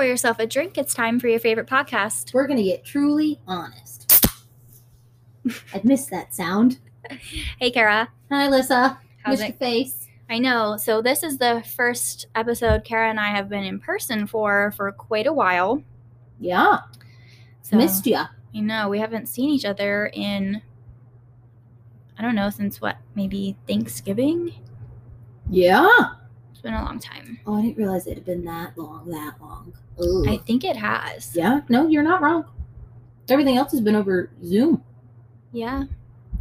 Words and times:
Pour 0.00 0.06
yourself 0.06 0.38
a 0.38 0.46
drink. 0.46 0.78
It's 0.78 0.94
time 0.94 1.20
for 1.20 1.28
your 1.28 1.38
favorite 1.38 1.66
podcast. 1.66 2.32
We're 2.32 2.46
gonna 2.46 2.62
get 2.62 2.86
truly 2.86 3.38
honest. 3.46 4.10
I 5.74 5.80
missed 5.84 6.08
that 6.10 6.32
sound. 6.34 6.78
Hey, 7.58 7.70
Kara. 7.70 8.08
Hi, 8.30 8.48
Alyssa. 8.48 8.96
How's 9.22 9.40
Missed 9.40 9.42
it? 9.42 9.46
your 9.48 9.58
face. 9.58 10.08
I 10.30 10.38
know. 10.38 10.78
So, 10.78 11.02
this 11.02 11.22
is 11.22 11.36
the 11.36 11.62
first 11.76 12.28
episode 12.34 12.82
Kara 12.82 13.10
and 13.10 13.20
I 13.20 13.28
have 13.28 13.50
been 13.50 13.62
in 13.62 13.78
person 13.78 14.26
for 14.26 14.72
for 14.74 14.90
quite 14.92 15.26
a 15.26 15.34
while. 15.34 15.82
Yeah, 16.38 16.78
So, 17.60 17.76
missed 17.76 18.06
ya. 18.06 18.28
You 18.52 18.62
know. 18.62 18.88
We 18.88 19.00
haven't 19.00 19.28
seen 19.28 19.50
each 19.50 19.66
other 19.66 20.10
in, 20.14 20.62
I 22.18 22.22
don't 22.22 22.34
know, 22.34 22.48
since 22.48 22.80
what, 22.80 22.96
maybe 23.14 23.54
Thanksgiving? 23.68 24.54
Yeah. 25.50 25.90
It's 26.52 26.62
been 26.62 26.72
a 26.72 26.84
long 26.84 26.98
time. 26.98 27.38
Oh, 27.46 27.56
I 27.58 27.60
didn't 27.60 27.76
realize 27.76 28.06
it 28.06 28.14
had 28.14 28.24
been 28.24 28.44
that 28.46 28.78
long. 28.78 29.10
That 29.10 29.34
long. 29.42 29.74
Ugh. 30.00 30.28
I 30.28 30.36
think 30.38 30.64
it 30.64 30.76
has. 30.76 31.34
yeah. 31.36 31.60
No, 31.68 31.86
you're 31.88 32.02
not 32.02 32.22
wrong. 32.22 32.44
Everything 33.28 33.56
else 33.56 33.72
has 33.72 33.80
been 33.80 33.94
over 33.94 34.30
Zoom. 34.44 34.82
Yeah. 35.52 35.84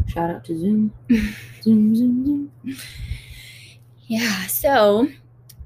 Shout 0.08 0.30
out 0.30 0.44
to 0.46 0.58
Zoom. 0.58 0.94
Zoom, 1.62 1.96
Zoom, 1.96 2.26
Zoom. 2.26 2.52
Yeah. 4.08 4.46
So, 4.48 5.08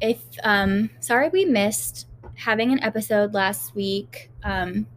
if 0.02 0.19
um 0.43 0.89
sorry 0.99 1.29
we 1.29 1.45
missed 1.45 2.07
having 2.35 2.71
an 2.71 2.83
episode 2.83 3.33
last 3.33 3.73
week. 3.75 4.30
Um 4.44 4.88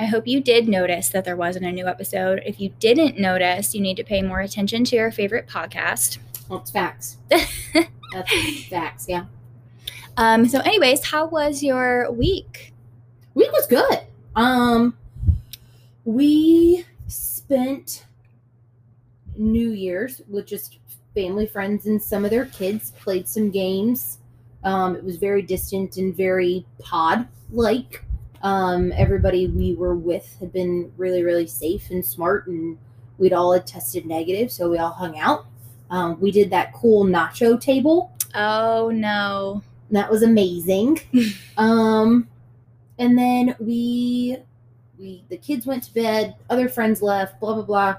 I 0.00 0.06
hope 0.06 0.28
you 0.28 0.40
did 0.40 0.68
notice 0.68 1.08
that 1.08 1.24
there 1.24 1.36
wasn't 1.36 1.66
a 1.66 1.72
new 1.72 1.86
episode. 1.88 2.40
If 2.46 2.60
you 2.60 2.72
didn't 2.78 3.18
notice, 3.18 3.74
you 3.74 3.80
need 3.80 3.96
to 3.96 4.04
pay 4.04 4.22
more 4.22 4.40
attention 4.40 4.84
to 4.84 4.96
your 4.96 5.10
favorite 5.10 5.48
podcast. 5.48 6.18
It's 6.50 6.70
facts. 6.70 7.18
That's 7.28 8.64
facts. 8.68 9.06
Yeah. 9.08 9.24
Um 10.18 10.46
so 10.48 10.58
anyways, 10.60 11.04
how 11.06 11.26
was 11.26 11.62
your 11.62 12.10
week? 12.12 12.74
Week 13.34 13.52
was 13.52 13.66
good. 13.68 14.00
Um, 14.34 14.96
we 16.04 16.84
spent 17.06 18.04
New 19.36 19.70
Year's 19.70 20.20
with 20.28 20.46
just 20.46 20.80
family, 21.14 21.46
friends, 21.46 21.86
and 21.86 22.02
some 22.02 22.24
of 22.24 22.32
their 22.32 22.46
kids. 22.46 22.90
Played 22.98 23.28
some 23.28 23.50
games. 23.50 24.18
Um, 24.64 24.96
it 24.96 25.04
was 25.04 25.18
very 25.18 25.40
distant 25.40 25.96
and 25.98 26.16
very 26.16 26.66
pod 26.80 27.28
like. 27.52 28.04
Um, 28.42 28.92
everybody 28.96 29.46
we 29.46 29.74
were 29.74 29.94
with 29.94 30.36
had 30.40 30.52
been 30.52 30.92
really, 30.96 31.22
really 31.22 31.46
safe 31.46 31.90
and 31.90 32.04
smart, 32.04 32.48
and 32.48 32.76
we'd 33.18 33.32
all 33.32 33.52
had 33.52 33.68
tested 33.68 34.04
negative, 34.04 34.50
so 34.50 34.68
we 34.68 34.78
all 34.78 34.90
hung 34.90 35.16
out. 35.18 35.46
Um, 35.90 36.20
we 36.20 36.32
did 36.32 36.50
that 36.50 36.72
cool 36.72 37.04
nacho 37.04 37.60
table. 37.60 38.12
Oh 38.34 38.90
no. 38.92 39.62
That 39.90 40.10
was 40.10 40.22
amazing. 40.22 41.00
um, 41.56 42.28
and 42.98 43.16
then 43.18 43.56
we 43.58 44.36
we 44.98 45.24
the 45.28 45.36
kids 45.36 45.66
went 45.66 45.84
to 45.84 45.94
bed, 45.94 46.34
other 46.50 46.68
friends 46.68 47.00
left, 47.02 47.40
blah 47.40 47.54
blah 47.54 47.62
blah. 47.64 47.96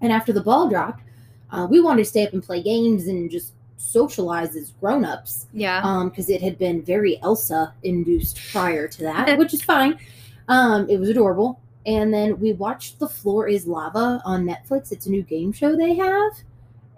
And 0.00 0.12
after 0.12 0.32
the 0.32 0.42
ball 0.42 0.68
dropped, 0.68 1.02
uh, 1.50 1.66
we 1.70 1.80
wanted 1.80 2.02
to 2.04 2.08
stay 2.08 2.26
up 2.26 2.32
and 2.32 2.42
play 2.42 2.62
games 2.62 3.06
and 3.06 3.30
just 3.30 3.52
socialize 3.76 4.56
as 4.56 4.72
grown-ups 4.78 5.46
Yeah. 5.54 5.80
um 5.82 6.10
because 6.10 6.28
it 6.28 6.42
had 6.42 6.58
been 6.58 6.82
very 6.82 7.18
elsa 7.22 7.72
induced 7.82 8.38
prior 8.52 8.86
to 8.86 9.02
that 9.04 9.38
which 9.38 9.54
is 9.54 9.62
fine 9.62 9.98
um 10.48 10.86
it 10.90 10.98
was 11.00 11.08
adorable 11.08 11.58
and 11.86 12.12
then 12.12 12.38
we 12.38 12.52
watched 12.52 12.98
the 12.98 13.08
floor 13.08 13.48
is 13.48 13.66
lava 13.66 14.20
on 14.26 14.44
netflix 14.44 14.92
it's 14.92 15.06
a 15.06 15.10
new 15.10 15.22
game 15.22 15.50
show 15.50 15.74
they 15.74 15.94
have 15.94 16.32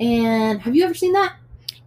and 0.00 0.60
have 0.60 0.74
you 0.74 0.82
ever 0.84 0.92
seen 0.92 1.12
that 1.12 1.36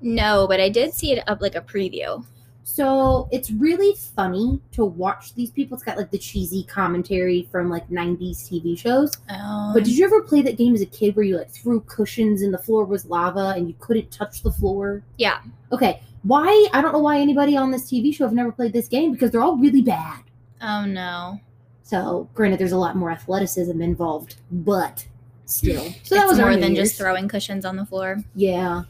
no, 0.02 0.46
but 0.48 0.60
I 0.60 0.70
did 0.70 0.94
see 0.94 1.12
it 1.14 1.24
up 1.28 1.42
like 1.42 1.56
a 1.56 1.62
preview. 1.62 2.24
So 2.68 3.30
it's 3.32 3.52
really 3.52 3.94
funny 4.16 4.60
to 4.72 4.84
watch 4.84 5.36
these 5.36 5.52
people. 5.52 5.76
It's 5.76 5.84
got 5.84 5.98
like 5.98 6.10
the 6.10 6.18
cheesy 6.18 6.64
commentary 6.64 7.48
from 7.52 7.70
like 7.70 7.88
90s 7.90 8.50
TV 8.50 8.76
shows. 8.76 9.12
Oh. 9.30 9.70
But 9.72 9.84
did 9.84 9.96
you 9.96 10.04
ever 10.04 10.24
play 10.24 10.42
that 10.42 10.58
game 10.58 10.74
as 10.74 10.82
a 10.82 10.88
kid 10.88 11.16
where 11.16 11.24
you 11.24 11.38
like 11.38 11.52
threw 11.52 11.82
cushions 11.82 12.42
and 12.42 12.52
the 12.52 12.58
floor 12.58 12.84
was 12.84 13.06
lava 13.06 13.54
and 13.56 13.68
you 13.68 13.76
couldn't 13.80 14.10
touch 14.10 14.42
the 14.42 14.52
floor? 14.52 15.04
Yeah. 15.20 15.42
Okay. 15.72 16.02
Why? 16.24 16.68
I 16.74 16.82
don't 16.82 16.92
know 16.92 17.00
why 17.00 17.20
anybody 17.20 17.56
on 17.56 17.70
this 17.70 17.84
TV 17.84 18.12
show 18.14 18.24
have 18.24 18.34
never 18.34 18.52
played 18.52 18.74
this 18.74 18.88
game 18.88 19.12
because 19.12 19.30
they're 19.30 19.44
all 19.44 19.58
really 19.58 19.84
bad. 19.84 20.24
Oh 20.60 20.86
no. 20.86 21.40
So, 21.84 22.28
granted, 22.34 22.60
there's 22.60 22.72
a 22.72 22.78
lot 22.78 22.96
more 22.96 23.12
athleticism 23.12 23.80
involved, 23.80 24.38
but 24.52 25.06
still. 25.46 25.84
So 26.04 26.16
that 26.16 26.24
it's 26.24 26.32
was 26.32 26.40
more 26.40 26.58
than 26.58 26.74
Year's. 26.74 26.90
just 26.90 27.00
throwing 27.00 27.28
cushions 27.28 27.64
on 27.64 27.76
the 27.76 27.86
floor. 27.86 28.24
Yeah. 28.34 28.86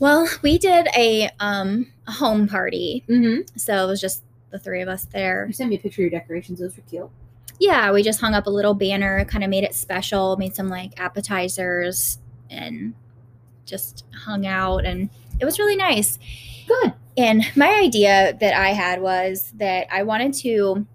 Well, 0.00 0.26
we 0.42 0.56
did 0.58 0.88
a 0.96 1.28
um 1.40 1.92
a 1.97 1.97
home 2.12 2.48
party. 2.48 3.04
Mm-hmm. 3.08 3.56
So 3.56 3.84
it 3.84 3.86
was 3.86 4.00
just 4.00 4.22
the 4.50 4.58
three 4.58 4.80
of 4.80 4.88
us 4.88 5.04
there. 5.06 5.46
You 5.46 5.52
sent 5.52 5.70
me 5.70 5.76
a 5.76 5.78
picture 5.78 6.02
of 6.02 6.10
your 6.10 6.20
decorations. 6.20 6.60
Those 6.60 6.76
were 6.76 6.82
cute. 6.88 7.10
Yeah, 7.58 7.92
we 7.92 8.02
just 8.02 8.20
hung 8.20 8.34
up 8.34 8.46
a 8.46 8.50
little 8.50 8.74
banner, 8.74 9.24
kind 9.24 9.42
of 9.42 9.50
made 9.50 9.64
it 9.64 9.74
special, 9.74 10.36
made 10.36 10.54
some 10.54 10.68
like 10.68 10.98
appetizers 10.98 12.18
and 12.50 12.94
just 13.64 14.04
hung 14.24 14.46
out 14.46 14.84
and 14.84 15.10
it 15.40 15.44
was 15.44 15.58
really 15.58 15.76
nice. 15.76 16.18
Good. 16.66 16.94
And 17.16 17.44
my 17.56 17.74
idea 17.74 18.36
that 18.40 18.54
I 18.54 18.68
had 18.68 19.02
was 19.02 19.52
that 19.56 19.88
I 19.92 20.02
wanted 20.04 20.34
to 20.34 20.86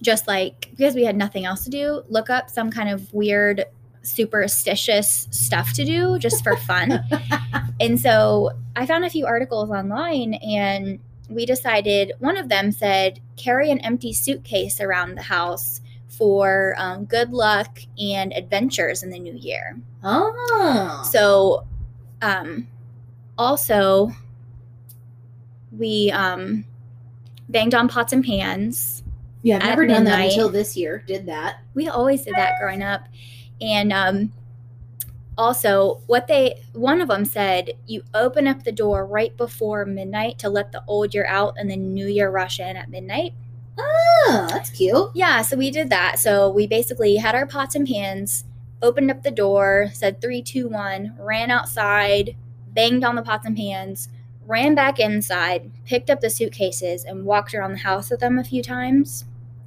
just 0.00 0.26
like 0.26 0.70
because 0.70 0.94
we 0.94 1.04
had 1.04 1.16
nothing 1.16 1.44
else 1.44 1.64
to 1.64 1.70
do, 1.70 2.02
look 2.08 2.30
up 2.30 2.48
some 2.50 2.70
kind 2.70 2.88
of 2.88 3.12
weird 3.12 3.64
superstitious 4.08 5.28
stuff 5.30 5.72
to 5.74 5.84
do 5.84 6.18
just 6.18 6.42
for 6.42 6.56
fun. 6.56 7.04
and 7.80 8.00
so 8.00 8.50
I 8.76 8.86
found 8.86 9.04
a 9.04 9.10
few 9.10 9.26
articles 9.26 9.70
online 9.70 10.34
and 10.34 10.98
we 11.28 11.44
decided 11.44 12.12
one 12.18 12.36
of 12.36 12.48
them 12.48 12.72
said 12.72 13.20
carry 13.36 13.70
an 13.70 13.80
empty 13.80 14.12
suitcase 14.12 14.80
around 14.80 15.14
the 15.14 15.22
house 15.22 15.80
for 16.08 16.74
um, 16.78 17.04
good 17.04 17.32
luck 17.32 17.78
and 17.98 18.32
adventures 18.32 19.02
in 19.02 19.10
the 19.10 19.18
new 19.18 19.34
year. 19.34 19.78
Oh. 20.02 21.08
So, 21.10 21.66
um, 22.22 22.66
also, 23.36 24.10
we 25.70 26.10
um, 26.10 26.64
banged 27.48 27.74
on 27.74 27.88
pots 27.88 28.12
and 28.12 28.24
pans. 28.24 29.04
yeah, 29.42 29.56
I've 29.56 29.64
never 29.64 29.86
done 29.86 30.04
that 30.04 30.26
until 30.26 30.48
this 30.48 30.76
year. 30.76 31.04
Did 31.06 31.26
that. 31.26 31.60
We 31.74 31.88
always 31.88 32.22
did 32.22 32.34
that 32.34 32.54
growing 32.60 32.82
up. 32.82 33.02
And 33.60 33.92
um, 33.92 34.32
also, 35.36 36.00
what 36.06 36.26
they, 36.26 36.60
one 36.72 37.00
of 37.00 37.08
them 37.08 37.24
said, 37.24 37.70
you 37.86 38.02
open 38.14 38.46
up 38.46 38.64
the 38.64 38.72
door 38.72 39.06
right 39.06 39.36
before 39.36 39.84
midnight 39.84 40.38
to 40.40 40.48
let 40.48 40.72
the 40.72 40.82
old 40.86 41.14
year 41.14 41.26
out 41.26 41.54
and 41.56 41.70
the 41.70 41.76
new 41.76 42.06
year 42.06 42.30
rush 42.30 42.58
in 42.60 42.76
at 42.76 42.90
midnight. 42.90 43.34
Oh, 43.78 44.46
that's 44.50 44.70
cute. 44.70 45.10
Yeah, 45.14 45.42
so 45.42 45.56
we 45.56 45.70
did 45.70 45.90
that. 45.90 46.18
So 46.18 46.50
we 46.50 46.66
basically 46.66 47.16
had 47.16 47.36
our 47.36 47.46
pots 47.46 47.76
and 47.76 47.86
pans, 47.86 48.44
opened 48.82 49.10
up 49.10 49.22
the 49.22 49.30
door, 49.30 49.90
said 49.92 50.20
three, 50.20 50.42
two, 50.42 50.68
one, 50.68 51.14
ran 51.18 51.50
outside, 51.52 52.36
banged 52.72 53.04
on 53.04 53.14
the 53.14 53.22
pots 53.22 53.46
and 53.46 53.56
pans, 53.56 54.08
ran 54.44 54.74
back 54.74 54.98
inside, 54.98 55.70
picked 55.84 56.10
up 56.10 56.20
the 56.20 56.30
suitcases, 56.30 57.04
and 57.04 57.24
walked 57.24 57.54
around 57.54 57.72
the 57.72 57.78
house 57.78 58.10
with 58.10 58.20
them 58.20 58.38
a 58.38 58.44
few 58.44 58.62
times 58.62 59.24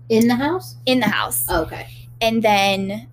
In 0.10 0.28
the 0.28 0.36
house? 0.36 0.76
in 0.86 1.00
the 1.00 1.08
house. 1.08 1.50
Okay. 1.50 1.88
And 2.20 2.44
then 2.44 3.08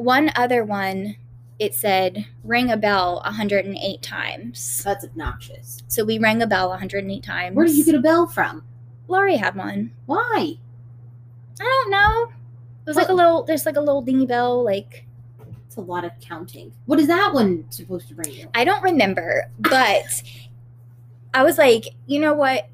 one 0.00 0.30
other 0.34 0.64
one, 0.64 1.16
it 1.58 1.74
said 1.74 2.26
ring 2.42 2.70
a 2.70 2.76
bell 2.76 3.20
108 3.24 4.02
times. 4.02 4.82
That's 4.82 5.04
obnoxious. 5.04 5.82
So 5.88 6.04
we 6.04 6.18
rang 6.18 6.40
a 6.40 6.46
bell 6.46 6.70
108 6.70 7.22
times. 7.22 7.54
Where 7.54 7.66
did 7.66 7.76
you 7.76 7.84
get 7.84 7.94
a 7.94 8.00
bell 8.00 8.26
from? 8.26 8.64
Laurie 9.08 9.36
had 9.36 9.54
one. 9.56 9.92
Why? 10.06 10.54
I 11.60 11.64
don't 11.64 11.90
know. 11.90 12.32
It 12.86 12.86
was 12.86 12.96
like 12.96 13.08
a 13.10 13.12
little. 13.12 13.42
There's 13.42 13.66
like 13.66 13.76
a 13.76 13.80
little 13.80 14.00
dingy 14.00 14.24
bell. 14.26 14.64
Like 14.64 15.04
It's 15.66 15.76
a 15.76 15.80
lot 15.82 16.04
of 16.04 16.12
counting. 16.20 16.72
What 16.86 16.98
is 16.98 17.06
that 17.08 17.34
one 17.34 17.66
supposed 17.70 18.08
to 18.08 18.14
bring 18.14 18.32
you? 18.32 18.48
I 18.54 18.64
don't 18.64 18.82
remember, 18.82 19.50
but 19.58 20.22
I 21.34 21.42
was 21.42 21.58
like, 21.58 21.84
you 22.06 22.20
know 22.20 22.32
what? 22.32 22.68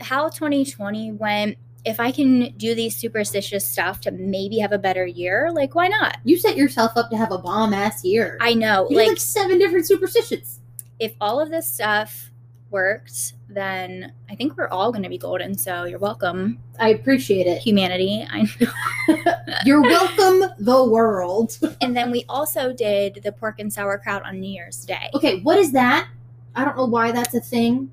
How 0.00 0.28
2020 0.28 1.12
went. 1.12 1.58
If 1.84 1.98
I 2.00 2.10
can 2.12 2.52
do 2.56 2.74
these 2.74 2.96
superstitious 2.96 3.66
stuff 3.66 4.00
to 4.02 4.10
maybe 4.10 4.58
have 4.58 4.72
a 4.72 4.78
better 4.78 5.06
year, 5.06 5.50
like 5.52 5.74
why 5.74 5.88
not? 5.88 6.18
You 6.24 6.38
set 6.38 6.56
yourself 6.56 6.92
up 6.96 7.10
to 7.10 7.16
have 7.16 7.32
a 7.32 7.38
bomb 7.38 7.72
ass 7.72 8.04
year. 8.04 8.36
I 8.40 8.54
know. 8.54 8.86
like 8.90 9.08
like 9.08 9.18
seven 9.18 9.58
different 9.58 9.86
superstitions. 9.86 10.60
if 10.98 11.14
all 11.20 11.40
of 11.40 11.50
this 11.50 11.66
stuff 11.66 12.30
worked, 12.70 13.34
then 13.48 14.12
I 14.30 14.34
think 14.34 14.56
we're 14.56 14.68
all 14.68 14.92
going 14.92 15.02
to 15.02 15.08
be 15.08 15.18
golden. 15.18 15.56
So 15.56 15.84
you're 15.84 15.98
welcome, 15.98 16.58
I 16.78 16.90
appreciate 16.90 17.46
it. 17.46 17.60
humanity. 17.60 18.26
I 18.30 18.42
know. 18.60 19.34
You're 19.64 19.82
welcome, 19.82 20.50
the 20.58 20.84
world. 20.84 21.58
and 21.80 21.96
then 21.96 22.10
we 22.10 22.24
also 22.28 22.72
did 22.72 23.20
the 23.24 23.32
pork 23.32 23.58
and 23.58 23.72
sauerkraut 23.72 24.24
on 24.24 24.40
New 24.40 24.50
Year's 24.50 24.84
Day. 24.84 25.10
Okay, 25.14 25.40
what 25.40 25.58
is 25.58 25.72
that? 25.72 26.08
I 26.54 26.64
don't 26.64 26.76
know 26.76 26.86
why 26.86 27.12
that's 27.12 27.34
a 27.34 27.40
thing. 27.40 27.90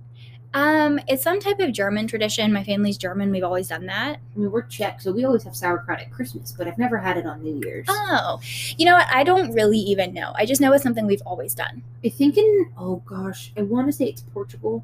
Um, 0.58 1.00
it's 1.08 1.22
some 1.22 1.40
type 1.40 1.60
of 1.60 1.72
German 1.72 2.08
tradition. 2.08 2.52
My 2.52 2.64
family's 2.64 2.98
German. 2.98 3.30
We've 3.30 3.44
always 3.44 3.68
done 3.68 3.86
that. 3.86 4.16
I 4.36 4.40
mean, 4.40 4.52
we're 4.52 4.64
Czech, 4.64 5.00
so 5.02 5.12
we 5.12 5.24
always 5.24 5.44
have 5.44 5.56
sauerkraut 5.56 6.00
at 6.00 6.12
Christmas, 6.12 6.52
but 6.58 6.68
I've 6.68 6.80
never 6.80 6.98
had 6.98 7.16
it 7.18 7.28
on 7.28 7.44
New 7.44 7.62
Year's. 7.64 7.86
Oh, 7.90 8.40
you 8.78 8.86
know 8.86 8.96
what? 8.96 9.08
I 9.14 9.24
don't 9.24 9.54
really 9.54 9.78
even 9.78 10.14
know. 10.14 10.32
I 10.36 10.46
just 10.48 10.60
know 10.60 10.74
it's 10.74 10.84
something 10.84 11.06
we've 11.06 11.22
always 11.26 11.54
done. 11.54 11.84
I 12.04 12.10
think 12.10 12.38
in 12.38 12.72
oh 12.78 12.98
gosh, 13.06 13.52
I 13.56 13.62
want 13.62 13.88
to 13.88 13.94
say 13.94 14.06
it's 14.06 14.22
Portugal. 14.34 14.84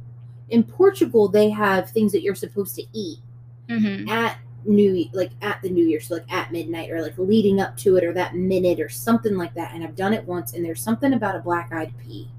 in 0.50 0.64
Portugal 0.64 1.28
they 1.28 1.50
have 1.50 1.90
things 1.90 2.12
that 2.12 2.22
you're 2.22 2.36
supposed 2.36 2.76
to 2.76 2.84
eat 2.94 3.20
hmm 3.70 4.08
at 4.10 4.38
new 4.66 5.06
like 5.14 5.32
at 5.42 5.62
the 5.62 5.70
new 5.70 5.86
year 5.86 6.00
so 6.00 6.16
like 6.16 6.32
at 6.32 6.52
midnight 6.52 6.90
or 6.92 7.02
like 7.02 7.18
leading 7.18 7.60
up 7.62 7.76
to 7.78 7.96
it 7.98 8.04
or 8.04 8.14
that 8.14 8.36
minute 8.36 8.80
or 8.80 8.90
something 8.90 9.36
like 9.38 9.54
that 9.56 9.74
and 9.74 9.84
i've 9.84 9.96
done 9.96 10.14
it 10.14 10.26
once 10.26 10.54
and 10.54 10.64
there's 10.64 10.82
something 10.82 11.14
about 11.14 11.36
a 11.36 11.40
black-eyed 11.40 11.94
pea 11.98 12.30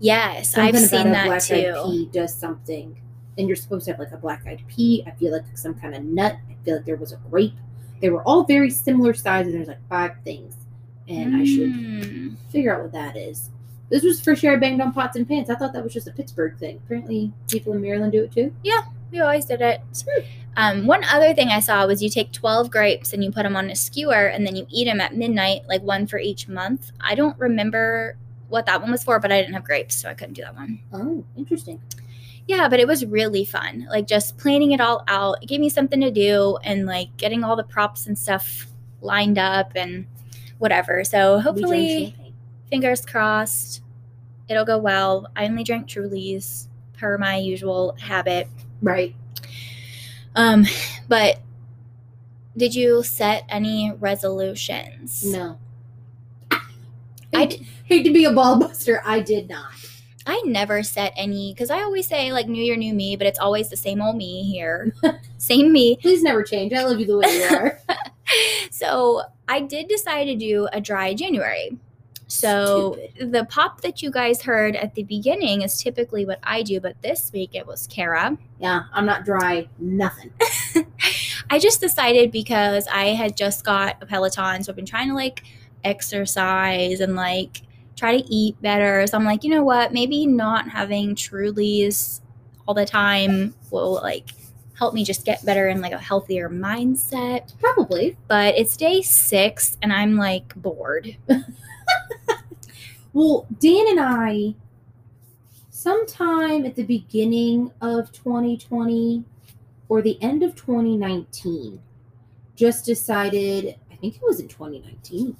Yes, 0.00 0.50
something 0.50 0.74
I've 0.76 0.80
seen 0.88 1.06
a 1.08 1.10
that 1.10 1.26
black-eyed 1.26 1.64
too. 1.74 1.82
pea 1.84 2.08
does 2.12 2.34
something 2.34 3.00
and 3.36 3.46
you're 3.46 3.56
supposed 3.56 3.84
to 3.84 3.92
have 3.92 4.00
like 4.00 4.10
a 4.12 4.16
black-eyed 4.16 4.62
pea 4.68 5.04
i 5.06 5.12
feel 5.12 5.30
like 5.32 5.44
some 5.56 5.72
kind 5.74 5.94
of 5.94 6.02
nut 6.02 6.36
i 6.50 6.64
feel 6.64 6.76
like 6.76 6.84
there 6.84 6.96
was 6.96 7.12
a 7.12 7.16
grape 7.30 7.54
they 8.00 8.10
were 8.10 8.22
all 8.24 8.42
very 8.44 8.68
similar 8.68 9.14
sizes 9.14 9.52
and 9.54 9.60
there's 9.60 9.68
like 9.68 9.88
five 9.88 10.12
things 10.24 10.56
and 11.08 11.36
i 11.36 11.44
should 11.44 11.72
Mm. 11.72 12.36
figure 12.50 12.74
out 12.74 12.82
what 12.82 12.92
that 12.92 13.16
is 13.16 13.50
this 13.90 14.02
was 14.02 14.18
the 14.18 14.24
first 14.24 14.42
year 14.42 14.54
i 14.54 14.56
banged 14.56 14.80
on 14.80 14.92
pots 14.92 15.16
and 15.16 15.28
pans 15.28 15.48
i 15.50 15.54
thought 15.54 15.72
that 15.72 15.84
was 15.84 15.92
just 15.92 16.08
a 16.08 16.12
pittsburgh 16.12 16.58
thing 16.58 16.80
apparently 16.84 17.32
people 17.48 17.72
in 17.74 17.80
maryland 17.80 18.10
do 18.10 18.24
it 18.24 18.32
too 18.32 18.52
Yeah, 18.64 18.80
We 19.12 19.20
always 19.20 19.44
did 19.46 19.60
it. 19.62 19.80
Um, 20.56 20.86
one 20.86 21.04
other 21.04 21.32
thing 21.34 21.48
I 21.50 21.60
saw 21.60 21.86
was 21.86 22.02
you 22.02 22.10
take 22.10 22.32
12 22.32 22.68
grapes 22.70 23.12
and 23.12 23.22
you 23.22 23.30
put 23.30 23.44
them 23.44 23.54
on 23.54 23.70
a 23.70 23.76
skewer 23.76 24.26
and 24.26 24.44
then 24.44 24.56
you 24.56 24.66
eat 24.68 24.86
them 24.86 25.00
at 25.00 25.14
midnight, 25.14 25.62
like 25.68 25.82
one 25.82 26.06
for 26.08 26.18
each 26.18 26.48
month. 26.48 26.90
I 27.00 27.14
don't 27.14 27.38
remember 27.38 28.16
what 28.48 28.66
that 28.66 28.80
one 28.80 28.90
was 28.90 29.04
for, 29.04 29.18
but 29.18 29.30
I 29.32 29.40
didn't 29.40 29.54
have 29.54 29.64
grapes, 29.64 29.94
so 29.94 30.08
I 30.08 30.14
couldn't 30.14 30.34
do 30.34 30.42
that 30.42 30.54
one. 30.54 30.80
oh 30.92 31.24
interesting 31.36 31.80
Yeah, 32.46 32.68
but 32.68 32.80
it 32.80 32.86
was 32.86 33.04
really 33.04 33.44
fun. 33.44 33.86
Like 33.90 34.06
just 34.06 34.38
planning 34.38 34.72
it 34.72 34.80
all 34.80 35.04
out. 35.08 35.42
It 35.42 35.46
gave 35.46 35.60
me 35.60 35.68
something 35.68 36.00
to 36.00 36.10
do 36.10 36.58
and 36.64 36.86
like 36.86 37.16
getting 37.16 37.44
all 37.44 37.56
the 37.56 37.64
props 37.64 38.06
and 38.06 38.18
stuff 38.18 38.66
lined 39.00 39.38
up 39.38 39.72
and 39.74 40.06
whatever. 40.58 41.04
So 41.04 41.40
hopefully, 41.40 42.14
fingers 42.70 43.04
crossed, 43.04 43.82
it'll 44.48 44.64
go 44.64 44.78
well. 44.78 45.26
I 45.36 45.46
only 45.46 45.64
drank 45.64 45.88
Trulies 45.88 46.68
per 46.94 47.16
my 47.18 47.36
usual 47.36 47.96
habit. 48.00 48.48
right 48.82 49.14
Um, 50.34 50.66
but 51.08 51.40
did 52.56 52.74
you 52.74 53.02
set 53.02 53.44
any 53.48 53.92
resolutions? 53.92 55.24
no 55.24 55.58
I 56.50 56.60
hate, 57.40 57.62
hate 57.88 58.02
to 58.04 58.12
be 58.12 58.24
a 58.24 58.32
ball 58.32 58.58
buster 58.58 59.02
i 59.04 59.20
did 59.20 59.48
not 59.48 59.72
I 60.30 60.42
never 60.44 60.82
set 60.82 61.14
any 61.16 61.54
because 61.54 61.70
I 61.70 61.80
always 61.80 62.06
say 62.06 62.34
like 62.34 62.48
New 62.48 62.62
Year, 62.62 62.76
new 62.76 62.92
me, 62.92 63.16
but 63.16 63.26
it's 63.26 63.38
always 63.38 63.70
the 63.70 63.78
same 63.78 64.02
old 64.02 64.14
me 64.14 64.42
here, 64.42 64.92
same 65.38 65.72
me. 65.72 65.96
Please 66.02 66.22
never 66.22 66.42
change. 66.42 66.74
I 66.74 66.84
love 66.84 67.00
you 67.00 67.06
the 67.06 67.16
way 67.16 67.34
you 67.34 67.44
are. 67.44 67.80
So 68.70 69.22
I 69.48 69.60
did 69.60 69.88
decide 69.88 70.24
to 70.26 70.36
do 70.36 70.68
a 70.72 70.80
dry 70.80 71.14
January. 71.14 71.76
So 72.26 72.98
Stupid. 73.14 73.32
the 73.32 73.44
pop 73.46 73.80
that 73.80 74.02
you 74.02 74.10
guys 74.10 74.42
heard 74.42 74.76
at 74.76 74.94
the 74.94 75.02
beginning 75.02 75.62
is 75.62 75.82
typically 75.82 76.26
what 76.26 76.38
I 76.42 76.62
do, 76.62 76.78
but 76.78 77.00
this 77.00 77.32
week 77.32 77.54
it 77.54 77.66
was 77.66 77.86
Kara. 77.86 78.36
Yeah, 78.60 78.82
I'm 78.92 79.06
not 79.06 79.24
dry. 79.24 79.66
Nothing. 79.78 80.30
I 81.50 81.58
just 81.58 81.80
decided 81.80 82.30
because 82.30 82.86
I 82.88 83.06
had 83.06 83.36
just 83.36 83.64
got 83.64 83.96
a 84.02 84.06
Peloton, 84.06 84.62
so 84.62 84.70
I've 84.70 84.76
been 84.76 84.84
trying 84.84 85.08
to 85.08 85.14
like 85.14 85.42
exercise 85.84 87.00
and 87.00 87.16
like 87.16 87.62
try 87.98 88.20
to 88.20 88.32
eat 88.32 88.60
better. 88.62 89.06
So 89.06 89.16
I'm 89.16 89.24
like, 89.24 89.44
you 89.44 89.50
know 89.50 89.64
what? 89.64 89.92
Maybe 89.92 90.26
not 90.26 90.68
having 90.68 91.14
Trulies 91.14 92.20
all 92.66 92.74
the 92.74 92.86
time 92.86 93.54
will 93.70 93.94
like 93.94 94.30
help 94.74 94.94
me 94.94 95.04
just 95.04 95.24
get 95.24 95.44
better 95.44 95.68
in 95.68 95.80
like 95.80 95.92
a 95.92 95.98
healthier 95.98 96.48
mindset. 96.48 97.58
Probably. 97.58 98.16
But 98.28 98.56
it's 98.56 98.76
day 98.76 99.02
six 99.02 99.76
and 99.82 99.92
I'm 99.92 100.16
like 100.16 100.54
bored. 100.54 101.16
Well, 103.18 103.46
Dan 103.58 103.88
and 103.88 104.00
I, 104.00 104.54
sometime 105.70 106.66
at 106.66 106.76
the 106.76 106.84
beginning 106.84 107.72
of 107.80 108.12
2020 108.12 109.24
or 109.88 110.02
the 110.02 110.22
end 110.22 110.44
of 110.44 110.54
2019, 110.54 111.80
just 112.54 112.84
decided, 112.84 113.76
I 113.90 113.96
think 113.96 114.14
it 114.14 114.22
was 114.22 114.38
in 114.38 114.46
2019, 114.46 115.36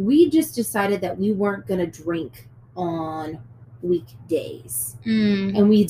we 0.00 0.30
just 0.30 0.54
decided 0.54 1.00
that 1.02 1.18
we 1.18 1.30
weren't 1.32 1.66
going 1.66 1.80
to 1.80 2.02
drink 2.02 2.48
on 2.74 3.38
weekdays. 3.82 4.96
Mm. 5.04 5.56
and 5.56 5.68
we 5.68 5.88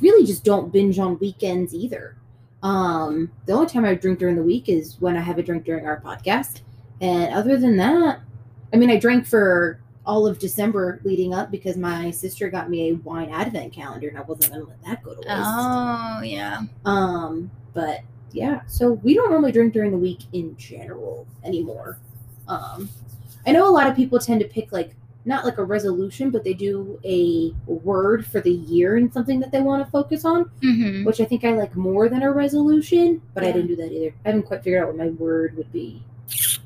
really 0.00 0.26
just 0.26 0.44
don't 0.44 0.72
binge 0.72 0.98
on 0.98 1.18
weekends 1.18 1.74
either. 1.74 2.16
Um, 2.62 3.30
the 3.44 3.52
only 3.52 3.66
time 3.66 3.84
I 3.84 3.94
drink 3.94 4.18
during 4.18 4.36
the 4.36 4.42
week 4.42 4.68
is 4.68 4.96
when 5.00 5.16
I 5.16 5.20
have 5.20 5.38
a 5.38 5.42
drink 5.42 5.64
during 5.64 5.86
our 5.86 6.00
podcast, 6.00 6.62
and 7.00 7.32
other 7.34 7.56
than 7.58 7.76
that, 7.76 8.20
I 8.72 8.76
mean, 8.76 8.90
I 8.90 8.96
drank 8.96 9.26
for 9.26 9.80
all 10.04 10.26
of 10.26 10.38
December 10.38 11.00
leading 11.04 11.34
up 11.34 11.50
because 11.50 11.76
my 11.76 12.10
sister 12.10 12.48
got 12.48 12.70
me 12.70 12.90
a 12.90 12.94
wine 12.94 13.28
advent 13.30 13.72
calendar, 13.72 14.08
and 14.08 14.18
I 14.18 14.22
wasn't 14.22 14.52
gonna 14.52 14.64
let 14.64 14.82
that 14.84 15.02
go 15.02 15.10
to 15.14 15.18
waste. 15.18 15.30
Oh, 15.30 16.20
yeah. 16.22 16.62
Um, 16.84 17.50
but 17.74 18.00
yeah, 18.32 18.62
so 18.66 18.92
we 18.92 19.14
don't 19.14 19.30
normally 19.30 19.52
drink 19.52 19.72
during 19.72 19.90
the 19.90 19.98
week 19.98 20.20
in 20.32 20.56
general 20.56 21.26
anymore. 21.44 21.98
Um, 22.48 22.88
I 23.46 23.52
know 23.52 23.68
a 23.68 23.70
lot 23.70 23.88
of 23.88 23.94
people 23.96 24.18
tend 24.18 24.40
to 24.40 24.48
pick 24.48 24.72
like 24.72 24.94
not 25.24 25.44
like 25.44 25.58
a 25.58 25.64
resolution, 25.64 26.30
but 26.30 26.44
they 26.44 26.54
do 26.54 27.00
a 27.04 27.52
word 27.66 28.24
for 28.26 28.40
the 28.40 28.52
year 28.52 28.96
and 28.96 29.12
something 29.12 29.40
that 29.40 29.50
they 29.50 29.60
want 29.60 29.84
to 29.84 29.90
focus 29.90 30.24
on, 30.24 30.44
hmm 30.62 31.04
which 31.04 31.20
I 31.20 31.24
think 31.24 31.44
I 31.44 31.52
like 31.52 31.74
more 31.76 32.08
than 32.08 32.22
a 32.22 32.30
resolution. 32.32 33.20
But 33.34 33.44
I 33.44 33.52
didn't 33.52 33.68
do 33.68 33.76
that 33.76 33.92
either. 33.92 34.14
I 34.24 34.28
haven't 34.28 34.44
quite 34.44 34.62
figured 34.62 34.82
out 34.82 34.88
what 34.88 34.96
my 34.96 35.08
word 35.08 35.56
would 35.56 35.70
be. 35.72 36.02
Right 36.28 36.60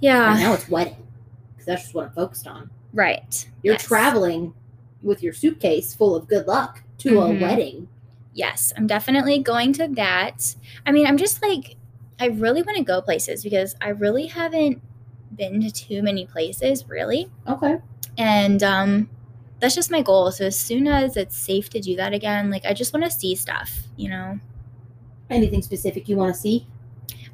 Yeah. 0.00 0.36
now 0.38 0.52
it's 0.54 0.68
wedding 0.68 1.06
because 1.52 1.66
that's 1.66 1.82
just 1.82 1.94
what 1.94 2.06
I'm 2.06 2.12
focused 2.12 2.46
on. 2.46 2.70
Right. 2.92 3.46
You're 3.62 3.74
Yes. 3.74 3.84
traveling 3.84 4.52
with 5.02 5.22
your 5.22 5.32
suitcase 5.32 5.94
full 5.94 6.14
of 6.16 6.28
good 6.28 6.46
luck 6.46 6.82
to 6.98 7.14
Mhm. 7.14 7.38
a 7.38 7.40
wedding. 7.40 7.88
Yes, 8.34 8.72
I'm 8.76 8.86
definitely 8.86 9.38
going 9.38 9.72
to 9.74 9.88
that. 9.88 10.54
I 10.86 10.92
mean, 10.92 11.06
I'm 11.06 11.16
just 11.18 11.42
like, 11.42 11.76
I 12.18 12.26
really 12.28 12.62
want 12.62 12.78
to 12.78 12.84
go 12.84 13.00
places 13.02 13.42
because 13.42 13.74
I 13.80 13.88
really 13.90 14.26
haven't 14.26 14.80
been 15.36 15.60
to 15.62 15.70
too 15.70 16.02
many 16.02 16.26
places, 16.26 16.88
really. 16.88 17.30
Okay. 17.48 17.78
And 18.18 18.62
um, 18.62 19.10
that's 19.60 19.74
just 19.74 19.90
my 19.90 20.02
goal. 20.02 20.30
So 20.32 20.46
as 20.46 20.58
soon 20.58 20.86
as 20.86 21.16
it's 21.16 21.36
safe 21.36 21.70
to 21.70 21.80
do 21.80 21.96
that 21.96 22.12
again, 22.12 22.50
like, 22.50 22.64
I 22.64 22.74
just 22.74 22.92
want 22.92 23.04
to 23.04 23.10
see 23.10 23.34
stuff, 23.34 23.70
you 23.96 24.08
know? 24.10 24.38
Anything 25.30 25.62
specific 25.62 26.08
you 26.08 26.16
want 26.16 26.34
to 26.34 26.40
see? 26.40 26.66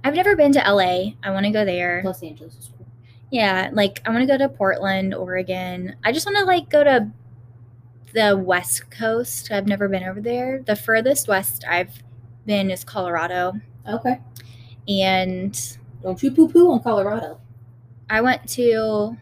I've 0.04 0.14
never 0.14 0.36
been 0.36 0.52
to 0.52 0.58
LA. 0.60 1.12
I 1.22 1.30
want 1.30 1.46
to 1.46 1.50
go 1.50 1.64
there. 1.64 2.02
Los 2.04 2.22
Angeles 2.22 2.56
is 2.56 2.70
cool. 2.76 2.86
Yeah, 3.30 3.70
like, 3.72 4.00
I 4.06 4.10
want 4.10 4.22
to 4.22 4.26
go 4.26 4.38
to 4.38 4.48
Portland, 4.48 5.14
Oregon. 5.14 5.96
I 6.04 6.12
just 6.12 6.26
want 6.26 6.38
to, 6.38 6.44
like, 6.44 6.70
go 6.70 6.84
to 6.84 7.10
the 8.14 8.36
West 8.36 8.90
Coast. 8.90 9.50
I've 9.50 9.66
never 9.66 9.88
been 9.88 10.04
over 10.04 10.20
there. 10.20 10.62
The 10.66 10.76
furthest 10.76 11.28
west 11.28 11.64
I've 11.68 12.02
been 12.46 12.70
is 12.70 12.84
Colorado. 12.84 13.54
Okay. 13.88 14.20
And 14.88 15.78
Don't 16.02 16.22
you 16.22 16.30
poo 16.30 16.48
poo 16.48 16.72
on 16.72 16.82
Colorado. 16.82 17.40
I 18.10 18.20
went 18.20 18.48
to 18.50 19.16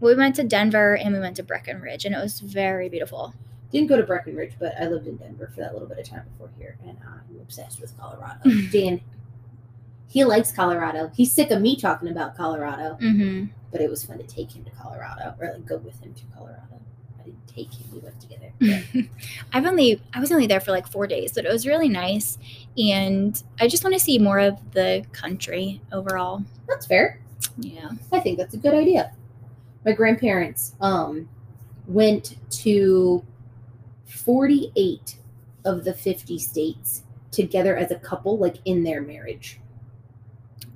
we 0.00 0.14
went 0.14 0.34
to 0.36 0.44
Denver 0.44 0.96
and 0.96 1.14
we 1.14 1.20
went 1.20 1.36
to 1.36 1.42
Breckenridge 1.42 2.04
and 2.04 2.14
it 2.14 2.18
was 2.18 2.40
very 2.40 2.88
beautiful. 2.88 3.34
Didn't 3.70 3.88
go 3.88 3.96
to 3.96 4.02
Breckenridge, 4.02 4.54
but 4.58 4.74
I 4.78 4.86
lived 4.88 5.06
in 5.06 5.16
Denver 5.16 5.50
for 5.54 5.60
that 5.60 5.72
little 5.72 5.88
bit 5.88 5.98
of 5.98 6.04
time 6.04 6.24
before 6.32 6.50
here, 6.58 6.76
and 6.84 6.98
I'm 7.06 7.40
obsessed 7.40 7.80
with 7.80 7.96
Colorado. 7.98 8.40
Dan, 8.70 9.00
he 10.08 10.24
likes 10.24 10.52
Colorado. 10.52 11.10
He's 11.14 11.32
sick 11.32 11.50
of 11.50 11.62
me 11.62 11.76
talking 11.76 12.08
about 12.08 12.36
Colorado, 12.36 12.96
hmm 13.00 13.44
but 13.70 13.80
it 13.80 13.88
was 13.88 14.04
fun 14.04 14.18
to 14.18 14.24
take 14.24 14.52
him 14.52 14.62
to 14.64 14.70
Colorado 14.72 15.34
or 15.40 15.52
like 15.54 15.64
go 15.64 15.78
with 15.78 15.98
him 16.02 16.12
to 16.12 16.22
Colorado. 16.36 16.60
I 17.18 17.22
didn't 17.24 17.48
take 17.48 17.72
him; 17.72 17.86
we 17.92 18.00
went 18.00 18.20
together. 18.20 18.52
I've 19.54 19.64
only 19.64 20.02
I 20.12 20.20
was 20.20 20.30
only 20.30 20.46
there 20.46 20.60
for 20.60 20.72
like 20.72 20.86
four 20.86 21.06
days, 21.06 21.32
but 21.32 21.46
it 21.46 21.52
was 21.52 21.66
really 21.66 21.88
nice 21.88 22.36
and 22.76 23.42
I 23.58 23.68
just 23.68 23.82
want 23.84 23.94
to 23.94 24.00
see 24.00 24.18
more 24.18 24.38
of 24.38 24.72
the 24.72 25.04
country 25.12 25.80
overall. 25.92 26.44
that's 26.68 26.84
fair. 26.86 27.18
Yeah. 27.58 27.90
I 28.12 28.20
think 28.20 28.38
that's 28.38 28.54
a 28.54 28.58
good 28.58 28.74
idea. 28.74 29.12
My 29.84 29.92
grandparents 29.92 30.74
um 30.80 31.28
went 31.86 32.36
to 32.50 33.24
48 34.06 35.16
of 35.64 35.84
the 35.84 35.92
50 35.94 36.38
states 36.38 37.02
together 37.30 37.76
as 37.76 37.90
a 37.90 37.96
couple 37.96 38.38
like 38.38 38.56
in 38.64 38.84
their 38.84 39.00
marriage 39.00 39.58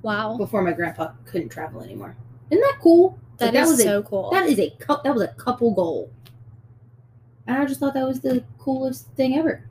Wow. 0.01 0.37
before 0.37 0.61
my 0.61 0.73
grandpa 0.73 1.11
couldn't 1.25 1.49
travel 1.49 1.81
anymore. 1.81 2.15
Isn't 2.49 2.61
that 2.61 2.77
cool? 2.81 3.19
That 3.37 3.53
Like, 3.53 3.65
was 3.65 3.81
so 3.83 3.99
a, 3.99 4.03
cool. 4.03 4.31
That 4.31 4.47
is 4.49 4.59
a 4.59 4.69
cou- 4.79 5.01
that 5.03 5.13
was 5.13 5.23
a 5.23 5.27
couple 5.29 5.71
goal. 5.73 6.09
And 7.45 7.57
I 7.57 7.65
just 7.65 7.79
thought 7.79 7.93
that 7.93 8.07
was 8.07 8.19
the 8.21 8.43
coolest 8.57 9.07
thing 9.15 9.37
ever. 9.37 9.63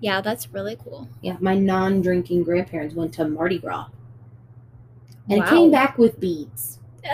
yeah, 0.00 0.20
that's 0.20 0.52
really 0.52 0.76
cool. 0.76 1.08
Yeah, 1.22 1.36
my 1.40 1.54
non-drinking 1.56 2.44
grandparents 2.44 2.94
went 2.94 3.12
to 3.14 3.26
Mardi 3.26 3.58
Gras 3.58 3.86
and 5.30 5.40
Wow. 5.40 5.50
came 5.50 5.70
back 5.70 5.98
with 5.98 6.18
beads. 6.20 6.78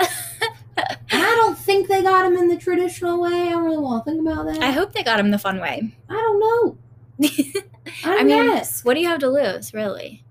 And 0.76 1.23
I 1.23 1.35
don't 1.37 1.56
think 1.56 1.87
they 1.87 2.02
got 2.02 2.25
them 2.25 2.37
in 2.37 2.49
the 2.49 2.56
traditional 2.56 3.21
way. 3.21 3.30
I 3.30 3.50
don't 3.50 3.64
really 3.64 3.78
want 3.78 4.04
to 4.04 4.11
think 4.11 4.21
about 4.28 4.47
that. 4.47 4.61
I 4.61 4.73
hope 4.73 4.92
they 4.92 5.04
got 5.04 5.21
him 5.21 5.30
the 5.30 5.38
fun 5.38 5.61
way. 5.61 5.94
I 6.09 6.12
don't 6.14 6.40
know. 6.40 6.78
I, 8.04 8.18
I 8.18 8.25
mean, 8.25 8.47
guess. 8.49 8.85
what 8.85 8.94
do 8.94 9.00
you 9.00 9.06
have 9.06 9.21
to 9.21 9.28
lose, 9.28 9.73
really? 9.73 10.25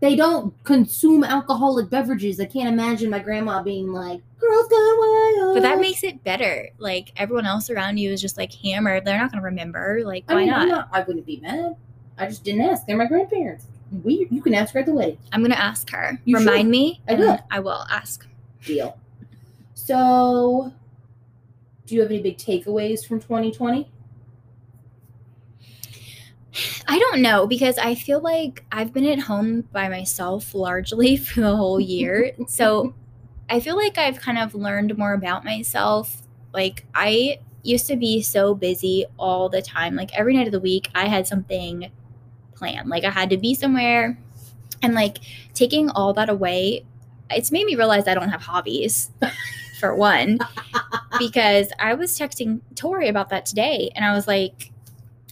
They 0.00 0.16
don't 0.16 0.54
consume 0.64 1.22
alcoholic 1.22 1.90
beverages. 1.90 2.40
I 2.40 2.46
can't 2.46 2.68
imagine 2.68 3.10
my 3.10 3.18
grandma 3.18 3.62
being 3.62 3.92
like, 3.92 4.22
"Girls 4.38 4.68
Gone 4.68 4.98
Wild." 4.98 5.36
Oh. 5.38 5.50
But 5.54 5.62
that 5.64 5.78
makes 5.80 6.02
it 6.02 6.24
better. 6.24 6.70
Like 6.78 7.12
everyone 7.18 7.44
else 7.44 7.68
around 7.68 7.98
you 7.98 8.10
is 8.10 8.22
just 8.22 8.38
like 8.38 8.54
hammered. 8.54 9.04
They're 9.04 9.18
not 9.18 9.30
gonna 9.30 9.42
remember. 9.44 10.00
Like 10.04 10.24
I 10.28 10.32
why 10.34 10.40
mean, 10.40 10.48
not? 10.48 10.60
I'm 10.62 10.68
not. 10.68 10.88
I 10.92 11.02
wouldn't 11.02 11.26
be 11.26 11.40
mad. 11.40 11.76
I 12.16 12.26
just 12.26 12.42
didn't 12.44 12.62
ask. 12.62 12.86
They're 12.86 12.96
my 12.96 13.04
grandparents. 13.04 13.66
We, 14.04 14.28
you 14.30 14.40
can 14.40 14.54
ask 14.54 14.74
her 14.74 14.80
at 14.80 14.86
the 14.86 14.94
wedding. 14.94 15.18
I'm 15.32 15.42
gonna 15.42 15.54
ask 15.54 15.90
her. 15.90 16.18
You 16.24 16.38
Remind 16.38 16.62
should. 16.62 16.70
me. 16.70 17.00
I 17.08 17.14
will. 17.14 17.38
I 17.50 17.60
will 17.60 17.86
ask. 17.90 18.26
Deal. 18.64 18.98
So, 19.74 20.72
do 21.86 21.94
you 21.94 22.02
have 22.02 22.10
any 22.10 22.22
big 22.22 22.38
takeaways 22.38 23.06
from 23.06 23.20
2020? 23.20 23.90
I 26.88 26.98
don't 26.98 27.22
know 27.22 27.46
because 27.46 27.78
I 27.78 27.94
feel 27.94 28.20
like 28.20 28.64
I've 28.72 28.92
been 28.92 29.06
at 29.06 29.20
home 29.20 29.62
by 29.72 29.88
myself 29.88 30.54
largely 30.54 31.16
for 31.16 31.40
the 31.40 31.56
whole 31.56 31.80
year. 31.80 32.32
so 32.48 32.94
I 33.48 33.60
feel 33.60 33.76
like 33.76 33.98
I've 33.98 34.20
kind 34.20 34.38
of 34.38 34.54
learned 34.54 34.96
more 34.98 35.14
about 35.14 35.44
myself. 35.44 36.22
Like 36.52 36.84
I 36.94 37.38
used 37.62 37.86
to 37.88 37.96
be 37.96 38.22
so 38.22 38.54
busy 38.54 39.06
all 39.18 39.48
the 39.48 39.62
time. 39.62 39.94
Like 39.94 40.16
every 40.16 40.36
night 40.36 40.46
of 40.46 40.52
the 40.52 40.60
week 40.60 40.90
I 40.94 41.06
had 41.06 41.26
something 41.26 41.90
planned. 42.60 42.88
Like 42.88 43.02
I 43.04 43.10
had 43.10 43.30
to 43.30 43.36
be 43.36 43.54
somewhere 43.54 44.16
and 44.82 44.94
like 44.94 45.18
taking 45.54 45.90
all 45.90 46.12
that 46.14 46.28
away, 46.28 46.84
it's 47.30 47.50
made 47.50 47.66
me 47.66 47.74
realize 47.74 48.06
I 48.06 48.14
don't 48.14 48.28
have 48.28 48.42
hobbies. 48.42 49.10
For 49.80 49.94
one, 49.94 50.38
because 51.18 51.72
I 51.78 51.94
was 51.94 52.18
texting 52.18 52.60
Tori 52.74 53.08
about 53.08 53.30
that 53.30 53.46
today 53.46 53.90
and 53.96 54.04
I 54.04 54.12
was 54.12 54.28
like, 54.28 54.70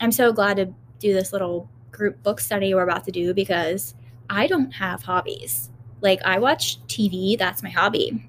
I'm 0.01 0.11
so 0.11 0.33
glad 0.33 0.57
to 0.57 0.73
do 1.01 1.13
this 1.13 1.35
little 1.35 1.69
group 1.91 2.23
book 2.23 2.41
study 2.41 2.73
we're 2.73 2.83
about 2.83 3.05
to 3.05 3.11
do 3.11 3.35
because 3.35 3.95
I 4.31 4.47
don't 4.47 4.71
have 4.71 5.03
hobbies. 5.03 5.69
Like 6.01 6.23
I 6.25 6.39
watch 6.39 6.81
TV, 6.87 7.37
that's 7.37 7.63
my 7.63 7.69
hobby. 7.69 8.27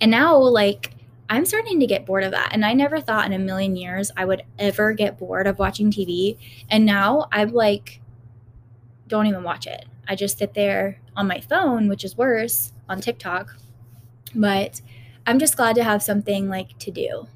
And 0.00 0.10
now 0.10 0.36
like 0.36 0.95
I'm 1.28 1.44
starting 1.44 1.80
to 1.80 1.86
get 1.86 2.06
bored 2.06 2.24
of 2.24 2.30
that. 2.30 2.50
And 2.52 2.64
I 2.64 2.72
never 2.72 3.00
thought 3.00 3.26
in 3.26 3.32
a 3.32 3.38
million 3.38 3.76
years 3.76 4.10
I 4.16 4.24
would 4.24 4.42
ever 4.58 4.92
get 4.92 5.18
bored 5.18 5.46
of 5.46 5.58
watching 5.58 5.90
TV. 5.90 6.38
And 6.70 6.86
now 6.86 7.26
I'm 7.32 7.52
like 7.52 8.00
don't 9.08 9.26
even 9.26 9.42
watch 9.42 9.66
it. 9.66 9.86
I 10.08 10.14
just 10.14 10.38
sit 10.38 10.54
there 10.54 11.00
on 11.16 11.26
my 11.26 11.40
phone, 11.40 11.88
which 11.88 12.04
is 12.04 12.16
worse, 12.16 12.72
on 12.88 13.00
TikTok. 13.00 13.56
But 14.34 14.80
I'm 15.26 15.38
just 15.38 15.56
glad 15.56 15.76
to 15.76 15.84
have 15.84 16.02
something 16.02 16.48
like 16.48 16.78
to 16.78 16.90
do. 16.90 17.28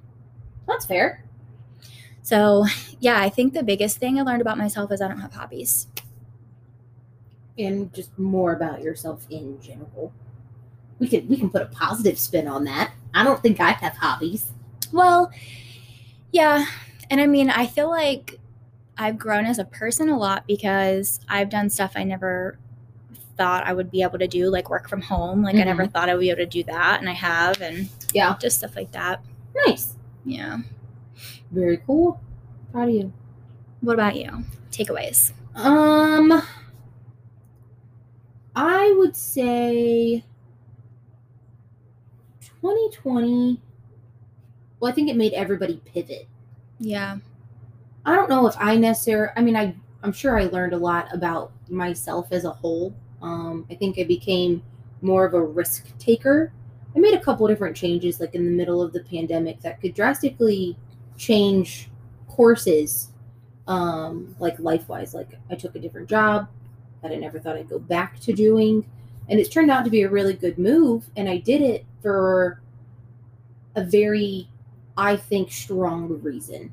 That's 0.67 0.87
fair. 0.87 1.25
So, 2.23 2.67
yeah, 3.01 3.21
I 3.21 3.29
think 3.29 3.55
the 3.55 3.63
biggest 3.63 3.99
thing 3.99 4.19
I 4.19 4.23
learned 4.23 4.43
about 4.43 4.59
myself 4.59 4.93
is 4.93 5.01
I 5.01 5.09
don't 5.09 5.21
have 5.21 5.35
hobbies. 5.35 5.89
And 7.59 7.93
just 7.93 8.17
more 8.19 8.53
about 8.53 8.83
yourself 8.83 9.27
in 9.31 9.61
general. 9.61 10.13
We 11.01 11.09
can 11.09 11.27
we 11.29 11.37
can 11.37 11.51
put 11.51 11.63
a 11.63 11.67
positive 11.67 12.19
spin 12.19 12.47
on 12.47 12.63
that. 12.65 12.93
I 13.15 13.25
don't 13.25 13.41
think 13.43 13.59
I 13.59 13.71
have 13.73 13.97
hobbies. 13.97 14.53
Well, 14.93 15.33
yeah. 16.33 16.67
And 17.11 17.21
I 17.21 17.27
mean, 17.27 17.51
I 17.51 17.67
feel 17.67 17.91
like 17.91 18.39
I've 18.97 19.19
grown 19.19 19.47
as 19.47 19.59
a 19.59 19.65
person 19.65 20.09
a 20.11 20.17
lot 20.19 20.47
because 20.47 21.19
I've 21.29 21.49
done 21.51 21.71
stuff 21.71 21.93
I 21.97 22.05
never 22.05 22.59
thought 23.37 23.67
I 23.67 23.73
would 23.73 23.91
be 23.91 24.03
able 24.03 24.19
to 24.19 24.29
do, 24.29 24.51
like 24.51 24.69
work 24.71 24.89
from 24.89 25.01
home. 25.01 25.43
Like, 25.43 25.55
I 25.57 25.65
never 25.65 25.87
thought 25.87 26.09
I 26.11 26.15
would 26.15 26.21
be 26.21 26.29
able 26.31 26.39
to 26.41 26.47
do 26.47 26.63
that. 26.65 27.01
And 27.01 27.09
I 27.09 27.15
have, 27.15 27.61
and 27.63 27.89
Yeah. 28.13 28.37
just 28.39 28.59
stuff 28.59 28.77
like 28.77 28.93
that. 28.93 29.23
Nice. 29.67 29.95
Yeah. 30.27 30.59
Very 31.51 31.79
cool. 31.79 32.21
Proud 32.71 32.89
of 32.91 32.95
you. 32.95 33.13
What 33.81 33.95
about 33.95 34.15
you? 34.17 34.45
Takeaways. 34.71 35.33
Um, 35.55 36.43
I 38.55 38.95
would 38.99 39.17
say 39.17 40.25
2020. 42.61 43.61
Well, 44.79 44.91
I 44.91 44.95
think 44.95 45.09
it 45.09 45.17
made 45.17 45.33
everybody 45.35 45.81
pivot. 45.85 46.29
Yeah. 46.79 47.19
I 48.05 48.15
don't 48.15 48.31
know 48.31 48.47
if 48.47 48.55
I 48.59 48.77
necessarily. 48.77 49.33
I 49.37 49.43
mean, 49.43 49.57
I 49.57 49.75
I'm 50.03 50.13
sure 50.13 50.39
I 50.39 50.45
learned 50.45 50.73
a 50.73 50.79
lot 50.79 51.09
about 51.13 51.53
myself 51.69 52.29
as 52.31 52.45
a 52.45 52.51
whole. 52.51 52.95
Um, 53.21 53.67
I 53.71 53.75
think 53.75 53.99
I 53.99 54.05
became 54.05 54.63
more 55.03 55.27
of 55.27 55.35
a 55.35 55.43
risk 55.43 55.87
taker. 55.99 56.53
I 56.97 56.99
made 56.99 57.15
a 57.15 57.21
couple 57.21 57.47
different 57.47 57.77
changes, 57.77 58.19
like 58.19 58.35
in 58.35 58.45
the 58.45 58.51
middle 58.51 58.83
of 58.83 58.93
the 58.93 59.05
pandemic, 59.05 59.61
that 59.61 59.81
could 59.81 59.95
drastically 59.95 60.77
change 61.17 61.91
courses, 62.29 63.09
um, 63.69 64.35
like 64.39 64.59
life 64.59 64.89
wise. 64.89 65.15
Like 65.15 65.39
I 65.51 65.55
took 65.55 65.75
a 65.77 65.79
different 65.79 66.09
job 66.09 66.49
that 67.03 67.13
I 67.13 67.17
never 67.17 67.39
thought 67.39 67.57
I'd 67.57 67.69
go 67.69 67.79
back 67.79 68.19
to 68.21 68.33
doing, 68.33 68.87
and 69.29 69.39
it's 69.39 69.51
turned 69.51 69.71
out 69.71 69.85
to 69.85 69.91
be 69.91 70.03
a 70.03 70.09
really 70.09 70.35
good 70.35 70.59
move. 70.59 71.05
And 71.17 71.29
I 71.29 71.37
did 71.37 71.61
it 71.61 71.85
for 72.03 72.61
a 73.77 73.85
very, 73.85 74.49
I 74.97 75.17
think, 75.17 75.51
strong 75.53 76.21
reason. 76.23 76.73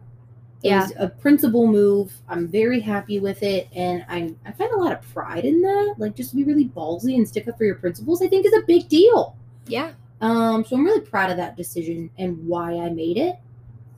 It 0.64 0.70
Yeah. 0.70 0.82
was 0.82 0.94
a 0.98 1.08
principal 1.08 1.68
move. 1.68 2.12
I'm 2.28 2.48
very 2.48 2.80
happy 2.80 3.20
with 3.20 3.44
it, 3.44 3.68
and 3.76 4.04
I 4.10 4.34
I 4.46 4.52
find 4.52 4.72
a 4.74 4.78
lot 4.78 4.92
of 4.92 5.02
pride 5.14 5.46
in 5.46 5.62
that. 5.62 5.96
Like 6.00 6.16
just 6.16 6.32
to 6.32 6.36
be 6.36 6.44
really 6.44 6.68
ballsy 6.70 7.16
and 7.16 7.28
stick 7.28 7.48
up 7.48 7.58
for 7.58 7.64
your 7.66 7.76
principles, 7.76 8.22
I 8.22 8.28
think 8.28 8.46
is 8.46 8.54
a 8.54 8.66
big 8.66 8.90
deal. 8.90 9.36
Yeah. 9.68 9.92
Um, 10.20 10.66
so 10.66 10.76
I'm 10.76 10.84
really 10.84 11.02
proud 11.02 11.30
of 11.30 11.38
that 11.38 11.56
decision 11.58 12.10
and 12.18 12.48
why 12.48 12.74
I 12.78 12.90
made 12.90 13.18
it. 13.18 13.36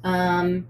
Um, 0.03 0.67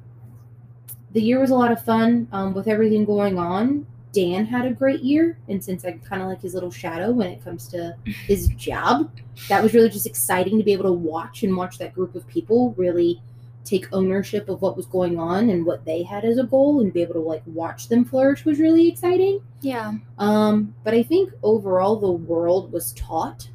the 1.14 1.22
year 1.22 1.40
was 1.40 1.50
a 1.50 1.56
lot 1.56 1.72
of 1.72 1.82
fun. 1.84 2.28
Um, 2.32 2.54
with 2.54 2.68
everything 2.68 3.04
going 3.04 3.40
on, 3.40 3.88
Dan 4.12 4.46
had 4.46 4.66
a 4.66 4.72
great 4.72 5.02
year, 5.02 5.38
and 5.48 5.64
since 5.64 5.86
I'm 5.86 6.00
kind 6.00 6.22
of 6.22 6.28
like 6.28 6.42
his 6.42 6.54
little 6.54 6.72
shadow 6.72 7.12
when 7.12 7.28
it 7.28 7.44
comes 7.44 7.68
to 7.70 7.96
his 8.06 8.48
job, 8.50 9.12
that 9.48 9.62
was 9.62 9.74
really 9.74 9.90
just 9.90 10.08
exciting 10.08 10.58
to 10.58 10.64
be 10.64 10.74
able 10.74 10.86
to 10.86 10.92
watch 10.92 11.44
and 11.44 11.56
watch 11.56 11.78
that 11.78 11.94
group 11.94 12.16
of 12.16 12.28
people 12.28 12.74
really 12.78 13.22
take 13.70 13.88
ownership 13.92 14.50
of 14.50 14.62
what 14.62 14.76
was 14.76 14.88
going 14.88 15.20
on 15.20 15.50
and 15.50 15.66
what 15.66 15.86
they 15.86 16.02
had 16.02 16.26
as 16.26 16.38
a 16.38 16.44
goal 16.44 16.82
and 16.82 16.92
be 16.92 17.02
able 17.02 17.14
to 17.14 17.20
like 17.20 17.44
watch 17.46 17.88
them 17.88 18.04
flourish 18.04 18.44
was 18.44 18.60
really 18.60 18.88
exciting. 18.88 19.42
Yeah. 19.62 19.94
Um, 20.18 20.74
but 20.84 20.94
I 20.94 21.04
think 21.04 21.32
overall 21.44 21.98
the 21.98 22.12
world 22.12 22.72
was 22.72 22.94
taught 22.94 23.50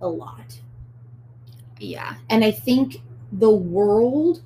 a 0.00 0.08
lot. 0.08 0.60
Yeah. 1.78 2.14
And 2.30 2.44
I 2.44 2.50
think 2.50 3.02
the 3.30 3.50
world 3.50 4.42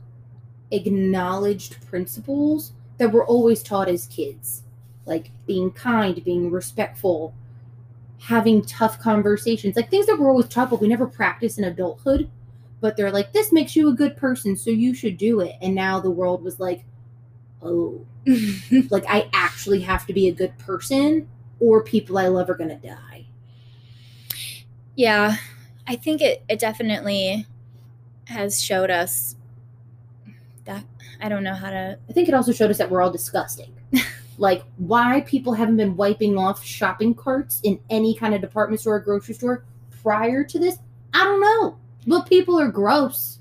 acknowledged 0.71 1.87
principles 1.87 2.73
that 2.99 3.13
were 3.13 3.25
always 3.27 3.63
taught 3.63 3.89
as 3.89 4.07
kids, 4.07 4.63
like 5.07 5.31
being 5.47 5.71
kind, 5.71 6.23
being 6.25 6.51
respectful, 6.51 7.35
having 8.21 8.63
tough 8.65 9.01
conversations, 9.01 9.77
like 9.77 9.91
things 9.91 10.07
that 10.07 10.17
we 10.17 10.25
were 10.25 10.31
always 10.31 10.49
taught, 10.49 10.71
but 10.71 10.81
we 10.81 10.89
never 10.89 11.07
practiced 11.07 11.59
in 11.59 11.65
adulthood. 11.65 12.31
But 12.81 12.97
they're 12.97 13.13
like, 13.13 13.33
this 13.33 13.53
makes 13.53 13.75
you 13.75 13.89
a 13.89 13.95
good 13.95 14.17
person, 14.17 14.57
so 14.57 14.71
you 14.71 14.95
should 14.95 15.17
do 15.17 15.41
it. 15.41 15.57
And 15.63 15.75
now 15.75 15.99
the 16.01 16.11
world 16.11 16.43
was 16.43 16.61
like, 16.61 16.85
oh, 17.63 18.05
like 18.91 19.05
I 19.09 19.31
actually 19.33 19.81
have 19.83 20.07
to 20.07 20.13
be 20.13 20.29
a 20.29 20.33
good 20.33 20.57
person, 20.59 21.29
or 21.61 21.83
people 21.83 22.19
I 22.19 22.29
love 22.29 22.51
are 22.51 22.55
gonna 22.55 22.77
die. 22.77 23.27
yeah. 24.95 25.37
I 25.87 25.97
think 25.97 26.21
it, 26.21 26.43
it 26.49 26.59
definitely 26.59 27.47
has 28.27 28.61
showed 28.63 28.91
us 28.91 29.37
that 30.65 30.85
I 31.21 31.29
don't 31.29 31.45
know 31.45 31.55
how 31.55 31.71
to 31.71 31.99
I 32.09 32.13
think 32.13 32.29
it 32.29 32.35
also 32.35 32.53
showed 32.53 32.71
us 32.71 32.79
that 32.79 32.91
we're 32.91 33.03
all 33.03 33.11
disgusting. 33.13 33.76
Like 34.39 34.63
why 34.77 35.23
people 35.23 35.53
haven't 35.55 35.77
been 35.77 35.97
wiping 35.97 36.37
off 36.39 36.63
shopping 36.65 37.15
carts 37.15 37.61
in 37.65 37.79
any 37.91 38.15
kind 38.15 38.35
of 38.35 38.41
department 38.41 38.81
store 38.81 38.97
or 38.97 39.01
grocery 39.01 39.35
store 39.35 39.65
prior 40.03 40.45
to 40.45 40.59
this, 40.59 40.79
I 41.15 41.25
don't 41.25 41.41
know. 41.41 41.79
But 42.07 42.29
people 42.29 42.59
are 42.59 42.69
gross. 42.69 43.39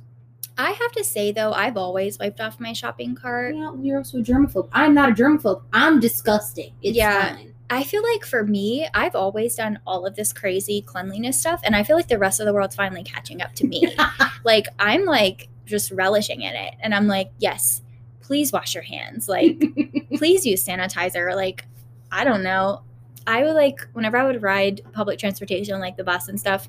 I 0.58 0.72
have 0.72 0.92
to 0.94 1.04
say 1.04 1.32
though, 1.32 1.52
I've 1.52 1.78
always 1.78 2.18
wiped 2.18 2.40
off 2.40 2.60
my 2.60 2.74
shopping 2.74 3.14
cart. 3.16 3.56
Yeah, 3.56 3.74
you're 3.82 3.98
also 3.98 4.20
a 4.20 4.22
germaphobe. 4.22 4.70
I'm 4.72 4.94
not 4.94 5.10
a 5.10 5.14
germaphobe. 5.14 5.62
I'm 5.74 6.00
disgusting. 6.00 6.74
It's 6.82 6.98
Yeah. 6.98 7.36
fine. 7.36 7.52
I 7.70 7.84
feel 7.84 8.04
like 8.04 8.24
for 8.24 8.44
me, 8.44 8.88
I've 8.94 9.16
always 9.16 9.56
done 9.56 9.80
all 9.88 10.06
of 10.06 10.16
this 10.16 10.32
crazy 10.32 10.82
cleanliness 10.84 11.40
stuff, 11.40 11.62
and 11.64 11.76
I 11.76 11.82
feel 11.84 11.96
like 11.96 12.08
the 12.08 12.20
rest 12.20 12.40
of 12.40 12.46
the 12.46 12.54
world's 12.54 12.76
finally 12.76 13.04
catching 13.04 13.42
up 13.42 13.54
to 13.56 13.66
me. 13.68 13.92
like 14.44 14.68
I'm 14.78 15.06
like 15.06 15.50
just 15.66 15.92
relishing 15.92 16.42
in 16.44 16.54
it, 16.54 16.76
and 16.80 16.94
I'm 16.94 17.08
like, 17.08 17.32
yes, 17.40 17.82
please 18.26 18.52
wash 18.52 18.74
your 18.74 18.84
hands. 18.84 19.30
Like, 19.30 19.64
please 20.16 20.46
use 20.46 20.66
sanitizer. 20.66 21.36
Like, 21.36 21.66
I 22.12 22.24
don't 22.24 22.44
know. 22.44 22.82
I 23.28 23.44
would 23.44 23.54
like 23.54 23.88
whenever 23.94 24.18
I 24.18 24.26
would 24.26 24.42
ride 24.42 24.82
public 24.94 25.20
transportation, 25.20 25.80
like 25.80 25.96
the 25.96 26.04
bus 26.04 26.28
and 26.28 26.40
stuff. 26.40 26.68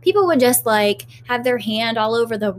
People 0.00 0.26
would 0.26 0.40
just 0.40 0.64
like 0.66 1.06
have 1.26 1.44
their 1.44 1.58
hand 1.58 1.98
all 1.98 2.14
over 2.14 2.38
the 2.38 2.56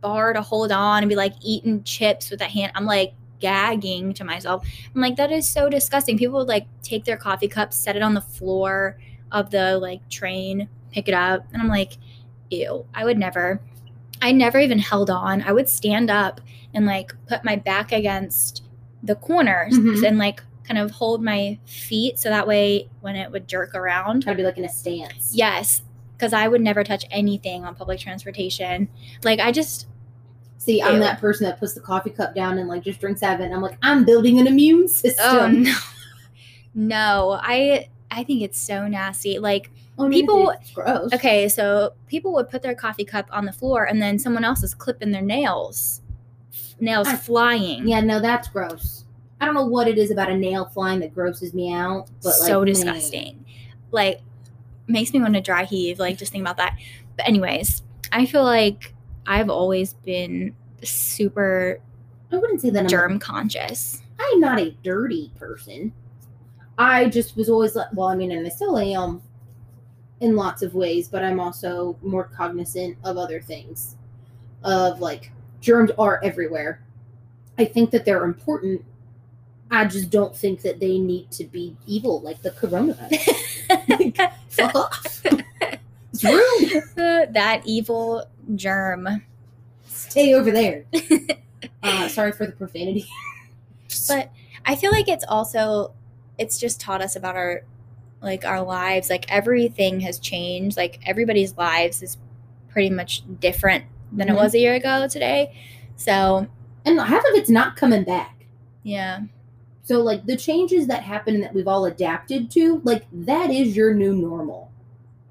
bar 0.00 0.32
to 0.32 0.42
hold 0.42 0.72
on 0.72 1.02
and 1.02 1.08
be 1.08 1.16
like 1.16 1.34
eating 1.40 1.82
chips 1.84 2.30
with 2.30 2.40
that 2.40 2.50
hand. 2.50 2.72
I'm 2.74 2.86
like 2.86 3.14
gagging 3.40 4.12
to 4.14 4.24
myself. 4.24 4.66
I'm 4.94 5.00
like, 5.00 5.16
that 5.16 5.30
is 5.30 5.48
so 5.48 5.68
disgusting. 5.68 6.18
People 6.18 6.38
would 6.40 6.48
like 6.48 6.66
take 6.82 7.04
their 7.04 7.16
coffee 7.16 7.48
cups, 7.48 7.76
set 7.76 7.96
it 7.96 8.02
on 8.02 8.14
the 8.14 8.20
floor 8.20 8.98
of 9.32 9.50
the 9.50 9.78
like 9.78 10.06
train, 10.08 10.68
pick 10.90 11.08
it 11.08 11.14
up. 11.14 11.46
And 11.52 11.62
I'm 11.62 11.68
like, 11.68 11.98
ew, 12.50 12.86
I 12.94 13.04
would 13.04 13.18
never. 13.18 13.60
I 14.26 14.32
never 14.32 14.58
even 14.58 14.78
held 14.78 15.08
on. 15.10 15.42
I 15.42 15.52
would 15.52 15.68
stand 15.68 16.10
up 16.10 16.40
and 16.74 16.84
like 16.84 17.14
put 17.28 17.44
my 17.44 17.56
back 17.56 17.92
against 17.92 18.64
the 19.02 19.14
corners 19.14 19.74
Mhm. 19.78 20.04
and 20.06 20.18
like 20.18 20.42
kind 20.64 20.78
of 20.78 20.90
hold 20.90 21.22
my 21.22 21.58
feet 21.64 22.18
so 22.18 22.28
that 22.28 22.46
way 22.46 22.88
when 23.00 23.14
it 23.14 23.30
would 23.30 23.46
jerk 23.46 23.74
around, 23.74 24.24
I'd 24.26 24.36
be 24.36 24.42
like 24.42 24.58
in 24.58 24.64
a 24.64 24.68
stance. 24.68 25.30
yes, 25.32 25.82
because 26.16 26.32
I 26.32 26.48
would 26.48 26.60
never 26.60 26.82
touch 26.82 27.04
anything 27.10 27.64
on 27.64 27.74
public 27.76 28.00
transportation. 28.00 28.88
Like 29.22 29.38
I 29.40 29.52
just 29.52 29.86
See, 30.58 30.82
I'm 30.82 30.94
Ew. 30.94 31.00
that 31.00 31.20
person 31.20 31.44
that 31.46 31.60
puts 31.60 31.74
the 31.74 31.80
coffee 31.80 32.10
cup 32.10 32.34
down 32.34 32.58
and 32.58 32.68
like 32.68 32.82
just 32.82 32.98
drinks 32.98 33.22
out 33.22 33.34
of 33.36 33.40
it. 33.40 33.44
And 33.44 33.54
I'm 33.54 33.60
like, 33.62 33.78
I'm 33.82 34.04
building 34.04 34.40
an 34.40 34.48
immune 34.48 34.88
system. 34.88 35.24
oh 35.24 35.46
no, 35.52 35.74
no, 36.74 37.38
I 37.40 37.88
I 38.10 38.24
think 38.24 38.42
it's 38.42 38.58
so 38.58 38.88
nasty. 38.88 39.38
Like 39.38 39.70
People- 40.10 40.52
gross. 40.74 41.12
okay, 41.14 41.48
so 41.48 41.94
people 42.06 42.32
would 42.34 42.48
put 42.50 42.62
their 42.62 42.74
coffee 42.74 43.04
cup 43.04 43.26
on 43.30 43.44
the 43.46 43.52
floor 43.52 43.84
and 43.84 44.00
then 44.00 44.18
someone 44.18 44.44
else 44.44 44.62
is 44.62 44.74
clipping 44.74 45.10
their 45.10 45.22
nails, 45.22 46.02
nails 46.80 47.08
I- 47.08 47.16
flying. 47.16 47.88
Yeah, 47.88 48.00
no, 48.00 48.20
that's 48.20 48.48
gross. 48.48 49.04
I 49.40 49.44
don't 49.44 49.54
know 49.54 49.66
what 49.66 49.88
it 49.88 49.98
is 49.98 50.10
about 50.10 50.30
a 50.30 50.36
nail 50.36 50.66
flying 50.66 51.00
that 51.00 51.14
grosses 51.14 51.52
me 51.54 51.72
out, 51.72 52.08
but 52.22 52.28
like, 52.40 52.48
so 52.48 52.60
man. 52.60 52.66
disgusting. 52.66 53.44
Like 53.90 54.20
makes 54.86 55.12
me 55.12 55.20
want 55.20 55.34
to 55.34 55.40
dry 55.40 55.64
heave. 55.64 55.98
Like 55.98 56.16
just 56.18 56.32
think 56.32 56.42
about 56.42 56.56
that. 56.58 56.76
But 57.16 57.28
anyways, 57.28 57.82
I 58.12 58.26
feel 58.26 58.44
like 58.44 58.94
I've 59.26 59.50
always 59.50 59.94
been 59.94 60.54
super 60.82 61.80
I 62.32 62.36
wouldn't 62.36 62.60
say 62.60 62.70
that 62.70 62.80
I'm 62.80 62.88
germ 62.88 63.18
conscious. 63.18 64.02
I'm 64.18 64.40
not 64.40 64.58
a 64.58 64.70
dirty 64.82 65.30
person. 65.38 65.92
I 66.78 67.06
just 67.08 67.36
was 67.36 67.48
always 67.48 67.74
like, 67.74 67.88
well, 67.92 68.08
I 68.08 68.16
mean, 68.16 68.32
and 68.32 68.46
I 68.46 68.50
still 68.50 68.76
am 68.78 69.22
in 70.20 70.36
lots 70.36 70.62
of 70.62 70.74
ways, 70.74 71.08
but 71.08 71.22
I'm 71.22 71.40
also 71.40 71.96
more 72.02 72.24
cognizant 72.24 72.96
of 73.04 73.18
other 73.18 73.40
things. 73.40 73.96
Of 74.62 75.00
like, 75.00 75.30
germs 75.60 75.90
are 75.98 76.20
everywhere. 76.24 76.82
I 77.58 77.64
think 77.64 77.90
that 77.90 78.04
they're 78.04 78.24
important. 78.24 78.84
I 79.70 79.84
just 79.86 80.10
don't 80.10 80.34
think 80.34 80.62
that 80.62 80.80
they 80.80 80.98
need 80.98 81.30
to 81.32 81.44
be 81.44 81.76
evil 81.86 82.20
like 82.20 82.42
the 82.42 82.50
coronavirus. 82.50 84.32
Fuck 84.48 84.74
off. 84.74 85.22
it's 86.12 86.24
rude. 86.24 86.84
that 87.34 87.62
evil 87.64 88.24
germ. 88.54 89.22
Stay 89.86 90.34
over 90.34 90.50
there. 90.50 90.84
Uh, 91.82 92.08
sorry 92.08 92.32
for 92.32 92.46
the 92.46 92.52
profanity. 92.52 93.06
But 94.08 94.30
I 94.64 94.76
feel 94.76 94.92
like 94.92 95.08
it's 95.08 95.24
also 95.26 95.92
it's 96.38 96.58
just 96.58 96.80
taught 96.80 97.02
us 97.02 97.16
about 97.16 97.34
our 97.34 97.62
like 98.26 98.44
our 98.44 98.60
lives. 98.62 99.08
Like 99.08 99.24
everything 99.30 100.00
has 100.00 100.18
changed. 100.18 100.76
Like 100.76 101.00
everybody's 101.06 101.56
lives 101.56 102.02
is 102.02 102.18
pretty 102.68 102.90
much 102.90 103.22
different 103.40 103.84
than 104.12 104.28
Mhm. 104.28 104.32
it 104.32 104.34
was 104.36 104.54
a 104.54 104.58
year 104.58 104.74
ago 104.74 105.08
today. 105.08 105.54
So 105.96 106.46
and 106.84 107.00
half 107.00 107.20
of 107.24 107.34
it's 107.34 107.48
not 107.50 107.76
coming 107.76 108.04
back. 108.04 108.44
yeah. 108.82 109.20
So 109.82 110.00
like 110.02 110.26
the 110.26 110.36
changes 110.36 110.88
that 110.88 111.02
happen 111.04 111.40
that 111.40 111.54
we've 111.54 111.68
all 111.68 111.84
adapted 111.86 112.50
to, 112.50 112.80
like 112.84 113.04
that 113.12 113.50
is 113.50 113.76
your 113.76 113.94
new 113.94 114.14
normal. 114.14 114.70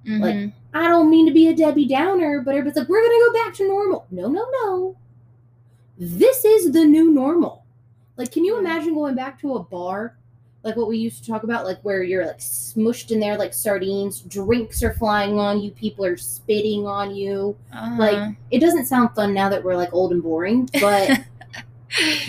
Like, 0.05 0.35
Mhm. 0.35 0.53
I 0.73 0.87
don't 0.87 1.09
mean 1.09 1.25
to 1.25 1.33
be 1.33 1.47
a 1.49 1.53
Debbie 1.55 1.87
Downer, 1.87 2.41
but 2.41 2.51
everybody's 2.55 2.77
like, 2.77 2.87
we're 2.89 3.01
gonna 3.01 3.25
go 3.27 3.33
back 3.43 3.53
to 3.55 3.67
normal. 3.67 4.05
No, 4.11 4.27
no, 4.29 4.45
no. 4.63 4.95
This 5.97 6.45
is 6.45 6.71
the 6.71 6.85
new 6.85 7.11
normal. 7.11 7.63
Like, 8.17 8.31
can 8.31 8.45
you 8.45 8.57
imagine 8.57 8.93
going 8.93 9.15
back 9.15 9.39
to 9.41 9.55
a 9.55 9.63
bar? 9.63 10.17
Like 10.65 10.75
what 10.75 10.88
we 10.88 10.98
used 10.98 11.24
to 11.24 11.31
talk 11.31 11.43
about, 11.43 11.63
like 11.63 11.79
where 11.84 12.01
you're 12.03 12.25
like 12.25 12.39
smushed 12.39 13.12
in 13.12 13.19
there 13.19 13.38
like 13.38 13.53
sardines, 13.53 14.22
drinks 14.22 14.81
are 14.84 14.93
flying 14.95 15.39
on 15.39 15.62
you, 15.62 15.69
people 15.72 16.03
are 16.03 16.17
spitting 16.17 16.88
on 16.88 17.15
you. 17.15 17.55
Uh-huh. 17.72 17.95
Like 17.98 18.36
it 18.51 18.60
doesn't 18.60 18.88
sound 18.88 19.12
fun 19.15 19.34
now 19.34 19.48
that 19.50 19.63
we're 19.63 19.77
like 19.77 19.93
old 19.93 20.12
and 20.12 20.24
boring, 20.24 20.67
but 20.81 21.22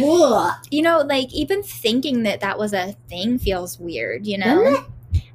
you 0.70 0.82
know, 0.82 0.98
like 0.98 1.32
even 1.32 1.62
thinking 1.62 2.22
that 2.24 2.40
that 2.40 2.58
was 2.58 2.72
a 2.72 2.94
thing 3.08 3.38
feels 3.38 3.80
weird, 3.80 4.26
you 4.26 4.38
know? 4.38 4.84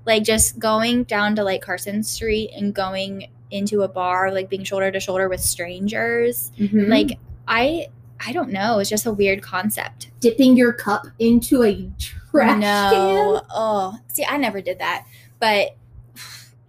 Like 0.05 0.23
just 0.23 0.57
going 0.59 1.03
down 1.03 1.35
to 1.35 1.43
like 1.43 1.61
Carson 1.61 2.03
Street 2.03 2.51
and 2.55 2.73
going 2.73 3.29
into 3.51 3.81
a 3.81 3.87
bar, 3.87 4.31
like 4.31 4.49
being 4.49 4.63
shoulder 4.63 4.91
to 4.91 4.99
shoulder 4.99 5.27
with 5.27 5.41
strangers. 5.41 6.51
Mhm. 6.57 6.87
Like 6.87 7.19
I 7.47 7.87
I 8.25 8.31
don't 8.33 8.51
know, 8.51 8.79
it's 8.79 8.89
just 8.89 9.05
a 9.07 9.11
weird 9.11 9.41
concept. 9.41 10.11
dipping 10.19 10.55
your 10.55 10.71
cup 10.73 11.07
into 11.19 11.63
a 11.63 11.89
trash 12.31 12.59
no. 12.59 13.41
Oh, 13.49 13.97
see, 14.07 14.25
I 14.25 14.37
never 14.37 14.61
did 14.61 14.79
that. 14.79 15.05
But 15.39 15.75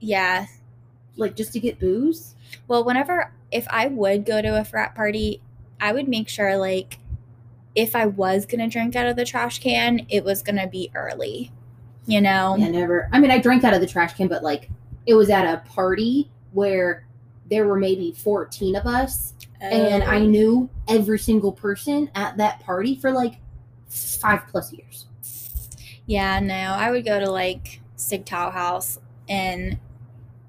yeah. 0.00 0.46
like 1.16 1.36
just 1.36 1.52
to 1.52 1.60
get 1.60 1.78
booze. 1.78 2.34
Well, 2.68 2.84
whenever 2.84 3.32
if 3.50 3.66
I 3.70 3.86
would 3.88 4.24
go 4.24 4.40
to 4.42 4.60
a 4.60 4.64
frat 4.64 4.94
party, 4.94 5.40
I 5.80 5.92
would 5.92 6.08
make 6.08 6.28
sure 6.28 6.56
like 6.56 6.98
if 7.74 7.94
I 7.96 8.06
was 8.06 8.46
gonna 8.46 8.68
drink 8.68 8.96
out 8.96 9.06
of 9.06 9.16
the 9.16 9.24
trash 9.24 9.60
can, 9.60 10.06
it 10.08 10.24
was 10.24 10.42
gonna 10.42 10.66
be 10.66 10.90
early. 10.94 11.52
You 12.06 12.20
know? 12.20 12.56
Yeah, 12.58 12.68
never. 12.68 13.08
I 13.12 13.20
mean, 13.20 13.30
I 13.30 13.38
drank 13.38 13.62
out 13.64 13.74
of 13.74 13.80
the 13.80 13.86
trash 13.86 14.14
can, 14.14 14.26
but 14.28 14.42
like 14.42 14.68
it 15.06 15.14
was 15.14 15.30
at 15.30 15.44
a 15.46 15.58
party 15.68 16.30
where 16.52 17.06
there 17.50 17.66
were 17.66 17.76
maybe 17.76 18.12
14 18.12 18.76
of 18.76 18.86
us, 18.86 19.34
and 19.60 20.02
I 20.02 20.16
Oh. 20.16 20.26
knew 20.26 20.70
every 20.88 21.18
single 21.18 21.52
person 21.52 22.10
at 22.14 22.36
that 22.38 22.60
party 22.60 22.96
for 22.96 23.10
like 23.12 23.34
five 23.88 24.40
plus 24.50 24.72
years. 24.72 25.06
Yeah, 26.06 26.40
no, 26.40 26.54
I 26.54 26.90
would 26.90 27.04
go 27.04 27.20
to 27.20 27.30
like 27.30 27.80
Sig 27.96 28.24
Tau 28.24 28.50
House 28.50 28.98
and 29.28 29.78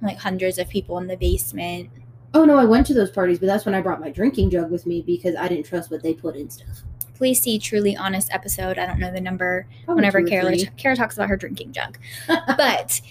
like 0.01 0.17
hundreds 0.17 0.57
of 0.57 0.67
people 0.69 0.97
in 0.97 1.07
the 1.07 1.17
basement. 1.17 1.89
Oh 2.33 2.45
no, 2.45 2.57
I 2.57 2.65
went 2.65 2.87
to 2.87 2.93
those 2.93 3.11
parties, 3.11 3.39
but 3.39 3.45
that's 3.45 3.65
when 3.65 3.75
I 3.75 3.81
brought 3.81 4.01
my 4.01 4.09
drinking 4.09 4.49
jug 4.49 4.71
with 4.71 4.85
me 4.85 5.01
because 5.01 5.35
I 5.35 5.47
didn't 5.47 5.65
trust 5.65 5.91
what 5.91 6.01
they 6.01 6.13
put 6.13 6.35
in 6.35 6.49
stuff. 6.49 6.83
Please 7.15 7.39
see 7.39 7.59
Truly 7.59 7.95
Honest 7.95 8.33
episode. 8.33 8.79
I 8.79 8.87
don't 8.87 8.99
know 8.99 9.11
the 9.11 9.21
number 9.21 9.67
Probably 9.85 9.99
whenever 9.99 10.23
Kara. 10.23 10.57
Kara 10.77 10.95
talks 10.95 11.15
about 11.15 11.29
her 11.29 11.37
drinking 11.37 11.71
jug. 11.71 11.99
but 12.27 13.01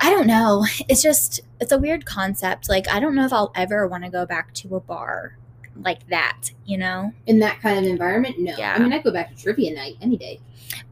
I 0.00 0.10
don't 0.10 0.28
know. 0.28 0.64
It's 0.88 1.02
just, 1.02 1.40
it's 1.60 1.72
a 1.72 1.78
weird 1.78 2.06
concept. 2.06 2.68
Like, 2.68 2.88
I 2.88 3.00
don't 3.00 3.16
know 3.16 3.24
if 3.24 3.32
I'll 3.32 3.50
ever 3.56 3.86
want 3.88 4.04
to 4.04 4.10
go 4.10 4.24
back 4.24 4.54
to 4.54 4.76
a 4.76 4.80
bar 4.80 5.36
like 5.76 6.06
that, 6.08 6.50
you 6.66 6.78
know? 6.78 7.12
in 7.26 7.38
that 7.40 7.60
kind 7.60 7.78
of 7.78 7.84
environment, 7.84 8.38
no. 8.38 8.54
Yeah. 8.56 8.74
I 8.74 8.78
mean, 8.78 8.92
I'd 8.92 9.04
go 9.04 9.12
back 9.12 9.34
to 9.34 9.42
trivia 9.42 9.74
night 9.74 9.96
any 10.00 10.16
day. 10.16 10.40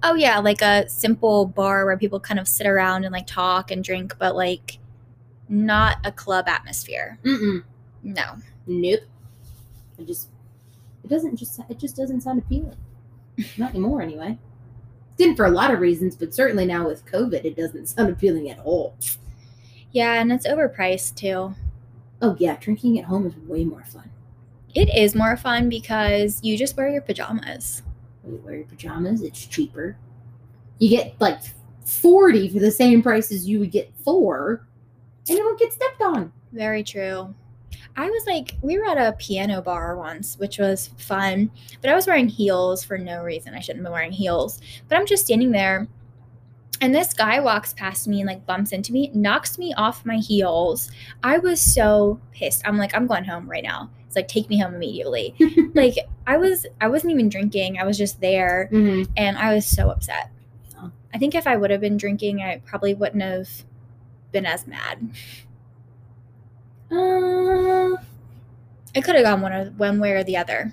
Oh, 0.03 0.14
yeah, 0.14 0.38
like 0.38 0.62
a 0.62 0.88
simple 0.88 1.47
bar 1.47 1.85
where 1.85 1.97
people 1.97 2.21
kind 2.21 2.41
of 2.41 2.49
sit 2.49 2.67
around 2.67 3.05
and 3.05 3.12
like 3.12 3.27
talk 3.27 3.71
and 3.71 3.83
drink, 3.85 4.14
but 4.19 4.35
like 4.35 4.79
not 5.49 5.99
a 6.05 6.12
club 6.12 6.49
atmosphere. 6.49 7.19
Mm-mm. 7.25 7.62
No. 8.03 8.37
Nope. 8.67 9.01
It 9.99 10.07
just 10.07 10.29
it 11.03 11.09
doesn't 11.09 11.37
just 11.37 11.61
it 11.69 11.79
just 11.79 11.97
doesn't 11.97 12.21
sound 12.21 12.38
appealing. 12.38 12.77
Not 13.57 13.71
anymore 13.71 14.03
anyway. 14.03 14.38
Didn't 15.17 15.37
for 15.37 15.47
a 15.47 15.51
lot 15.51 15.73
of 15.73 15.81
reasons, 15.81 16.14
but 16.14 16.35
certainly 16.35 16.67
now 16.67 16.87
with 16.87 17.07
COVID 17.07 17.45
it 17.45 17.57
doesn't 17.57 17.87
sound 17.87 18.11
appealing 18.11 18.51
at 18.51 18.59
all. 18.61 18.95
Yeah, 19.91 20.14
and 20.14 20.31
it's 20.31 20.47
overpriced 20.47 21.17
too. 21.17 21.55
Oh 22.21 22.37
yeah, 22.38 22.57
drinking 22.61 22.99
at 22.99 23.07
home 23.07 23.27
is 23.27 23.37
way 23.37 23.64
more 23.64 23.85
fun. 23.85 24.11
It 24.79 24.95
is 24.95 25.17
more 25.17 25.37
fun 25.37 25.69
because 25.69 26.38
you 26.41 26.57
just 26.57 26.77
wear 26.77 26.88
your 26.88 27.03
pajamas. 27.03 27.83
You 28.25 28.41
wear 28.45 28.55
your 28.55 28.64
pajamas, 28.64 29.23
it's 29.23 29.45
cheaper. 29.45 29.97
You 30.79 30.88
get 30.88 31.17
like 31.19 31.41
forty 31.85 32.49
for 32.49 32.61
the 32.61 32.71
same 32.71 33.03
price 33.03 33.33
as 33.33 33.49
you 33.49 33.59
would 33.59 33.73
get 33.73 33.93
four, 34.05 34.69
and 35.29 35.37
you 35.37 35.43
don't 35.43 35.59
get 35.59 35.73
stepped 35.73 36.01
on. 36.01 36.33
Very 36.53 36.85
true. 36.85 37.35
I 37.97 38.09
was 38.09 38.25
like, 38.25 38.55
we 38.62 38.79
were 38.79 38.85
at 38.85 38.99
a 38.99 39.17
piano 39.17 39.61
bar 39.61 39.97
once, 39.97 40.38
which 40.38 40.59
was 40.59 40.91
fun, 40.97 41.51
but 41.81 41.91
I 41.91 41.97
was 41.97 42.07
wearing 42.07 42.29
heels 42.29 42.85
for 42.85 42.97
no 42.97 43.25
reason. 43.25 43.55
I 43.55 43.59
shouldn't 43.59 43.85
be 43.85 43.91
wearing 43.91 44.12
heels. 44.12 44.61
But 44.87 44.97
I'm 44.97 45.07
just 45.07 45.25
standing 45.25 45.51
there, 45.51 45.88
and 46.81 46.95
this 46.95 47.12
guy 47.12 47.41
walks 47.41 47.73
past 47.73 48.07
me 48.07 48.21
and 48.21 48.29
like 48.29 48.47
bumps 48.47 48.71
into 48.71 48.93
me, 48.93 49.11
knocks 49.12 49.59
me 49.59 49.75
off 49.75 50.07
my 50.07 50.19
heels. 50.19 50.88
I 51.25 51.38
was 51.38 51.61
so 51.61 52.21
pissed. 52.31 52.62
I'm 52.64 52.79
like, 52.79 52.95
I'm 52.95 53.09
going 53.09 53.25
home 53.25 53.51
right 53.51 53.64
now. 53.64 53.91
It's 54.09 54.16
like, 54.16 54.27
take 54.27 54.49
me 54.49 54.59
home 54.59 54.75
immediately. 54.75 55.37
like, 55.75 55.94
I 56.27 56.37
was, 56.38 56.66
I 56.81 56.88
wasn't 56.88 57.12
even 57.12 57.29
drinking. 57.29 57.79
I 57.79 57.85
was 57.85 57.97
just 57.97 58.21
there, 58.21 58.68
Mm-hmm. 58.73 59.12
and 59.16 59.38
I 59.38 59.55
was 59.55 59.64
so 59.66 59.90
upset. 59.90 60.31
Yeah. 60.73 60.88
I 61.14 61.18
think 61.18 61.35
if 61.37 61.47
I 61.47 61.57
would 61.57 61.71
have 61.71 61.81
been 61.81 61.97
drinking, 61.99 62.40
I 62.42 62.61
probably 62.64 62.94
wouldn't 62.94 63.23
have 63.23 63.49
been 64.33 64.47
as 64.47 64.66
mad. 64.66 65.11
Uh, 66.90 67.97
I 68.97 69.01
could 69.03 69.14
have 69.14 69.25
gone 69.25 69.42
one 69.42 69.53
or 69.53 69.66
one 69.77 69.99
way 70.01 70.12
or 70.12 70.25
the 70.25 70.37
other. 70.37 70.73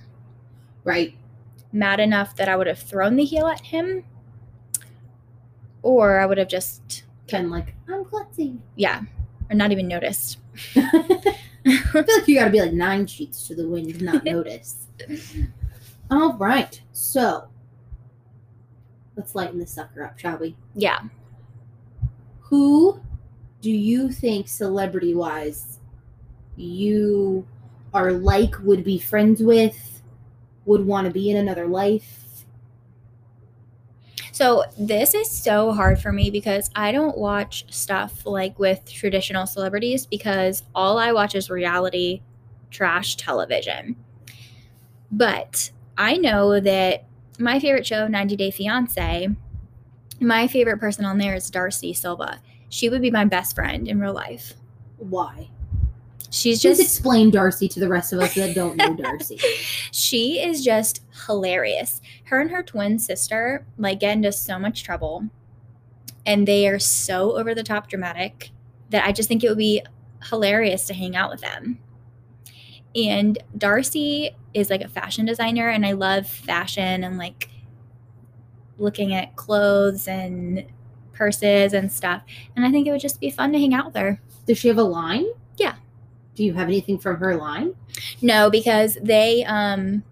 right. 0.84 1.14
Mad 1.74 2.00
enough 2.00 2.38
that 2.38 2.48
I 2.48 2.56
would 2.56 2.68
have 2.68 2.80
thrown 2.80 3.18
the 3.18 3.26
heel 3.26 3.48
at 3.48 3.60
him, 3.60 4.06
or 5.82 6.20
I 6.20 6.26
would 6.26 6.38
have 6.38 6.48
just 6.48 7.04
of 7.34 7.46
like 7.48 7.76
I'm 7.90 8.06
klutzy. 8.06 8.60
yeah, 8.78 9.02
or 9.50 9.56
not 9.58 9.74
even 9.74 9.90
noticed. 9.90 10.38
I 11.66 11.78
feel 11.78 12.04
like 12.18 12.28
you 12.28 12.36
got 12.40 12.46
to 12.46 12.52
be 12.52 12.62
like 12.62 12.74
nine 12.74 13.08
sheets 13.08 13.48
to 13.48 13.56
the 13.56 13.68
wind 13.68 13.94
to 13.96 14.04
not 14.04 14.24
notice. 14.26 14.88
All 16.12 16.34
right, 16.34 16.80
so 16.92 17.48
let's 19.16 19.34
lighten 19.34 19.60
this 19.60 19.72
sucker 19.72 20.04
up, 20.04 20.20
shall 20.20 20.38
we? 20.38 20.56
Yeah, 20.76 21.00
Who 22.42 23.02
do 23.62 23.72
you 23.72 24.12
think, 24.12 24.48
celebrity 24.48 25.16
wise, 25.16 25.80
you 26.56 27.48
are 27.94 28.12
like, 28.12 28.54
would 28.62 28.84
be 28.84 29.00
friends 29.00 29.42
with, 29.42 30.02
would 30.66 30.86
want 30.86 31.08
to 31.08 31.12
be 31.14 31.32
in 31.32 31.38
another 31.38 31.66
life? 31.68 32.25
So 34.36 34.66
this 34.78 35.14
is 35.14 35.32
so 35.32 35.72
hard 35.72 35.98
for 35.98 36.12
me 36.12 36.30
because 36.30 36.70
I 36.76 36.92
don't 36.92 37.18
watch 37.18 37.64
stuff 37.74 38.26
like 38.26 38.60
with 38.60 38.84
traditional 38.84 39.48
celebrities 39.48 40.06
because 40.06 40.64
all 40.76 40.98
I 40.98 41.14
watch 41.14 41.36
is 41.36 41.50
reality 41.50 42.22
trash 42.70 43.16
television. 43.16 43.96
But 45.10 45.72
I 45.98 46.18
know 46.18 46.60
that 46.60 47.06
my 47.40 47.62
favorite 47.62 47.88
show, 47.88 48.10
90 48.10 48.36
Day 48.36 48.52
Fiance, 48.52 49.30
my 50.20 50.48
favorite 50.48 50.82
person 50.82 51.06
on 51.06 51.18
there 51.18 51.36
is 51.36 51.50
Darcey 51.50 51.96
Silva. 51.96 52.42
She 52.68 52.90
would 52.90 53.02
be 53.02 53.12
my 53.12 53.24
best 53.24 53.56
friend 53.56 53.88
in 53.88 54.02
real 54.02 54.14
life. 54.14 54.56
Why? 54.98 55.50
She's 56.36 56.62
Just 56.62 56.82
just 56.82 56.90
explain 56.90 57.32
Darcey 57.32 57.70
to 57.70 57.80
the 57.80 57.88
rest 57.88 58.12
of 58.12 58.20
us 58.20 58.36
that 58.36 58.54
don't 58.54 58.76
know 58.76 58.94
Darcey. 58.94 59.40
she 59.94 60.44
is 60.44 60.66
just 60.66 61.02
hilarious. 61.28 62.02
Her 62.26 62.42
and 62.42 62.52
her 62.52 62.62
twin 62.62 63.00
sister 63.00 63.66
like 63.78 64.02
get 64.02 64.18
into 64.18 64.34
so 64.34 64.60
much 64.60 64.84
trouble, 64.84 65.30
and 66.26 66.46
they 66.46 66.68
are 66.68 66.78
so 66.78 67.38
over 67.38 67.56
the 67.56 67.64
top 67.64 67.88
dramatic 67.88 68.52
that 68.90 69.06
I 69.06 69.14
just 69.14 69.30
think 69.30 69.46
it 69.46 69.50
would 69.50 69.58
be 69.58 69.82
hilarious 70.30 70.86
to 70.88 70.94
hang 70.94 71.16
out 71.16 71.32
with 71.32 71.40
them. 71.40 71.80
And 72.94 73.42
Darcey 73.58 74.36
is 74.54 74.70
like 74.70 74.82
a 74.82 74.90
fashion 74.90 75.26
designer, 75.26 75.70
and 75.70 75.86
I 75.86 75.94
love 75.94 76.28
fashion 76.28 77.06
and 77.06 77.18
like 77.18 77.50
looking 78.78 79.14
at 79.14 79.38
clothes 79.38 80.10
and 80.10 80.66
purses 81.14 81.72
and 81.72 81.90
stuff. 81.90 82.24
And 82.58 82.66
I 82.66 82.72
think 82.72 82.88
it 82.88 82.92
would 82.92 83.00
just 83.00 83.22
be 83.22 83.30
fun 83.32 83.54
to 83.54 83.58
hang 83.58 83.74
out 83.74 83.86
with 83.86 83.96
her. 83.96 84.20
Does 84.46 84.58
she 84.58 84.68
have 84.68 84.78
a 84.78 84.84
line? 84.84 85.28
Do 86.36 86.44
you 86.44 86.54
have 86.54 86.68
anything 86.68 86.98
from 86.98 87.18
her 87.18 87.36
line? 87.36 87.74
No, 88.22 88.50
because 88.50 88.98
they 89.02 89.44
um 89.46 90.04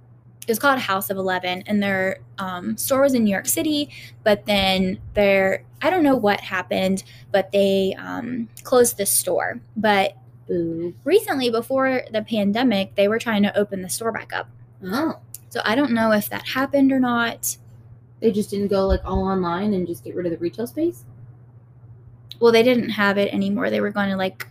it 0.41 0.49
was 0.49 0.59
called 0.59 0.79
House 0.79 1.09
of 1.09 1.17
Eleven 1.17 1.63
and 1.67 1.81
their 1.81 2.19
um 2.37 2.77
store 2.77 3.01
was 3.01 3.13
in 3.13 3.23
New 3.23 3.31
York 3.31 3.47
City, 3.47 3.89
but 4.23 4.45
then 4.45 4.99
their 5.13 5.63
I 5.81 5.89
don't 5.89 6.03
know 6.03 6.15
what 6.15 6.39
happened, 6.39 7.03
but 7.31 7.51
they 7.51 7.95
um 7.97 8.49
closed 8.63 8.97
the 8.97 9.05
store. 9.05 9.59
But 9.75 10.17
Boo. 10.47 10.93
recently 11.03 11.49
before 11.49 12.03
the 12.11 12.21
pandemic, 12.21 12.95
they 12.95 13.07
were 13.07 13.19
trying 13.19 13.43
to 13.43 13.57
open 13.57 13.81
the 13.81 13.89
store 13.89 14.11
back 14.11 14.33
up. 14.33 14.49
Oh. 14.83 15.19
So 15.49 15.61
I 15.63 15.75
don't 15.75 15.91
know 15.91 16.11
if 16.11 16.29
that 16.29 16.47
happened 16.47 16.91
or 16.91 16.99
not. 16.99 17.57
They 18.21 18.31
just 18.31 18.49
didn't 18.49 18.69
go 18.69 18.87
like 18.87 19.01
all 19.05 19.27
online 19.27 19.73
and 19.73 19.85
just 19.85 20.03
get 20.03 20.15
rid 20.15 20.25
of 20.25 20.31
the 20.31 20.37
retail 20.37 20.65
space? 20.65 21.05
Well, 22.39 22.51
they 22.51 22.63
didn't 22.63 22.89
have 22.89 23.17
it 23.17 23.33
anymore. 23.33 23.69
They 23.69 23.81
were 23.81 23.91
going 23.91 24.09
to 24.09 24.15
like 24.15 24.47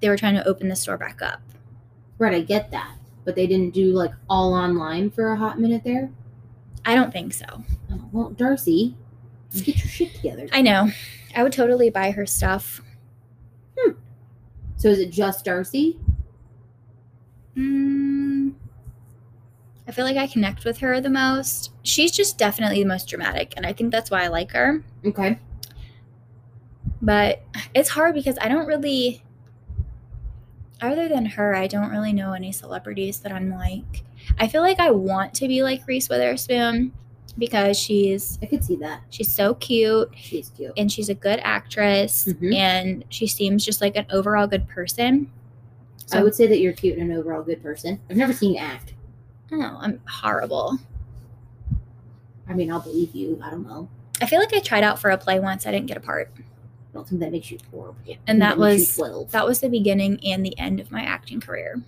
they 0.00 0.08
were 0.08 0.16
trying 0.16 0.34
to 0.34 0.46
open 0.46 0.68
the 0.68 0.76
store 0.76 0.96
back 0.96 1.22
up. 1.22 1.40
Right, 2.18 2.34
I 2.34 2.40
get 2.40 2.70
that. 2.70 2.96
But 3.24 3.34
they 3.34 3.46
didn't 3.46 3.74
do 3.74 3.92
like 3.92 4.12
all 4.28 4.54
online 4.54 5.10
for 5.10 5.32
a 5.32 5.36
hot 5.36 5.60
minute 5.60 5.84
there? 5.84 6.10
I 6.84 6.94
don't 6.94 7.12
think 7.12 7.34
so. 7.34 7.64
Oh, 7.92 8.08
well, 8.12 8.30
Darcey, 8.30 8.94
let's 9.52 9.62
get 9.62 9.76
your 9.78 9.88
shit 9.88 10.14
together. 10.14 10.48
I 10.52 10.62
know. 10.62 10.90
I 11.36 11.42
would 11.42 11.52
totally 11.52 11.90
buy 11.90 12.10
her 12.10 12.26
stuff. 12.26 12.80
Hmm. 13.78 13.92
So 14.76 14.88
is 14.88 14.98
it 14.98 15.10
just 15.10 15.44
Darcey? 15.44 15.98
Mm, 17.56 18.54
I 19.86 19.92
feel 19.92 20.04
like 20.04 20.16
I 20.16 20.26
connect 20.26 20.64
with 20.64 20.78
her 20.78 21.00
the 21.00 21.10
most. 21.10 21.72
She's 21.82 22.12
just 22.12 22.38
definitely 22.38 22.82
the 22.82 22.88
most 22.88 23.08
dramatic, 23.08 23.54
and 23.56 23.66
I 23.66 23.72
think 23.72 23.90
that's 23.90 24.10
why 24.10 24.22
I 24.22 24.28
like 24.28 24.52
her. 24.52 24.82
Okay. 25.04 25.38
But 27.02 27.42
it's 27.74 27.88
hard 27.88 28.14
because 28.14 28.38
I 28.40 28.48
don't 28.48 28.66
really, 28.66 29.24
other 30.82 31.08
than 31.08 31.26
her, 31.26 31.54
I 31.54 31.66
don't 31.66 31.90
really 31.90 32.12
know 32.12 32.32
any 32.32 32.52
celebrities 32.52 33.20
that 33.20 33.32
I'm 33.32 33.50
like. 33.50 34.04
I 34.38 34.48
feel 34.48 34.62
like 34.62 34.78
I 34.80 34.90
want 34.90 35.34
to 35.34 35.48
be 35.48 35.62
like 35.62 35.86
Reese 35.86 36.08
Witherspoon 36.08 36.92
because 37.38 37.78
she's 37.78 38.38
I 38.42 38.46
could 38.46 38.64
see 38.64 38.76
that. 38.76 39.02
she's 39.10 39.32
so 39.32 39.54
cute 39.54 40.10
She's 40.16 40.50
cute. 40.50 40.72
and 40.76 40.90
she's 40.90 41.08
a 41.08 41.14
good 41.14 41.40
actress 41.42 42.26
Mhm. 42.26 42.54
and 42.54 43.04
she 43.08 43.26
seems 43.26 43.64
just 43.64 43.80
like 43.80 43.96
an 43.96 44.06
overall 44.10 44.46
good 44.46 44.68
person. 44.68 45.30
I 46.12 46.22
would 46.24 46.34
say 46.34 46.46
that 46.48 46.58
you're 46.58 46.72
cute 46.72 46.98
and 46.98 47.10
an 47.10 47.16
overall 47.16 47.42
good 47.42 47.62
person. 47.62 48.00
I've 48.10 48.16
never 48.16 48.32
seen 48.32 48.54
you 48.54 48.58
act. 48.58 48.94
Oh, 49.52 49.78
I'm 49.80 50.00
horrible. 50.08 50.78
I 52.48 52.54
mean, 52.54 52.70
I'll 52.72 52.80
believe 52.80 53.14
you. 53.14 53.40
I 53.44 53.50
don't 53.50 53.64
know. 53.66 53.88
I 54.20 54.26
feel 54.26 54.40
like 54.40 54.52
I 54.52 54.58
tried 54.58 54.82
out 54.82 54.98
for 54.98 55.10
a 55.10 55.16
play 55.18 55.38
once. 55.38 55.66
I 55.66 55.70
didn't 55.70 55.86
get 55.86 55.96
a 55.96 56.00
part. 56.00 56.32
I 56.90 56.94
don't 56.94 57.08
think 57.08 57.20
that 57.20 57.30
makes 57.30 57.50
you 57.50 57.58
think 57.58 58.18
And 58.26 58.42
that 58.42 58.56
you 58.56 58.60
was 58.60 58.96
12. 58.96 59.30
that 59.30 59.46
was 59.46 59.60
the 59.60 59.68
beginning 59.68 60.18
and 60.24 60.44
the 60.44 60.58
end 60.58 60.80
of 60.80 60.90
my 60.90 61.02
acting 61.02 61.40
career. 61.40 61.80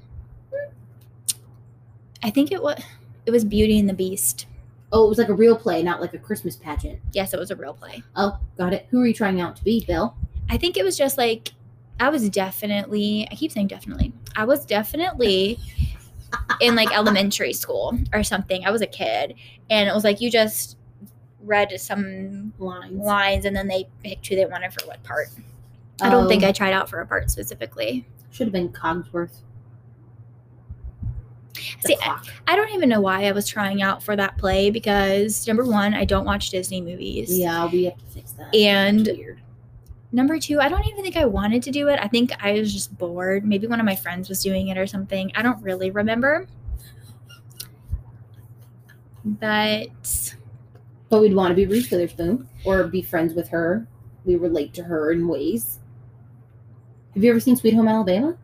I 2.23 2.31
think 2.31 2.53
it 2.53 2.63
was 2.63 2.81
it 3.27 3.31
was 3.31 3.45
Beauty 3.45 3.79
and 3.79 3.89
the 3.89 3.95
Beast. 3.95 4.47
Oh, 4.93 5.07
it 5.07 5.09
was 5.09 5.19
like 5.19 5.29
a 5.29 5.35
real 5.35 5.57
play, 5.57 5.83
not 5.83 6.01
like 6.01 6.13
a 6.15 6.19
Christmas 6.19 6.55
pageant. 6.57 7.01
Yes, 7.13 7.33
it 7.33 7.41
was 7.41 7.51
a 7.51 7.57
real 7.57 7.73
play. 7.75 8.03
Oh, 8.15 8.39
got 8.59 8.73
it. 8.75 8.87
Who 8.91 9.01
are 9.01 9.07
you 9.07 9.15
trying 9.15 9.41
out 9.41 9.57
to 9.57 9.65
be, 9.65 9.85
Belle? 9.87 10.15
I 10.51 10.57
think 10.59 10.77
it 10.77 10.85
was 10.85 10.97
just 10.97 11.19
like 11.19 11.53
I 11.99 12.09
was 12.09 12.29
definitely 12.31 13.27
I 13.31 13.35
keep 13.35 13.51
saying 13.53 13.69
definitely. 13.69 14.13
I 14.37 14.45
was 14.45 14.65
definitely 14.65 15.59
in 16.61 16.75
like 16.77 16.95
elementary 16.97 17.53
school 17.53 17.99
or 18.13 18.23
something. 18.23 18.65
I 18.65 18.71
was 18.71 18.83
a 18.83 18.87
kid 18.87 19.35
and 19.71 19.89
it 19.89 19.95
was 19.95 20.05
like 20.05 20.21
you 20.21 20.31
just 20.31 20.77
read 21.45 21.73
some 21.81 22.53
Lines. 22.59 22.93
lines 22.95 23.45
and 23.45 23.55
then 23.57 23.69
they 23.69 23.89
picked 24.03 24.27
who 24.27 24.37
they 24.37 24.47
wanted 24.47 24.73
for 24.73 24.87
what 24.87 25.03
part. 25.03 25.29
I 26.01 26.09
don't 26.09 26.29
think 26.29 26.43
Oh, 26.43 26.49
I 26.49 26.53
tried 26.53 26.73
out 26.73 26.89
for 26.89 27.01
a 27.01 27.07
part 27.07 27.31
specifically. 27.31 28.07
should 28.31 28.47
have 28.47 28.53
been 28.53 28.71
Cogsworth. 28.71 29.41
The 31.83 31.89
See, 31.89 31.97
clock. 31.97 32.27
I 32.49 32.57
don't 32.57 32.71
even 32.71 32.89
know 32.89 33.01
why 33.01 33.27
I 33.27 33.33
was 33.33 33.47
trying 33.47 33.83
out 33.83 34.03
for 34.03 34.17
that 34.17 34.37
play 34.39 34.71
because 34.71 35.47
number 35.47 35.65
one, 35.65 35.95
I 35.95 36.05
don't 36.05 36.25
watch 36.25 36.51
Disney 36.51 36.81
movies. 36.81 37.37
yeah, 37.39 37.67
we 37.71 37.85
have 37.85 37.99
to 37.99 38.05
fix 38.07 38.33
that. 38.33 38.53
And 38.55 39.09
number 40.11 40.39
two, 40.39 40.61
I 40.61 40.69
don't 40.69 40.85
even 40.87 41.03
think 41.03 41.17
I 41.17 41.25
wanted 41.25 41.63
to 41.65 41.71
do 41.71 41.89
it. 41.89 42.01
I 42.03 42.09
think 42.09 42.33
I 42.43 42.53
was 42.55 42.73
just 42.73 42.97
bored. 42.99 43.45
Maybe 43.45 43.67
one 43.67 43.79
of 43.81 43.87
my 43.87 43.95
friends 43.97 44.29
was 44.29 44.43
doing 44.43 44.69
it 44.69 44.79
or 44.79 44.87
something. 44.87 45.31
I 45.37 45.43
don't 45.43 45.63
really 45.63 45.91
remember. 45.91 46.47
But 49.25 50.35
But 51.13 51.21
we'd 51.21 51.35
want 51.35 51.51
to 51.51 51.55
be 51.55 51.67
Reese 51.67 51.91
Witherspoon 51.91 52.49
or 52.65 52.85
be 52.85 53.03
friends 53.03 53.35
with 53.35 53.47
her. 53.51 53.87
We 54.25 54.37
relate 54.37 54.73
to 54.73 54.85
her 54.85 55.13
in 55.13 55.29
ways. 55.29 55.79
Have 57.13 57.23
you 57.23 57.29
ever 57.29 57.39
seen 57.39 57.55
Sweet 57.55 57.75
Home 57.75 57.87
Alabama? 57.87 58.39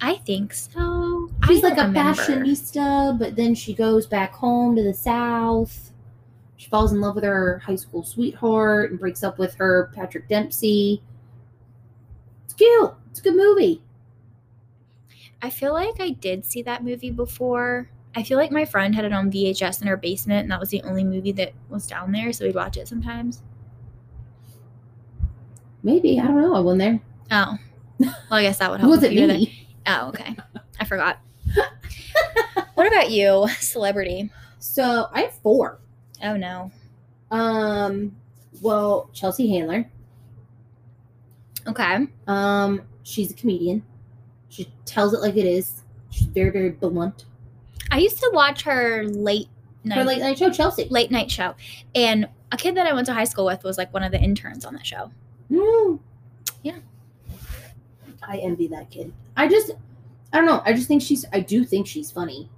I 0.00 0.14
think 0.14 0.54
so. 0.54 1.30
She's 1.46 1.62
like 1.62 1.76
a 1.76 1.82
remember. 1.82 2.22
fashionista, 2.22 3.18
but 3.18 3.36
then 3.36 3.54
she 3.54 3.74
goes 3.74 4.06
back 4.06 4.32
home 4.32 4.74
to 4.74 4.82
the 4.82 4.94
South. 4.94 5.92
She 6.56 6.70
falls 6.70 6.94
in 6.94 7.02
love 7.02 7.16
with 7.16 7.24
her 7.24 7.58
high 7.58 7.76
school 7.76 8.02
sweetheart 8.02 8.90
and 8.90 8.98
breaks 8.98 9.22
up 9.22 9.38
with 9.38 9.54
her 9.56 9.90
Patrick 9.94 10.30
Dempsey. 10.30 11.02
It's 12.46 12.54
cute. 12.54 12.94
It's 13.10 13.20
a 13.20 13.22
good 13.22 13.36
movie. 13.36 13.82
I 15.42 15.50
feel 15.50 15.74
like 15.74 16.00
I 16.00 16.08
did 16.08 16.46
see 16.46 16.62
that 16.62 16.82
movie 16.82 17.10
before. 17.10 17.90
I 18.16 18.22
feel 18.22 18.38
like 18.38 18.50
my 18.50 18.64
friend 18.64 18.94
had 18.94 19.04
it 19.04 19.12
on 19.12 19.30
VHS 19.30 19.82
in 19.82 19.88
her 19.88 19.96
basement, 19.98 20.40
and 20.40 20.50
that 20.50 20.58
was 20.58 20.70
the 20.70 20.82
only 20.82 21.04
movie 21.04 21.32
that 21.32 21.52
was 21.68 21.86
down 21.86 22.12
there, 22.12 22.32
so 22.32 22.46
we'd 22.46 22.54
watch 22.54 22.78
it 22.78 22.88
sometimes. 22.88 23.42
Maybe. 25.82 26.18
I 26.18 26.24
don't 26.26 26.40
know. 26.40 26.54
I 26.54 26.60
wasn't 26.60 26.80
there. 26.80 27.00
Oh. 27.30 27.58
Well, 28.00 28.14
I 28.30 28.42
guess 28.42 28.58
that 28.58 28.70
would 28.70 28.80
help. 28.80 28.90
was 28.90 29.02
it 29.02 29.12
me. 29.12 29.26
there. 29.84 29.94
Oh, 30.02 30.08
okay. 30.08 30.34
I 30.80 30.84
forgot. 30.86 31.18
what 32.74 32.86
about 32.86 33.10
you, 33.10 33.46
celebrity? 33.60 34.30
So 34.58 35.08
I 35.12 35.22
have 35.22 35.34
four. 35.42 35.78
Oh 36.24 36.36
no. 36.36 36.70
Um, 37.30 38.16
well, 38.62 39.10
Chelsea 39.12 39.48
Handler. 39.50 39.88
Okay. 41.66 42.06
Um, 42.26 42.82
she's 43.02 43.30
a 43.30 43.34
comedian. 43.34 43.82
She 44.48 44.72
tells 44.86 45.12
it 45.12 45.20
like 45.20 45.36
it 45.36 45.44
is. 45.46 45.82
She's 46.10 46.26
very, 46.28 46.50
very 46.50 46.70
blunt. 46.70 47.26
I 47.90 47.98
used 47.98 48.18
to 48.18 48.30
watch 48.32 48.62
her 48.62 49.04
late 49.04 49.48
night 49.84 49.98
Her 49.98 50.04
late 50.04 50.20
night 50.20 50.38
show, 50.38 50.50
Chelsea. 50.50 50.86
late 50.90 51.10
night 51.10 51.30
show, 51.30 51.54
and 51.94 52.28
a 52.52 52.56
kid 52.56 52.76
that 52.76 52.86
I 52.86 52.92
went 52.92 53.06
to 53.06 53.14
high 53.14 53.24
school 53.24 53.46
with 53.46 53.64
was 53.64 53.78
like 53.78 53.92
one 53.92 54.02
of 54.02 54.12
the 54.12 54.20
interns 54.20 54.64
on 54.64 54.74
that 54.74 54.86
show. 54.86 55.10
Mm. 55.50 56.00
Yeah. 56.62 56.78
I 58.22 58.38
envy 58.38 58.66
that 58.68 58.90
kid. 58.90 59.12
I 59.36 59.46
just, 59.48 59.72
I 60.32 60.38
don't 60.38 60.46
know. 60.46 60.62
I 60.64 60.72
just 60.72 60.88
think 60.88 61.02
she's, 61.02 61.24
I 61.32 61.40
do 61.40 61.64
think 61.64 61.86
she's 61.86 62.10
funny. 62.10 62.50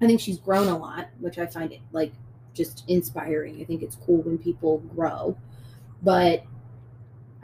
I 0.00 0.06
think 0.06 0.20
she's 0.20 0.38
grown 0.38 0.68
a 0.68 0.76
lot, 0.76 1.08
which 1.20 1.38
I 1.38 1.46
find 1.46 1.72
it 1.72 1.80
like 1.92 2.12
just 2.54 2.84
inspiring. 2.88 3.60
I 3.60 3.64
think 3.64 3.82
it's 3.82 3.96
cool 3.96 4.22
when 4.22 4.38
people 4.38 4.78
grow. 4.94 5.36
But 6.02 6.44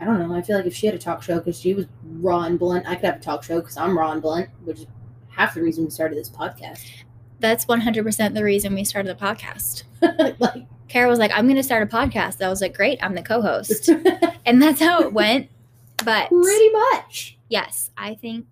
I 0.01 0.05
don't 0.05 0.19
know. 0.19 0.35
I 0.35 0.43
feel 0.43 0.57
like 0.57 0.67
if 0.67 0.75
she 0.75 0.87
had 0.87 0.95
a 0.95 0.99
talk 0.99 1.23
show, 1.23 1.39
because 1.39 1.61
she 1.61 1.75
was 1.75 1.87
raw 2.03 2.43
and 2.43 2.59
blunt, 2.59 2.87
I 2.89 2.97
could 2.97 3.05
have 3.05 3.17
a 3.17 3.21
talk 3.21 3.45
show 3.45 3.61
because 3.61 3.77
I'm 3.77 3.97
raw 3.97 4.11
and 4.13 4.21
blunt, 4.21 4.49
which 4.65 4.81
is 4.81 4.87
half 5.29 5.55
the 5.55 5.63
reason 5.63 5.85
we 5.85 5.91
started 5.91 6.19
this 6.19 6.29
podcast. 6.29 6.81
That's 7.43 7.67
100% 7.67 8.35
the 8.35 8.45
reason 8.45 8.73
we 8.73 8.85
started 8.85 9.19
the 9.19 9.23
podcast. 9.23 9.83
like, 10.41 10.65
Kara 10.89 11.09
was 11.09 11.19
like, 11.19 11.33
I'm 11.35 11.47
going 11.47 11.57
to 11.57 11.63
start 11.63 11.83
a 11.83 11.87
podcast. 11.87 12.41
I 12.41 12.49
was 12.49 12.61
like, 12.61 12.75
great, 12.75 13.03
I'm 13.03 13.15
the 13.15 13.23
co 13.23 13.43
host. 13.43 13.89
and 14.47 14.63
that's 14.63 14.81
how 14.81 15.03
it 15.03 15.13
went. 15.13 15.49
But 16.05 16.29
pretty 16.29 16.71
much. 16.71 17.37
yes, 17.49 17.91
I 17.99 18.15
think 18.15 18.47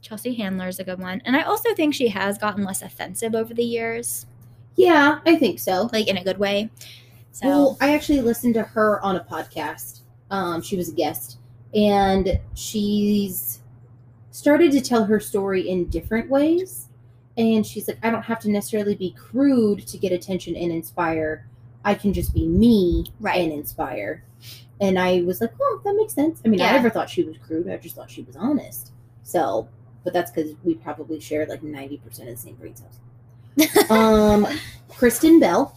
Chelsea 0.00 0.34
Handler 0.34 0.68
is 0.68 0.78
a 0.78 0.84
good 0.84 0.98
one. 0.98 1.20
And 1.24 1.36
I 1.36 1.42
also 1.42 1.74
think 1.74 1.94
she 1.94 2.08
has 2.08 2.38
gotten 2.38 2.64
less 2.64 2.80
offensive 2.80 3.34
over 3.34 3.52
the 3.52 3.62
years. 3.62 4.26
Yeah, 4.76 5.20
I 5.26 5.36
think 5.36 5.58
so. 5.58 5.90
like 5.92 6.08
in 6.08 6.16
a 6.16 6.24
good 6.24 6.38
way. 6.38 6.70
So 7.32 7.46
Well, 7.46 7.78
I 7.80 7.94
actually 7.94 8.22
listened 8.22 8.54
to 8.54 8.62
her 8.62 9.04
on 9.04 9.16
a 9.16 9.24
podcast. 9.24 10.00
Um, 10.30 10.62
she 10.62 10.76
was 10.76 10.88
a 10.88 10.94
guest, 10.94 11.38
and 11.74 12.40
she's 12.54 13.60
started 14.30 14.72
to 14.72 14.80
tell 14.80 15.04
her 15.04 15.20
story 15.20 15.68
in 15.68 15.86
different 15.86 16.30
ways. 16.30 16.88
And 17.36 17.66
she's 17.66 17.88
like, 17.88 17.98
I 18.02 18.10
don't 18.10 18.22
have 18.22 18.40
to 18.40 18.50
necessarily 18.50 18.94
be 18.94 19.12
crude 19.12 19.86
to 19.88 19.98
get 19.98 20.12
attention 20.12 20.54
and 20.56 20.70
inspire. 20.70 21.46
I 21.84 21.94
can 21.94 22.12
just 22.12 22.34
be 22.34 22.46
me 22.46 23.06
Right. 23.20 23.40
and 23.40 23.52
inspire. 23.52 24.24
And 24.80 24.98
I 24.98 25.22
was 25.22 25.40
like, 25.40 25.52
oh, 25.60 25.80
that 25.84 25.94
makes 25.96 26.12
sense. 26.12 26.40
I 26.44 26.48
mean, 26.48 26.60
I 26.60 26.72
never 26.72 26.90
thought 26.90 27.08
she 27.08 27.22
was 27.22 27.36
crude. 27.38 27.68
I 27.70 27.76
just 27.76 27.94
thought 27.96 28.10
she 28.10 28.22
was 28.22 28.36
honest. 28.36 28.92
So, 29.22 29.68
but 30.04 30.12
that's 30.12 30.30
because 30.30 30.52
we 30.64 30.74
probably 30.74 31.20
share 31.20 31.46
like 31.46 31.62
90% 31.62 32.04
of 32.04 32.26
the 32.26 32.36
same 32.36 32.56
brain 32.56 32.74
cells. 32.76 32.98
um, 33.90 34.46
Kristen 34.88 35.38
Bell 35.38 35.76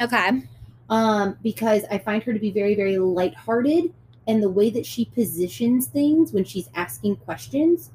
okay. 0.00 0.42
um, 0.90 1.36
because 1.42 1.82
I 1.90 1.98
find 1.98 2.22
her 2.22 2.32
to 2.32 2.38
be 2.38 2.50
very, 2.50 2.74
very 2.74 2.98
lighthearted, 2.98 3.92
and 4.28 4.42
the 4.42 4.50
way 4.50 4.70
that 4.70 4.84
she 4.86 5.04
positions 5.06 5.86
things 5.86 6.32
when 6.32 6.44
she's 6.44 6.68
asking 6.74 7.16
questions. 7.16 7.90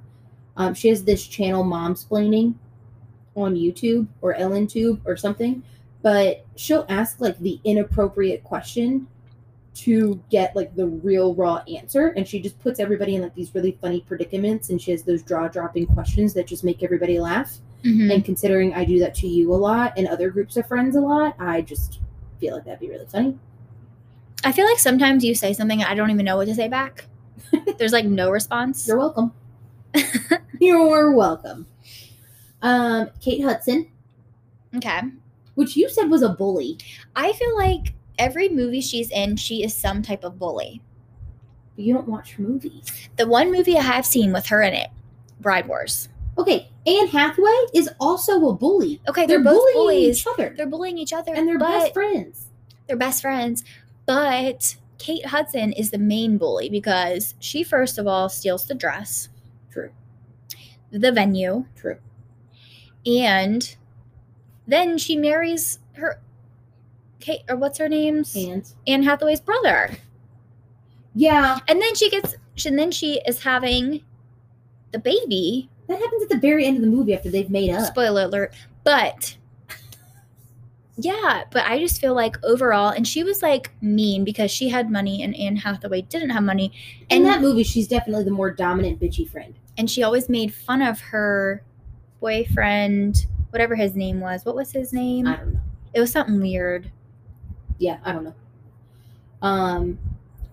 Um, 0.57 0.73
she 0.73 0.89
has 0.89 1.03
this 1.03 1.25
channel, 1.25 1.63
Momsplaining, 1.63 2.55
on 3.35 3.55
YouTube 3.55 4.07
or 4.21 4.33
Ellentube 4.35 4.99
or 5.05 5.15
something, 5.15 5.63
but 6.01 6.45
she'll 6.55 6.85
ask 6.89 7.19
like 7.21 7.37
the 7.39 7.59
inappropriate 7.63 8.43
question 8.43 9.07
to 9.73 10.21
get 10.29 10.53
like 10.55 10.75
the 10.75 10.85
real 10.85 11.33
raw 11.33 11.63
answer, 11.73 12.07
and 12.17 12.27
she 12.27 12.41
just 12.41 12.59
puts 12.59 12.79
everybody 12.79 13.15
in 13.15 13.21
like 13.21 13.33
these 13.35 13.55
really 13.55 13.77
funny 13.81 14.01
predicaments, 14.01 14.69
and 14.69 14.81
she 14.81 14.91
has 14.91 15.03
those 15.03 15.23
jaw 15.23 15.47
dropping 15.47 15.85
questions 15.85 16.33
that 16.33 16.45
just 16.45 16.63
make 16.63 16.83
everybody 16.83 17.19
laugh. 17.19 17.57
Mhm. 17.85 18.13
And 18.13 18.25
considering 18.25 18.73
I 18.73 18.83
do 18.85 18.99
that 18.99 19.15
to 19.15 19.27
you 19.27 19.53
a 19.53 19.55
lot 19.55 19.93
and 19.97 20.07
other 20.07 20.29
groups 20.29 20.57
of 20.57 20.67
friends 20.67 20.95
a 20.95 21.01
lot, 21.01 21.35
I 21.39 21.61
just 21.61 21.99
feel 22.39 22.55
like 22.55 22.65
that'd 22.65 22.79
be 22.79 22.89
really 22.89 23.05
funny. 23.05 23.37
I 24.43 24.51
feel 24.51 24.65
like 24.65 24.79
sometimes 24.79 25.23
you 25.23 25.35
say 25.35 25.53
something 25.53 25.81
and 25.81 25.89
I 25.89 25.95
don't 25.95 26.09
even 26.11 26.25
know 26.25 26.35
what 26.37 26.45
to 26.47 26.55
say 26.55 26.67
back. 26.67 27.05
There's 27.77 27.93
like 27.93 28.05
no 28.05 28.29
response. 28.29 28.87
You're 28.87 28.97
welcome. 28.97 29.31
You're 30.59 31.11
welcome. 31.11 31.65
Um, 32.61 33.09
Kate 33.19 33.41
Hudson, 33.43 33.87
Okay. 34.75 35.01
which 35.55 35.75
you 35.75 35.89
said 35.89 36.09
was 36.09 36.21
a 36.21 36.29
bully, 36.29 36.77
I 37.15 37.33
feel 37.33 37.55
like 37.57 37.93
every 38.19 38.49
movie 38.49 38.81
she's 38.81 39.09
in, 39.11 39.35
she 39.35 39.63
is 39.63 39.73
some 39.75 40.01
type 40.01 40.23
of 40.23 40.37
bully. 40.39 40.81
you 41.75 41.93
don't 41.93 42.07
watch 42.07 42.37
movies. 42.37 42.85
The 43.17 43.27
one 43.27 43.51
movie 43.51 43.77
I 43.77 43.81
have 43.81 44.05
seen 44.05 44.31
with 44.31 44.45
her 44.47 44.61
in 44.61 44.73
it, 44.73 44.89
Bride 45.39 45.67
Wars. 45.67 46.09
Okay, 46.37 46.69
Anne 46.85 47.07
Hathaway 47.07 47.65
is 47.73 47.89
also 47.99 48.47
a 48.49 48.53
bully. 48.53 49.01
Okay, 49.09 49.25
they're, 49.25 49.43
both 49.43 49.55
bullying 49.73 49.73
bullies. 49.77 50.19
each 50.19 50.27
other, 50.27 50.53
They're 50.55 50.67
bullying 50.67 50.97
each 50.99 51.13
other, 51.13 51.33
and 51.33 51.47
they're 51.47 51.57
best 51.57 51.93
friends. 51.93 52.47
they're 52.87 52.95
best 52.97 53.21
friends. 53.23 53.63
But 54.05 54.75
Kate 54.99 55.25
Hudson 55.25 55.73
is 55.73 55.89
the 55.89 55.97
main 55.97 56.37
bully 56.37 56.69
because 56.69 57.33
she 57.39 57.63
first 57.63 57.97
of 57.97 58.05
all 58.05 58.29
steals 58.29 58.65
the 58.67 58.75
dress, 58.75 59.29
True, 59.71 59.89
the 60.91 61.11
venue, 61.11 61.65
true. 61.75 61.97
And 63.05 63.75
then 64.67 64.97
she 64.97 65.15
marries 65.17 65.79
her 65.93 66.21
Kate 67.19 67.41
or 67.49 67.55
what's 67.55 67.77
her 67.77 67.89
name's 67.89 68.35
And 68.35 68.65
Anne 68.87 69.03
Hathaway's 69.03 69.41
brother. 69.41 69.91
yeah, 71.15 71.59
And 71.67 71.81
then 71.81 71.95
she 71.95 72.09
gets 72.09 72.35
and 72.65 72.77
then 72.77 72.91
she 72.91 73.21
is 73.27 73.43
having 73.43 74.01
the 74.91 74.99
baby. 74.99 75.69
that 75.87 75.99
happens 75.99 76.23
at 76.23 76.29
the 76.29 76.37
very 76.37 76.65
end 76.65 76.77
of 76.77 76.81
the 76.81 76.89
movie 76.89 77.13
after 77.13 77.29
they've 77.29 77.49
made 77.49 77.69
up. 77.71 77.85
Spoiler 77.87 78.23
alert. 78.23 78.53
But 78.83 79.37
yeah, 80.97 81.43
but 81.51 81.65
I 81.65 81.79
just 81.79 81.99
feel 82.01 82.13
like 82.13 82.37
overall, 82.43 82.89
and 82.89 83.07
she 83.07 83.23
was 83.23 83.41
like 83.41 83.71
mean 83.81 84.23
because 84.23 84.51
she 84.51 84.69
had 84.69 84.91
money 84.91 85.23
and 85.23 85.35
Anne 85.35 85.55
Hathaway 85.55 86.01
didn't 86.03 86.29
have 86.31 86.43
money. 86.43 86.71
In 87.09 87.23
that 87.23 87.41
movie, 87.41 87.63
she's 87.63 87.87
definitely 87.87 88.25
the 88.25 88.31
more 88.31 88.51
dominant 88.51 88.99
bitchy 88.99 89.27
friend. 89.29 89.55
and 89.77 89.89
she 89.89 90.03
always 90.03 90.29
made 90.29 90.53
fun 90.53 90.81
of 90.81 90.99
her 90.99 91.63
boyfriend, 92.21 93.25
whatever 93.49 93.75
his 93.75 93.95
name 93.95 94.21
was. 94.21 94.45
What 94.45 94.55
was 94.55 94.71
his 94.71 94.93
name? 94.93 95.27
I 95.27 95.35
don't 95.35 95.53
know. 95.55 95.59
It 95.93 95.99
was 95.99 96.11
something 96.11 96.39
weird. 96.39 96.89
yeah, 97.79 97.97
I 98.05 98.13
don't 98.13 98.23
know. 98.23 98.35
Um, 99.41 99.99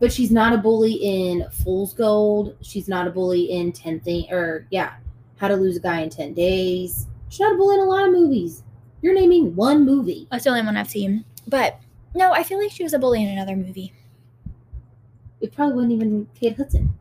but 0.00 0.12
she's 0.12 0.30
not 0.32 0.52
a 0.52 0.58
bully 0.58 0.94
in 0.94 1.46
Fool's 1.50 1.92
Gold. 1.94 2.56
She's 2.62 2.88
not 2.88 3.06
a 3.06 3.10
bully 3.10 3.52
in 3.52 3.70
Ten 3.72 4.00
Thing 4.00 4.26
or 4.32 4.66
yeah, 4.70 4.94
How 5.36 5.46
to 5.48 5.56
Lose 5.56 5.76
a 5.76 5.80
Guy 5.80 6.00
in 6.00 6.10
Ten 6.10 6.34
Days. 6.34 7.06
She's 7.28 7.40
not 7.40 7.52
a 7.54 7.56
bully 7.56 7.76
in 7.76 7.82
a 7.82 7.84
lot 7.84 8.06
of 8.06 8.12
movies. 8.12 8.64
You're 9.02 9.14
naming 9.14 9.54
one 9.54 9.84
movie. 9.84 10.26
That's 10.30 10.44
the 10.44 10.50
only 10.50 10.62
one 10.62 10.76
I've 10.76 10.88
seen. 10.90 11.24
But 11.46 11.78
no, 12.14 12.32
I 12.32 12.42
feel 12.42 12.58
like 12.58 12.72
she 12.72 12.82
was 12.82 12.94
a 12.94 12.98
bully 12.98 13.22
in 13.22 13.28
another 13.28 13.54
movie. 13.54 13.92
It 15.40 15.52
probably 15.54 15.74
wasn't 15.76 15.92
even 15.92 16.28
Kate 16.34 16.56
Hudson. 16.56 16.94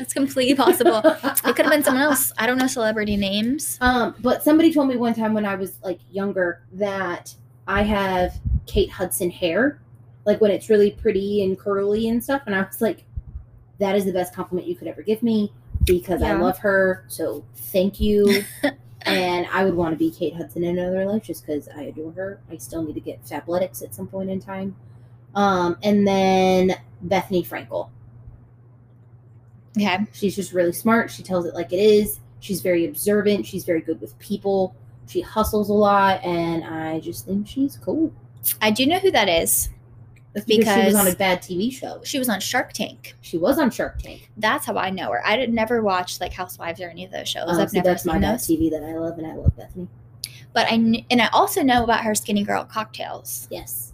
That's 0.00 0.14
completely 0.14 0.54
possible. 0.54 1.02
it 1.04 1.42
could 1.42 1.66
have 1.66 1.70
been 1.70 1.84
someone 1.84 2.02
else. 2.02 2.32
I 2.38 2.46
don't 2.46 2.56
know 2.56 2.66
celebrity 2.66 3.18
names. 3.18 3.76
Um, 3.82 4.14
but 4.20 4.42
somebody 4.42 4.72
told 4.72 4.88
me 4.88 4.96
one 4.96 5.12
time 5.12 5.34
when 5.34 5.44
I 5.44 5.56
was 5.56 5.78
like 5.84 6.00
younger 6.10 6.62
that 6.72 7.34
I 7.68 7.82
have 7.82 8.40
Kate 8.66 8.88
Hudson 8.88 9.30
hair, 9.30 9.78
like 10.24 10.40
when 10.40 10.52
it's 10.52 10.70
really 10.70 10.92
pretty 10.92 11.44
and 11.44 11.58
curly 11.58 12.08
and 12.08 12.24
stuff. 12.24 12.40
And 12.46 12.54
I 12.54 12.62
was 12.62 12.80
like, 12.80 13.04
that 13.78 13.94
is 13.94 14.06
the 14.06 14.12
best 14.12 14.34
compliment 14.34 14.66
you 14.66 14.74
could 14.74 14.88
ever 14.88 15.02
give 15.02 15.22
me 15.22 15.52
because 15.84 16.22
I 16.22 16.32
love 16.32 16.56
her. 16.60 17.04
So 17.08 17.44
thank 17.54 18.00
you. 18.00 18.42
and 19.02 19.46
I 19.52 19.64
would 19.64 19.74
want 19.74 19.92
to 19.92 19.98
be 19.98 20.10
Kate 20.10 20.34
Hudson 20.34 20.64
in 20.64 20.78
another 20.78 21.04
life 21.04 21.24
just 21.24 21.46
because 21.46 21.68
I 21.68 21.82
adore 21.82 22.12
her. 22.12 22.40
I 22.50 22.56
still 22.56 22.82
need 22.82 22.94
to 22.94 23.00
get 23.00 23.22
Fabletics 23.26 23.82
at 23.82 23.94
some 23.94 24.06
point 24.06 24.30
in 24.30 24.40
time. 24.40 24.76
Um, 25.34 25.76
and 25.82 26.08
then 26.08 26.74
Bethenny 27.06 27.46
Frankel. 27.46 27.90
Okay. 29.76 29.98
She's 30.12 30.34
just 30.36 30.52
really 30.52 30.72
smart. 30.72 31.10
She 31.10 31.22
tells 31.22 31.46
it 31.46 31.54
like 31.54 31.72
it 31.72 31.78
is. 31.78 32.20
She's 32.40 32.60
very 32.60 32.86
observant. 32.86 33.46
She's 33.46 33.64
very 33.64 33.80
good 33.80 34.00
with 34.00 34.18
people. 34.18 34.74
She 35.06 35.20
hustles 35.20 35.68
a 35.70 35.74
lot, 35.74 36.22
and 36.24 36.64
I 36.64 37.00
just 37.00 37.26
think 37.26 37.46
she's 37.46 37.76
cool. 37.76 38.12
I 38.62 38.70
do 38.70 38.86
know 38.86 38.98
who 38.98 39.10
that 39.10 39.28
is. 39.28 39.68
That's 40.32 40.46
because, 40.46 40.74
she 40.74 40.84
was 40.86 40.94
on 40.94 41.08
a 41.08 41.14
bad 41.14 41.42
TV 41.42 41.72
show. 41.72 42.00
She 42.04 42.18
was 42.20 42.28
on 42.28 42.38
Shark 42.38 42.72
Tank. 42.72 43.16
She 43.20 43.36
was 43.36 43.58
on 43.58 43.70
Shark 43.70 44.00
Tank. 44.00 44.30
That's 44.36 44.64
how 44.64 44.76
I 44.76 44.90
know 44.90 45.10
her. 45.10 45.26
I 45.26 45.36
did 45.36 45.52
never 45.52 45.82
watch 45.82 46.20
like 46.20 46.32
Housewives 46.32 46.80
or 46.80 46.88
any 46.88 47.04
of 47.04 47.10
those 47.10 47.28
shows. 47.28 47.48
Um, 47.48 47.58
I've 47.60 47.70
so 47.70 47.78
never 47.78 47.88
that's 47.88 48.04
seen 48.04 48.20
bad 48.20 48.34
those. 48.34 48.46
TV 48.46 48.70
that 48.70 48.84
I 48.84 48.96
love, 48.96 49.18
and 49.18 49.26
I 49.26 49.34
love 49.34 49.52
Bethenny. 49.56 49.88
But 50.52 50.66
I 50.66 50.76
kn- 50.78 51.04
and 51.10 51.20
I 51.20 51.28
also 51.32 51.62
know 51.62 51.82
about 51.82 52.04
her 52.04 52.12
Skinnygirl 52.12 52.68
cocktails. 52.68 53.48
Yes. 53.50 53.92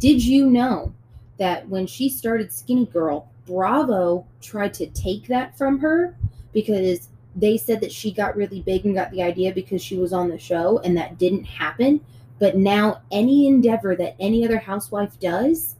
Did 0.00 0.24
you 0.24 0.50
know 0.50 0.92
that 1.38 1.68
when 1.68 1.86
she 1.86 2.08
started 2.08 2.50
Skinnygirl, 2.50 3.24
Bravo 3.46 4.26
tried 4.42 4.74
to 4.74 4.86
take 4.88 5.26
that 5.28 5.56
from 5.56 5.78
her 5.78 6.16
because 6.52 7.08
they 7.34 7.56
said 7.56 7.80
that 7.80 7.92
she 7.92 8.10
got 8.12 8.36
really 8.36 8.62
big 8.62 8.84
and 8.86 8.94
got 8.94 9.10
the 9.10 9.22
idea 9.22 9.52
because 9.52 9.82
she 9.82 9.96
was 9.96 10.12
on 10.12 10.28
the 10.28 10.38
show, 10.38 10.78
and 10.80 10.96
that 10.96 11.18
didn't 11.18 11.44
happen. 11.44 12.00
But 12.38 12.56
now, 12.56 13.02
any 13.10 13.46
endeavor 13.46 13.94
that 13.96 14.16
any 14.18 14.44
other 14.44 14.58
housewife 14.58 15.18
does, 15.20 15.76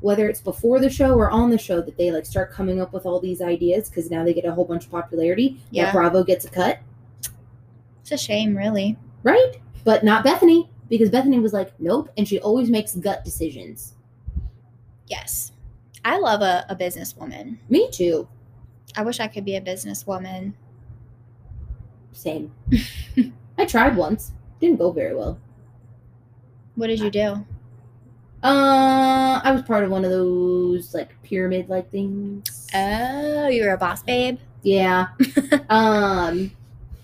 whether 0.00 0.28
it's 0.28 0.40
before 0.40 0.80
the 0.80 0.90
show 0.90 1.14
or 1.14 1.30
on 1.30 1.50
the 1.50 1.58
show, 1.58 1.80
that 1.80 1.96
they 1.96 2.10
like 2.10 2.26
start 2.26 2.52
coming 2.52 2.80
up 2.80 2.92
with 2.92 3.06
all 3.06 3.20
these 3.20 3.40
ideas 3.40 3.88
because 3.88 4.10
now 4.10 4.24
they 4.24 4.34
get 4.34 4.44
a 4.44 4.52
whole 4.52 4.64
bunch 4.64 4.84
of 4.86 4.90
popularity. 4.90 5.60
Yeah. 5.70 5.92
Bravo 5.92 6.24
gets 6.24 6.44
a 6.44 6.50
cut, 6.50 6.78
It's 8.02 8.12
a 8.12 8.18
shame, 8.18 8.56
really. 8.56 8.96
right? 9.22 9.52
But 9.84 10.02
not 10.04 10.24
Bethenny 10.24 10.68
because 10.88 11.10
Bethenny 11.10 11.40
was 11.40 11.52
like, 11.52 11.72
nope, 11.80 12.10
and 12.16 12.26
she 12.26 12.40
always 12.40 12.68
makes 12.70 12.94
gut 12.96 13.24
decisions. 13.24 13.94
Yes. 15.06 15.52
I 16.04 16.18
love 16.18 16.42
a, 16.42 16.64
a 16.68 16.76
businesswoman. 16.76 17.58
Me 17.68 17.90
too. 17.90 18.28
I 18.96 19.02
wish 19.02 19.20
I 19.20 19.28
could 19.28 19.44
be 19.44 19.56
a 19.56 19.60
businesswoman. 19.60 20.54
Same. 22.12 22.52
I 23.58 23.66
tried 23.66 23.96
once. 23.96 24.32
Didn't 24.60 24.78
go 24.78 24.90
very 24.90 25.14
well. 25.14 25.38
What 26.74 26.88
did 26.88 27.00
you 27.00 27.10
do? 27.10 27.44
Uh, 28.42 29.40
I 29.44 29.52
was 29.52 29.62
part 29.62 29.84
of 29.84 29.90
one 29.90 30.04
of 30.04 30.10
those 30.10 30.94
like 30.94 31.10
pyramid 31.22 31.68
like 31.68 31.90
things. 31.90 32.66
Oh, 32.74 33.48
you 33.48 33.64
were 33.64 33.72
a 33.72 33.78
boss 33.78 34.02
babe? 34.02 34.38
yeah. 34.62 35.08
um, 35.68 36.50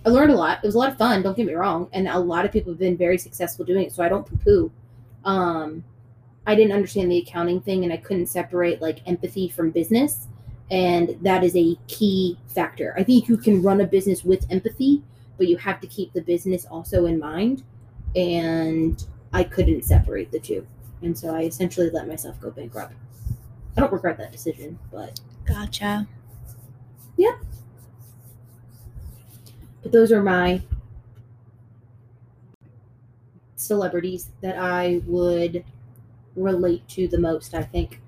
I 0.05 0.09
learned 0.09 0.33
a 0.33 0.37
lot. 0.37 0.59
It 0.63 0.67
was 0.67 0.75
a 0.75 0.79
lot 0.79 0.93
of 0.93 0.99
fun. 0.99 1.23
Don't 1.23 1.37
get 1.37 1.47
me 1.47 1.55
wrong, 1.55 1.89
and 1.93 2.09
a 2.09 2.19
lot 2.19 2.45
of 2.45 2.53
people 2.53 2.73
have 2.73 2.79
been 2.79 2.97
very 2.97 3.19
successful 3.19 3.65
doing 3.65 3.87
it. 3.87 3.93
So 3.93 4.03
I 4.03 4.09
don't 4.09 4.25
poo 4.25 4.37
poo. 4.37 4.73
Um, 5.25 5.85
I 6.47 6.55
didn't 6.55 6.73
understand 6.73 7.11
the 7.11 7.19
accounting 7.19 7.61
thing, 7.61 7.85
and 7.85 7.93
I 7.93 7.97
couldn't 7.97 8.27
separate 8.27 8.81
like 8.81 9.07
empathy 9.07 9.49
from 9.49 9.71
business, 9.71 10.29
and 10.71 11.17
that 11.23 11.43
is 11.43 11.57
a 11.57 11.77
key 11.89 12.39
factor. 12.49 12.95
I 12.97 13.03
think 13.03 13.29
you 13.29 13.37
can 13.37 13.63
run 13.63 13.81
a 13.81 13.87
business 13.87 14.25
with 14.25 14.47
empathy, 14.51 15.03
but 15.39 15.49
you 15.49 15.57
have 15.57 15.81
to 15.81 15.87
keep 15.87 16.13
the 16.13 16.23
business 16.23 16.65
also 16.67 17.07
in 17.07 17.19
mind. 17.19 17.63
And 18.15 19.05
I 19.33 19.45
couldn't 19.45 19.85
separate 19.85 20.31
the 20.31 20.39
two, 20.39 20.67
and 21.03 21.19
so 21.19 21.35
I 21.35 21.43
essentially 21.43 21.91
let 21.91 22.09
myself 22.09 22.41
go 22.41 22.51
bankrupt. 22.51 22.95
I 23.77 23.81
don't 23.81 23.93
regret 23.93 24.17
that 24.19 24.33
decision, 24.33 24.79
but 24.91 25.21
Gotcha. 25.47 26.07
Yeah. 27.17 27.37
But 29.83 29.93
those 29.93 30.11
are 30.13 30.23
my 30.23 30.63
celebrities 33.57 34.31
that 34.43 34.57
I 34.59 35.03
would 35.07 35.65
relate 36.37 36.87
to 36.91 37.09
the 37.09 37.19
most, 37.19 37.55
I 37.55 37.63
think. 37.63 38.01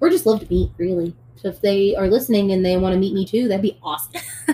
Or 0.00 0.10
just 0.10 0.26
love 0.26 0.40
to 0.40 0.48
meet, 0.48 0.70
really. 0.78 1.14
So 1.36 1.48
if 1.48 1.60
they 1.60 1.94
are 1.96 2.08
listening 2.08 2.50
and 2.52 2.64
they 2.64 2.76
want 2.76 2.94
to 2.94 2.98
meet 2.98 3.14
me 3.14 3.24
too, 3.24 3.48
that'd 3.48 3.62
be 3.62 3.78
awesome. 3.82 4.20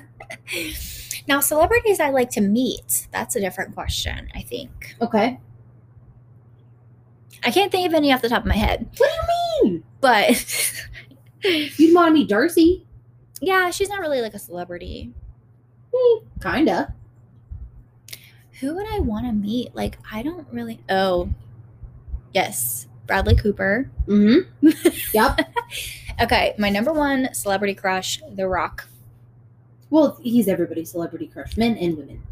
Now, 1.27 1.41
celebrities 1.41 2.01
I 2.01 2.09
like 2.09 2.31
to 2.31 2.41
meet, 2.41 3.07
that's 3.13 3.37
a 3.37 3.41
different 3.41 3.75
question, 3.75 4.29
I 4.35 4.41
think. 4.41 4.97
Okay. 5.03 5.39
I 7.45 7.51
can't 7.51 7.71
think 7.71 7.87
of 7.87 7.93
any 7.93 8.11
off 8.13 8.23
the 8.23 8.31
top 8.31 8.41
of 8.43 8.47
my 8.47 8.57
head, 8.57 8.89
What 8.97 9.11
do 9.11 9.15
you 9.15 9.73
mean? 9.73 9.85
but 10.01 10.89
You'd 11.45 11.95
want 11.95 12.09
to 12.09 12.13
meet 12.15 12.31
Darcey? 12.31 12.85
yeah, 13.43 13.69
she's 13.71 13.91
not 13.91 14.01
really 14.01 14.23
like 14.23 14.33
a 14.33 14.39
celebrity. 14.39 15.13
Eh, 15.95 16.19
Kinda. 16.43 16.95
Who 18.61 18.75
would 18.75 18.87
I 18.91 18.99
want 19.01 19.27
to 19.27 19.33
meet? 19.33 19.75
Like, 19.75 19.99
I 20.11 20.23
don't 20.23 20.49
really. 20.51 20.81
Oh, 20.89 21.29
yes, 22.35 22.88
Bradley 23.09 23.35
Cooper. 23.35 23.91
Mm-hmm. 24.07 24.69
Yep. 25.13 25.41
Okay, 26.23 26.55
my 26.59 26.69
number 26.69 26.93
one 26.93 27.33
celebrity 27.33 27.75
crush, 27.75 28.21
The 28.35 28.47
Rock. 28.47 28.87
Well, 29.91 30.19
he's 30.23 30.47
everybody's 30.47 30.91
celebrity 30.91 31.27
crush, 31.27 31.57
men 31.57 31.77
and 31.79 31.97
women. 31.97 32.23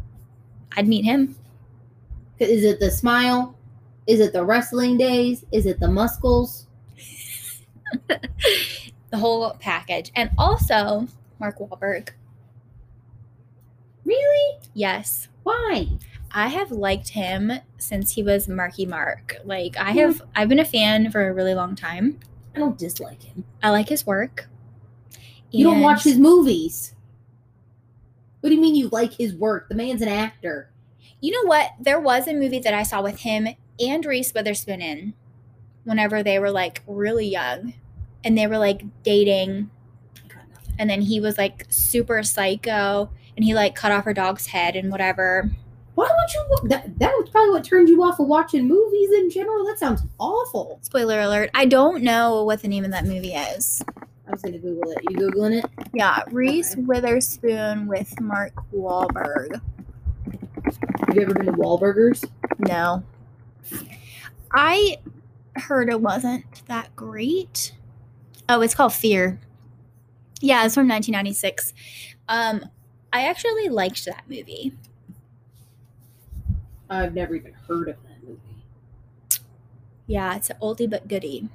I'd 0.77 0.87
meet 0.87 1.03
him. 1.03 1.35
Is 2.39 2.63
it 2.63 2.79
the 2.79 2.91
smile? 2.91 3.57
Is 4.05 4.19
it 4.19 4.31
the 4.31 4.45
wrestling 4.45 4.97
days? 4.97 5.43
Is 5.51 5.65
it 5.65 5.79
the 5.81 5.87
muscles? 5.89 6.67
The 9.09 9.17
whole 9.17 9.55
package. 9.59 10.11
And 10.15 10.31
also, 10.37 11.07
Mark 11.39 11.59
Wahlberg. 11.59 12.09
Really? 14.03 14.59
Yes. 14.73 15.29
Why? 15.43 15.87
I 16.31 16.47
have 16.47 16.71
liked 16.71 17.09
him 17.09 17.51
since 17.77 18.13
he 18.13 18.23
was 18.23 18.47
Marky 18.47 18.85
Mark. 18.85 19.37
Like 19.43 19.77
I 19.77 19.91
hmm. 19.91 19.99
have 19.99 20.21
I've 20.35 20.49
been 20.49 20.59
a 20.59 20.65
fan 20.65 21.11
for 21.11 21.27
a 21.27 21.33
really 21.33 21.53
long 21.53 21.75
time. 21.75 22.19
I 22.55 22.59
don't 22.59 22.77
dislike 22.77 23.23
him. 23.23 23.45
I 23.61 23.69
like 23.69 23.89
his 23.89 24.05
work. 24.05 24.49
You 25.51 25.63
don't 25.63 25.75
And- 25.75 25.83
watch 25.83 26.03
his 26.03 26.17
movies. 26.17 26.93
What 28.41 28.49
do 28.49 28.55
you 28.55 28.61
mean 28.61 28.75
you 28.75 28.89
like 28.89 29.13
his 29.13 29.33
work? 29.33 29.67
The 29.67 29.75
man's 29.75 30.01
an 30.01 30.07
actor. 30.07 30.71
You 31.19 31.31
know 31.31 31.49
what? 31.49 31.71
There 31.79 31.99
was 31.99 32.27
a 32.27 32.33
movie 32.33 32.59
that 32.59 32.73
I 32.73 32.83
saw 32.83 33.01
with 33.01 33.21
him 33.21 33.47
and 33.79 34.05
Reese 34.05 34.33
Witherspoon 34.33 34.81
in 34.81 35.13
whenever 35.83 36.21
they 36.21 36.37
were 36.39 36.51
like 36.51 36.83
really 36.85 37.27
young 37.27 37.73
and 38.23 38.37
they 38.37 38.45
were 38.45 38.57
like 38.57 38.83
dating 39.03 39.69
Got 40.27 40.49
nothing. 40.49 40.75
and 40.77 40.89
then 40.89 41.01
he 41.01 41.19
was 41.19 41.37
like 41.37 41.65
super 41.69 42.21
psycho 42.23 43.09
and 43.35 43.45
he 43.45 43.53
like 43.53 43.73
cut 43.75 43.91
off 43.91 44.05
her 44.05 44.13
dog's 44.13 44.47
head 44.47 44.75
and 44.75 44.91
whatever. 44.91 45.51
Why 45.97 46.05
would 46.05 46.31
you? 46.31 46.69
That, 46.69 46.99
that 46.99 47.11
was 47.17 47.27
probably 47.31 47.53
what 47.53 47.63
turned 47.63 47.89
you 47.89 48.03
off 48.03 48.19
of 48.19 48.27
watching 48.27 48.67
movies 48.67 49.09
in 49.13 49.31
general. 49.31 49.65
That 49.65 49.79
sounds 49.79 50.03
awful. 50.19 50.77
Spoiler 50.83 51.21
alert. 51.21 51.49
I 51.55 51.65
don't 51.65 52.03
know 52.03 52.43
what 52.43 52.61
the 52.61 52.67
name 52.67 52.85
of 52.85 52.91
that 52.91 53.05
movie 53.05 53.33
is. 53.33 53.83
I 54.27 54.31
was 54.31 54.43
gonna 54.43 54.59
Google 54.59 54.91
it. 54.91 54.99
You 55.09 55.17
googling 55.17 55.57
it? 55.57 55.65
Yeah, 55.95 56.21
Reese 56.29 56.73
Okay. 56.73 56.83
Witherspoon 56.83 57.87
with 57.87 58.21
Mark 58.21 58.53
Wahlberg. 58.71 59.59
Have 61.07 61.15
you 61.15 61.23
ever 61.23 61.33
been 61.33 61.47
to 61.47 61.53
Wahlburgers? 61.53 62.29
No. 62.59 63.01
I 64.51 64.97
heard 65.55 65.89
it 65.89 65.99
wasn't 65.99 66.61
that 66.67 66.95
great. 66.95 67.73
Oh, 68.47 68.61
it's 68.61 68.75
called 68.75 68.93
Fear. 68.93 69.39
Yeah, 70.41 70.63
it's 70.63 70.75
from 70.75 70.87
1996. 70.87 71.73
Um, 72.29 72.65
I 73.11 73.23
actually 73.27 73.69
liked 73.69 74.05
that 74.05 74.25
movie. 74.29 74.73
I've 76.89 77.13
never 77.13 77.35
even 77.35 77.53
heard 77.67 77.89
of 77.89 77.95
that 78.03 78.23
movie. 78.27 78.39
Yeah, 80.07 80.35
it's 80.35 80.49
an 80.49 80.57
oldie 80.61 80.89
but 80.89 81.07
goodie. 81.07 81.49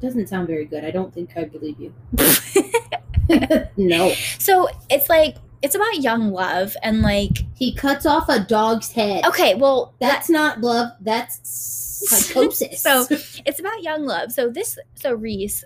Doesn't 0.00 0.28
sound 0.28 0.46
very 0.46 0.64
good. 0.64 0.84
I 0.84 0.90
don't 0.90 1.12
think 1.12 1.30
I 1.36 1.44
believe 1.44 1.78
you. 1.78 1.94
no. 3.76 4.12
so 4.38 4.68
it's 4.88 5.08
like 5.08 5.36
it's 5.62 5.74
about 5.74 6.00
young 6.00 6.32
love 6.32 6.74
and 6.82 7.02
like 7.02 7.44
He 7.54 7.72
cuts 7.74 8.06
off 8.06 8.28
a 8.28 8.40
dog's 8.40 8.90
head. 8.92 9.24
okay, 9.26 9.54
well 9.54 9.94
That's 10.00 10.28
not 10.30 10.60
love. 10.60 10.92
That's 11.00 11.40
psychosis. 12.08 12.80
So 12.80 13.06
it's 13.44 13.60
about 13.60 13.82
young 13.82 14.04
love. 14.06 14.32
So 14.32 14.48
this 14.48 14.78
so 14.94 15.12
Reese, 15.14 15.64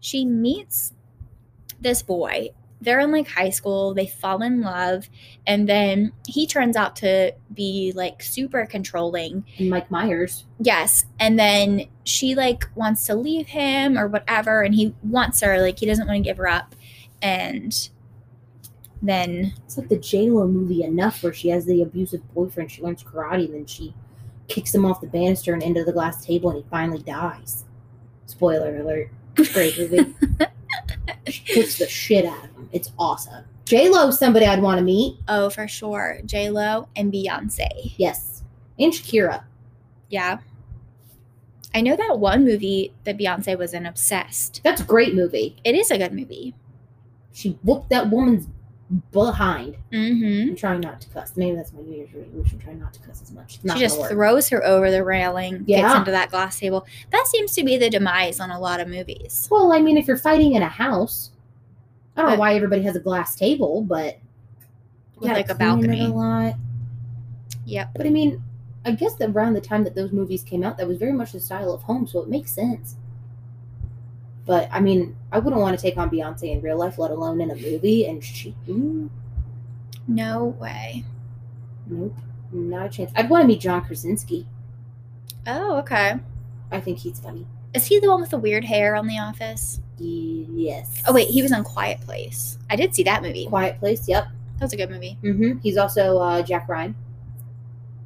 she 0.00 0.24
meets 0.24 0.92
this 1.80 2.02
boy. 2.02 2.50
They're 2.84 3.00
in 3.00 3.10
like 3.10 3.26
high 3.26 3.50
school, 3.50 3.94
they 3.94 4.06
fall 4.06 4.42
in 4.42 4.60
love, 4.60 5.08
and 5.46 5.68
then 5.68 6.12
he 6.26 6.46
turns 6.46 6.76
out 6.76 6.96
to 6.96 7.34
be 7.52 7.92
like 7.94 8.22
super 8.22 8.66
controlling. 8.66 9.44
Mike 9.58 9.90
Myers. 9.90 10.44
Yes. 10.60 11.04
And 11.18 11.38
then 11.38 11.86
she 12.04 12.34
like 12.34 12.68
wants 12.74 13.06
to 13.06 13.14
leave 13.14 13.46
him 13.48 13.98
or 13.98 14.06
whatever, 14.08 14.62
and 14.62 14.74
he 14.74 14.94
wants 15.02 15.40
her, 15.40 15.60
like 15.60 15.78
he 15.78 15.86
doesn't 15.86 16.06
want 16.06 16.18
to 16.18 16.22
give 16.22 16.36
her 16.36 16.48
up. 16.48 16.74
And 17.22 17.88
then 19.02 19.52
It's 19.64 19.76
like 19.76 19.88
the 19.88 19.98
J 19.98 20.30
Lo 20.30 20.46
movie 20.46 20.82
Enough, 20.82 21.22
where 21.22 21.32
she 21.32 21.48
has 21.48 21.66
the 21.66 21.82
abusive 21.82 22.22
boyfriend. 22.34 22.70
She 22.70 22.82
learns 22.82 23.02
karate, 23.02 23.46
and 23.46 23.54
then 23.54 23.66
she 23.66 23.94
kicks 24.48 24.74
him 24.74 24.84
off 24.84 25.00
the 25.00 25.06
banister 25.06 25.52
and 25.52 25.62
into 25.62 25.84
the 25.84 25.92
glass 25.92 26.24
table, 26.24 26.50
and 26.50 26.62
he 26.62 26.70
finally 26.70 27.02
dies. 27.02 27.64
Spoiler 28.26 28.76
alert. 28.76 29.10
Great 29.52 29.78
movie. 29.78 30.14
she 31.28 31.44
kicks 31.44 31.78
the 31.78 31.88
shit 31.88 32.24
out 32.24 32.44
of 32.44 32.50
him. 32.50 32.53
It's 32.74 32.92
awesome. 32.98 33.44
J 33.64 33.88
Lo's 33.88 34.18
somebody 34.18 34.44
I'd 34.44 34.60
want 34.60 34.78
to 34.78 34.84
meet. 34.84 35.16
oh 35.28 35.48
for 35.48 35.66
sure, 35.66 36.18
J 36.26 36.50
Lo 36.50 36.88
and 36.96 37.10
Beyonce. 37.12 37.94
Yes. 37.96 38.42
And 38.78 38.92
Shakira. 38.92 39.44
Yeah. 40.10 40.38
I 41.74 41.80
know 41.80 41.96
that 41.96 42.18
one 42.18 42.44
movie 42.44 42.92
that 43.04 43.16
Beyonce 43.18 43.56
was 43.58 43.72
in 43.74 43.86
Obsessed. 43.86 44.60
That's 44.62 44.80
a 44.80 44.84
great 44.84 45.14
movie. 45.14 45.56
It 45.64 45.74
is 45.74 45.90
a 45.90 45.98
good 45.98 46.12
movie. 46.12 46.54
She 47.32 47.58
whooped 47.64 47.88
that 47.90 48.10
woman's 48.10 48.46
behind. 49.12 49.76
Mm-hmm. 49.92 50.50
I'm 50.50 50.56
trying 50.56 50.80
not 50.80 51.00
to 51.00 51.08
cuss. 51.08 51.32
Maybe 51.36 51.56
that's 51.56 51.72
my 51.72 51.80
New 51.80 51.96
Year's 51.96 52.12
resolution. 52.14 52.58
Try 52.60 52.74
not 52.74 52.92
to 52.94 53.00
cuss 53.00 53.22
as 53.22 53.32
much. 53.32 53.58
She 53.62 53.80
just 53.80 53.98
work. 53.98 54.10
throws 54.10 54.48
her 54.50 54.64
over 54.64 54.90
the 54.90 55.02
railing, 55.02 55.58
gets 55.64 55.68
Yeah. 55.80 55.98
into 55.98 56.10
that 56.12 56.30
glass 56.30 56.60
table. 56.60 56.86
That 57.10 57.26
seems 57.26 57.54
to 57.54 57.64
be 57.64 57.76
the 57.76 57.90
demise 57.90 58.38
on 58.40 58.50
a 58.50 58.58
lot 58.60 58.78
of 58.80 58.86
movies. 58.88 59.48
Well, 59.50 59.72
I 59.72 59.80
mean, 59.80 59.96
if 59.96 60.06
you're 60.06 60.16
fighting 60.18 60.52
in 60.54 60.62
a 60.62 60.68
house, 60.68 61.30
I 62.16 62.22
don't 62.22 62.30
know 62.32 62.36
why 62.38 62.54
everybody 62.54 62.82
has 62.82 62.96
a 62.96 63.00
glass 63.00 63.34
table, 63.34 63.82
but 63.82 64.18
With 65.16 65.30
like 65.32 65.48
a 65.50 65.54
balcony. 65.54 66.04
A 66.04 66.08
lot. 66.08 66.54
Yep. 67.66 67.90
But 67.96 68.06
I 68.06 68.10
mean, 68.10 68.42
I 68.84 68.92
guess 68.92 69.14
that 69.16 69.30
around 69.30 69.54
the 69.54 69.60
time 69.60 69.84
that 69.84 69.94
those 69.94 70.12
movies 70.12 70.42
came 70.42 70.62
out, 70.62 70.76
that 70.78 70.86
was 70.86 70.98
very 70.98 71.12
much 71.12 71.32
the 71.32 71.40
style 71.40 71.72
of 71.72 71.82
home, 71.82 72.06
so 72.06 72.20
it 72.20 72.28
makes 72.28 72.50
sense. 72.52 72.96
But 74.46 74.68
I 74.70 74.80
mean, 74.80 75.16
I 75.32 75.38
wouldn't 75.38 75.60
want 75.62 75.76
to 75.76 75.82
take 75.82 75.96
on 75.96 76.10
Beyonce 76.10 76.52
in 76.52 76.60
real 76.60 76.76
life, 76.78 76.98
let 76.98 77.10
alone 77.10 77.40
in 77.40 77.50
a 77.50 77.54
movie. 77.56 78.06
And 78.06 78.22
she, 78.22 78.54
mm, 78.68 79.08
No 80.06 80.44
way. 80.60 81.04
nope, 81.86 82.14
not 82.52 82.86
a 82.86 82.88
chance. 82.90 83.10
I'd 83.16 83.30
want 83.30 83.42
to 83.42 83.48
meet 83.48 83.60
John 83.60 83.82
Krasinski. 83.82 84.46
Oh, 85.46 85.78
okay. 85.78 86.14
I 86.70 86.80
think 86.80 86.98
he's 86.98 87.18
funny. 87.20 87.46
Is 87.72 87.86
he 87.86 87.98
the 88.00 88.08
one 88.08 88.20
with 88.20 88.30
the 88.30 88.38
weird 88.38 88.64
hair 88.64 88.94
on 88.96 89.06
The 89.06 89.18
Office? 89.18 89.80
Yes. 89.98 91.02
Oh 91.06 91.12
wait, 91.12 91.28
he 91.28 91.42
was 91.42 91.52
on 91.52 91.62
Quiet 91.64 92.00
Place. 92.00 92.58
I 92.70 92.76
did 92.76 92.94
see 92.94 93.02
that 93.04 93.22
movie. 93.22 93.46
Quiet 93.46 93.78
Place. 93.78 94.08
Yep. 94.08 94.26
That 94.58 94.64
was 94.64 94.72
a 94.72 94.76
good 94.76 94.90
movie. 94.90 95.18
hmm 95.20 95.58
He's 95.62 95.76
also 95.76 96.18
uh, 96.18 96.42
Jack 96.42 96.68
Ryan 96.68 96.94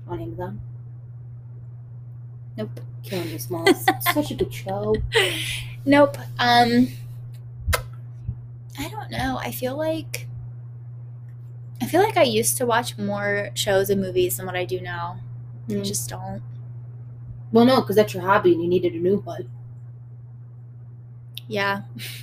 on 0.06 0.20
Amazon. 0.20 0.60
Nope. 2.56 2.80
Killing 3.02 3.30
Me 3.30 3.38
Small. 3.38 3.66
Such 4.12 4.30
a 4.30 4.34
good 4.34 4.52
show. 4.52 4.94
Nope. 5.84 6.16
Um 6.38 6.88
I 8.78 8.88
don't 8.88 9.10
know. 9.10 9.38
I 9.40 9.50
feel 9.50 9.76
like 9.76 10.26
I 11.80 11.86
feel 11.86 12.02
like 12.02 12.16
I 12.16 12.22
used 12.24 12.56
to 12.58 12.66
watch 12.66 12.98
more 12.98 13.50
shows 13.54 13.88
and 13.88 14.00
movies 14.00 14.36
than 14.36 14.46
what 14.46 14.56
I 14.56 14.64
do 14.64 14.80
now. 14.80 15.20
I 15.68 15.72
Mm. 15.72 15.84
just 15.86 16.08
don't. 16.08 16.42
Well, 17.52 17.64
no, 17.64 17.80
because 17.80 17.96
that's 17.96 18.14
your 18.14 18.22
hobby 18.22 18.52
and 18.52 18.62
you 18.62 18.68
needed 18.68 18.94
a 18.94 18.98
new 18.98 19.18
one. 19.18 19.48
Yeah. 21.48 21.82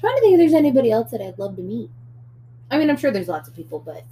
trying 0.00 0.16
to 0.16 0.20
think 0.20 0.34
if 0.34 0.38
there's 0.38 0.54
anybody 0.54 0.90
else 0.90 1.10
that 1.10 1.20
I'd 1.20 1.38
love 1.38 1.56
to 1.56 1.62
meet. 1.62 1.90
I 2.70 2.78
mean, 2.78 2.88
I'm 2.88 2.96
sure 2.96 3.10
there's 3.10 3.28
lots 3.28 3.48
of 3.48 3.54
people, 3.54 3.78
but 3.78 4.04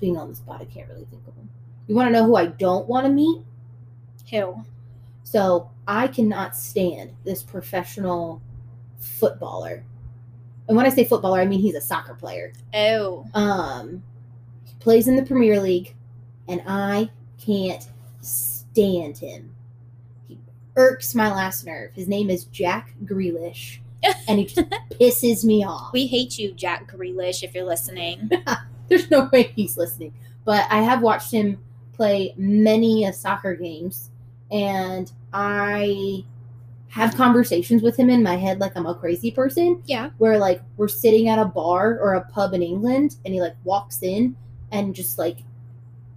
being 0.00 0.16
on 0.16 0.28
the 0.28 0.36
spot, 0.36 0.60
I 0.60 0.64
can't 0.64 0.88
really 0.88 1.04
think 1.06 1.26
of 1.26 1.34
them. 1.34 1.48
You 1.86 1.94
want 1.94 2.08
to 2.08 2.12
know 2.12 2.24
who 2.24 2.36
I 2.36 2.46
don't 2.46 2.86
want 2.86 3.06
to 3.06 3.12
meet? 3.12 3.42
Who? 4.30 4.64
So 5.24 5.70
I 5.86 6.06
cannot 6.08 6.56
stand 6.56 7.10
this 7.24 7.42
professional 7.42 8.40
footballer. 8.98 9.84
And 10.68 10.76
when 10.76 10.86
I 10.86 10.90
say 10.90 11.04
footballer, 11.04 11.40
I 11.40 11.46
mean 11.46 11.60
he's 11.60 11.74
a 11.74 11.80
soccer 11.80 12.14
player. 12.14 12.52
Oh. 12.74 13.26
Um, 13.34 14.02
he 14.64 14.74
plays 14.80 15.08
in 15.08 15.16
the 15.16 15.24
Premier 15.24 15.60
League, 15.60 15.94
and 16.46 16.62
I 16.66 17.10
can't 17.38 17.88
stand 18.20 19.18
him. 19.18 19.54
Irks 20.78 21.12
my 21.12 21.28
last 21.28 21.66
nerve. 21.66 21.92
His 21.92 22.06
name 22.06 22.30
is 22.30 22.44
Jack 22.44 22.94
Grealish, 23.04 23.80
and 24.28 24.38
he 24.38 24.44
just 24.44 24.70
pisses 24.92 25.44
me 25.44 25.64
off. 25.64 25.92
We 25.92 26.06
hate 26.06 26.38
you, 26.38 26.52
Jack 26.52 26.88
Grealish, 26.88 27.42
if 27.42 27.52
you're 27.52 27.64
listening. 27.64 28.30
There's 28.88 29.10
no 29.10 29.28
way 29.32 29.52
he's 29.56 29.76
listening, 29.76 30.14
but 30.44 30.68
I 30.70 30.82
have 30.82 31.02
watched 31.02 31.32
him 31.32 31.58
play 31.94 32.32
many 32.36 33.06
a 33.06 33.12
soccer 33.12 33.56
games, 33.56 34.12
and 34.52 35.10
I 35.32 36.24
have 36.86 37.16
conversations 37.16 37.82
with 37.82 37.96
him 37.96 38.08
in 38.08 38.22
my 38.22 38.36
head 38.36 38.60
like 38.60 38.76
I'm 38.76 38.86
a 38.86 38.94
crazy 38.94 39.32
person. 39.32 39.82
Yeah. 39.84 40.10
Where 40.18 40.38
like 40.38 40.62
we're 40.76 40.86
sitting 40.86 41.28
at 41.28 41.40
a 41.40 41.44
bar 41.44 41.98
or 41.98 42.14
a 42.14 42.24
pub 42.26 42.54
in 42.54 42.62
England, 42.62 43.16
and 43.24 43.34
he 43.34 43.40
like 43.40 43.56
walks 43.64 44.04
in 44.04 44.36
and 44.70 44.94
just 44.94 45.18
like 45.18 45.38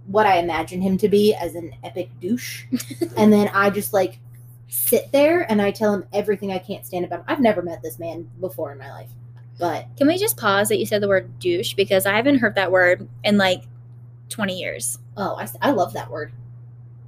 what 0.06 0.24
I 0.26 0.36
imagine 0.36 0.80
him 0.80 0.98
to 0.98 1.08
be 1.08 1.34
as 1.34 1.56
an 1.56 1.74
epic 1.82 2.10
douche, 2.20 2.66
and 3.16 3.32
then 3.32 3.48
I 3.48 3.68
just 3.68 3.92
like 3.92 4.20
sit 4.72 5.12
there 5.12 5.50
and 5.50 5.60
I 5.60 5.70
tell 5.70 5.92
him 5.92 6.04
everything 6.14 6.50
I 6.50 6.58
can't 6.58 6.86
stand 6.86 7.04
about 7.04 7.20
him. 7.20 7.24
I've 7.28 7.40
never 7.40 7.60
met 7.60 7.82
this 7.82 7.98
man 7.98 8.28
before 8.40 8.72
in 8.72 8.78
my 8.78 8.90
life, 8.90 9.10
but 9.58 9.86
Can 9.98 10.06
we 10.06 10.16
just 10.16 10.38
pause 10.38 10.70
that 10.70 10.78
you 10.78 10.86
said 10.86 11.02
the 11.02 11.08
word 11.08 11.38
douche 11.38 11.74
because 11.74 12.06
I 12.06 12.16
haven't 12.16 12.38
heard 12.38 12.54
that 12.54 12.72
word 12.72 13.06
in 13.22 13.36
like 13.36 13.64
20 14.30 14.58
years. 14.58 14.98
oh, 15.18 15.36
I, 15.38 15.46
I 15.60 15.70
love 15.72 15.92
that 15.92 16.10
word. 16.10 16.32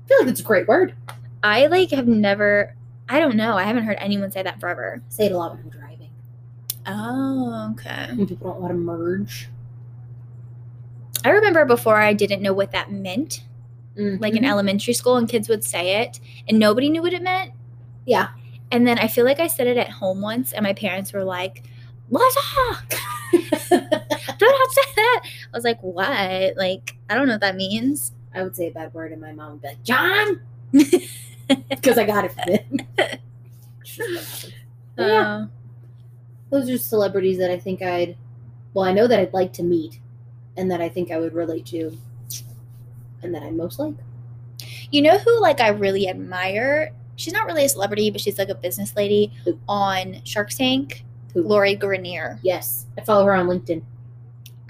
I 0.04 0.08
feel 0.08 0.18
like 0.20 0.28
it's 0.28 0.40
a 0.40 0.44
great 0.44 0.68
word. 0.68 0.94
I 1.42 1.66
like 1.66 1.90
have 1.92 2.06
never 2.06 2.74
I 3.08 3.18
don't 3.18 3.36
know. 3.36 3.56
I 3.56 3.64
haven't 3.64 3.84
heard 3.84 3.96
anyone 3.98 4.30
say 4.30 4.42
that 4.42 4.60
forever. 4.60 5.02
I 5.02 5.10
say 5.10 5.26
it 5.26 5.32
a 5.32 5.38
lot 5.38 5.52
when 5.52 5.62
I'm 5.62 5.70
driving. 5.70 6.10
Oh, 6.86 7.72
okay. 7.72 8.08
When 8.14 8.26
people 8.26 8.50
don't 8.50 8.60
want 8.60 8.72
to 8.72 8.78
merge. 8.78 9.48
I 11.24 11.30
remember 11.30 11.64
before 11.64 11.96
I 11.96 12.12
didn't 12.12 12.42
know 12.42 12.52
what 12.52 12.72
that 12.72 12.92
meant, 12.92 13.42
like 13.96 14.34
in 14.34 14.44
elementary 14.44 14.94
school, 14.94 15.16
and 15.16 15.28
kids 15.28 15.48
would 15.48 15.64
say 15.64 16.02
it, 16.02 16.20
and 16.48 16.58
nobody 16.58 16.90
knew 16.90 17.02
what 17.02 17.12
it 17.12 17.22
meant. 17.22 17.52
yeah. 18.06 18.28
And 18.72 18.86
then 18.88 18.98
I 18.98 19.06
feel 19.06 19.24
like 19.24 19.38
I 19.38 19.46
said 19.46 19.66
it 19.68 19.76
at 19.76 19.88
home 19.88 20.20
once, 20.20 20.52
and 20.52 20.64
my 20.64 20.72
parents 20.72 21.12
were 21.12 21.22
like, 21.22 21.62
"What? 22.08 22.34
Do 23.32 23.38
not 23.78 24.70
say 24.70 24.82
that." 24.96 25.20
I 25.24 25.56
was 25.56 25.64
like, 25.64 25.80
"What? 25.82 26.56
Like, 26.56 26.96
I 27.08 27.14
don't 27.14 27.26
know 27.26 27.34
what 27.34 27.40
that 27.42 27.56
means." 27.56 28.12
I 28.34 28.42
would 28.42 28.56
say 28.56 28.68
a 28.68 28.70
bad 28.72 28.92
word, 28.92 29.12
and 29.12 29.20
my 29.20 29.32
mom 29.32 29.52
would 29.52 29.62
be 29.62 29.68
like, 29.68 29.82
John! 29.84 30.40
Because 31.68 31.98
I 31.98 32.04
got 32.04 32.24
it 32.24 32.32
from 32.32 32.52
him. 32.54 32.80
It's 33.82 33.96
just 33.96 34.10
what 34.14 34.24
happened. 34.24 34.54
But 34.96 35.06
yeah, 35.06 35.36
Uh, 35.36 35.46
those 36.50 36.70
are 36.70 36.78
celebrities 36.78 37.38
that 37.38 37.50
I 37.50 37.58
think 37.58 37.82
I'd, 37.82 38.16
well, 38.72 38.84
I 38.86 38.92
know 38.92 39.06
that 39.06 39.20
I'd 39.20 39.34
like 39.34 39.52
to 39.54 39.62
meet, 39.62 40.00
and 40.56 40.70
that 40.70 40.80
I 40.80 40.88
think 40.88 41.10
I 41.10 41.18
would 41.18 41.34
relate 41.34 41.66
to, 41.66 41.96
and 43.24 43.34
that 43.34 43.42
I 43.42 43.50
most 43.50 43.78
like. 43.78 43.94
you 44.90 45.02
know 45.02 45.18
who 45.18 45.40
like 45.40 45.60
I 45.60 45.68
really 45.68 46.08
admire? 46.08 46.92
She's 47.16 47.32
not 47.32 47.46
really 47.46 47.64
a 47.64 47.68
celebrity, 47.68 48.10
but 48.10 48.20
she's 48.20 48.38
like 48.38 48.48
a 48.48 48.54
business 48.54 48.94
lady 48.96 49.32
Who? 49.44 49.58
on 49.68 50.20
Shark 50.24 50.50
Tank. 50.50 51.04
Who? 51.32 51.42
Lori 51.42 51.76
Greiner. 51.76 52.38
Yes, 52.42 52.86
I 52.98 53.02
follow 53.02 53.24
her 53.24 53.34
on 53.34 53.46
LinkedIn. 53.46 53.82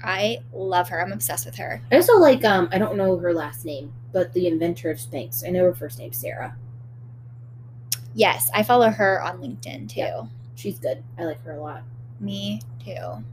I 0.03 0.37
love 0.53 0.89
her. 0.89 1.01
I'm 1.01 1.11
obsessed 1.11 1.45
with 1.45 1.55
her. 1.55 1.81
I 1.91 1.95
also 1.95 2.17
like, 2.17 2.45
um, 2.45 2.69
I 2.71 2.77
don't 2.77 2.95
know 2.95 3.17
her 3.17 3.33
last 3.33 3.65
name, 3.65 3.91
but 4.13 4.31
the 4.33 4.47
inventor 4.47 4.91
of 4.91 4.97
Spanx. 4.97 5.43
I 5.47 5.49
know 5.49 5.63
her 5.63 5.73
first 5.73 5.97
name, 5.97 6.13
Sarah. 6.13 6.55
Yes, 8.13 8.49
I 8.53 8.61
follow 8.63 8.89
her 8.89 9.21
on 9.23 9.39
LinkedIn 9.39 9.89
too. 9.89 9.99
Yeah. 10.01 10.23
She's 10.55 10.79
good. 10.79 11.03
I 11.17 11.23
like 11.25 11.43
her 11.43 11.53
a 11.53 11.59
lot. 11.61 11.83
Me 12.19 12.61
too. 12.83 13.23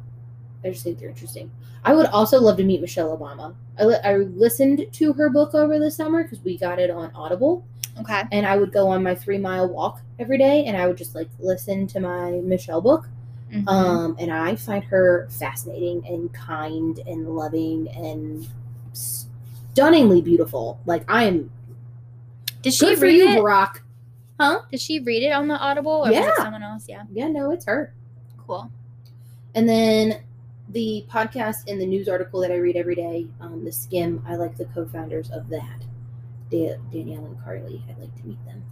I 0.64 0.70
just 0.70 0.84
think 0.84 0.98
they're 0.98 1.08
interesting. 1.08 1.50
I 1.84 1.94
would 1.94 2.06
also 2.06 2.40
love 2.40 2.56
to 2.58 2.64
meet 2.64 2.80
Michelle 2.80 3.16
Obama. 3.16 3.54
I, 3.78 3.84
li- 3.84 3.98
I 4.04 4.16
listened 4.16 4.86
to 4.92 5.12
her 5.14 5.28
book 5.30 5.54
over 5.54 5.78
the 5.78 5.90
summer 5.90 6.22
because 6.22 6.40
we 6.44 6.56
got 6.56 6.78
it 6.78 6.90
on 6.90 7.10
Audible, 7.14 7.64
Okay. 8.00 8.22
and 8.30 8.46
I 8.46 8.56
would 8.56 8.72
go 8.72 8.88
on 8.88 9.02
my 9.02 9.14
three 9.14 9.38
mile 9.38 9.68
walk 9.68 10.00
every 10.20 10.38
day, 10.38 10.64
and 10.66 10.76
I 10.76 10.86
would 10.86 10.96
just 10.96 11.14
like 11.14 11.28
listen 11.40 11.86
to 11.88 12.00
my 12.00 12.32
Michelle 12.44 12.80
book. 12.80 13.08
Mhm. 13.52 13.68
Um, 13.68 14.16
and 14.18 14.32
I 14.32 14.56
find 14.56 14.82
her 14.84 15.26
fascinating 15.30 16.02
and 16.06 16.32
kind 16.32 16.98
and 17.06 17.28
loving 17.36 17.88
and 17.90 18.48
stunningly 18.94 20.22
beautiful. 20.22 20.78
Like 20.86 21.04
I 21.10 21.24
am 21.24 21.50
Did 22.62 22.72
she 22.74 22.86
good 22.86 22.98
for 22.98 23.04
read 23.06 23.16
you, 23.16 23.28
it? 23.28 23.38
Barack. 23.40 23.80
Huh? 24.40 24.60
Did 24.70 24.80
she 24.80 25.00
read 25.00 25.22
it 25.22 25.32
on 25.32 25.48
the 25.48 25.56
Audible 25.58 25.92
or 25.92 26.10
was 26.10 26.16
it 26.16 26.36
someone 26.36 26.62
else? 26.62 26.86
Yeah. 26.88 27.02
Yeah, 27.12 27.28
no, 27.28 27.50
it's 27.50 27.66
her. 27.66 27.92
Cool. 28.46 28.70
And 29.54 29.68
then 29.68 30.20
the 30.72 31.04
podcast 31.10 31.68
and 31.68 31.80
the 31.80 31.86
news 31.86 32.08
article 32.08 32.40
that 32.40 32.50
I 32.50 32.56
read 32.56 32.76
every 32.76 32.94
day, 32.94 33.26
um, 33.40 33.64
the 33.64 33.70
Skimm. 33.70 34.22
I 34.26 34.36
like 34.36 34.56
the 34.56 34.64
co-founders 34.66 35.30
of 35.30 35.48
that, 35.50 35.84
Da- 36.50 36.76
Danielle 36.90 37.26
and 37.26 37.42
Carly. 37.44 37.82
I'd 37.88 37.98
like 37.98 38.14
to 38.20 38.26
meet 38.26 38.44
them. 38.46 38.64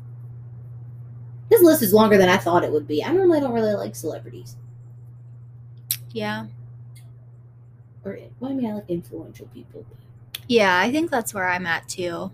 This 1.51 1.63
list 1.63 1.83
is 1.83 1.93
longer 1.93 2.17
than 2.17 2.29
I 2.29 2.37
thought 2.37 2.65
it 2.65 2.73
would 2.73 2.87
be. 2.87 3.05
I 3.05 3.13
normally 3.13 3.41
don't 3.41 3.53
really 3.53 3.75
like 3.75 3.95
celebrities, 3.97 4.57
Yeah. 6.13 6.47
or 8.05 8.19
well, 8.39 8.53
I 8.53 8.55
mean, 8.55 8.71
I 8.71 8.75
like 8.75 8.89
influential 8.89 9.47
people. 9.53 9.85
Yeah, 10.49 10.79
I 10.79 10.91
think 10.91 11.11
that's 11.11 11.35
where 11.35 11.49
I'm 11.49 11.67
at 11.67 11.89
too. 11.89 12.31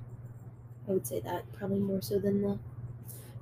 I 0.89 0.93
would 0.93 1.07
say 1.07 1.21
that 1.21 1.51
probably 1.53 1.81
more 1.81 2.01
so 2.03 2.19
than 2.19 2.43
the 2.43 2.59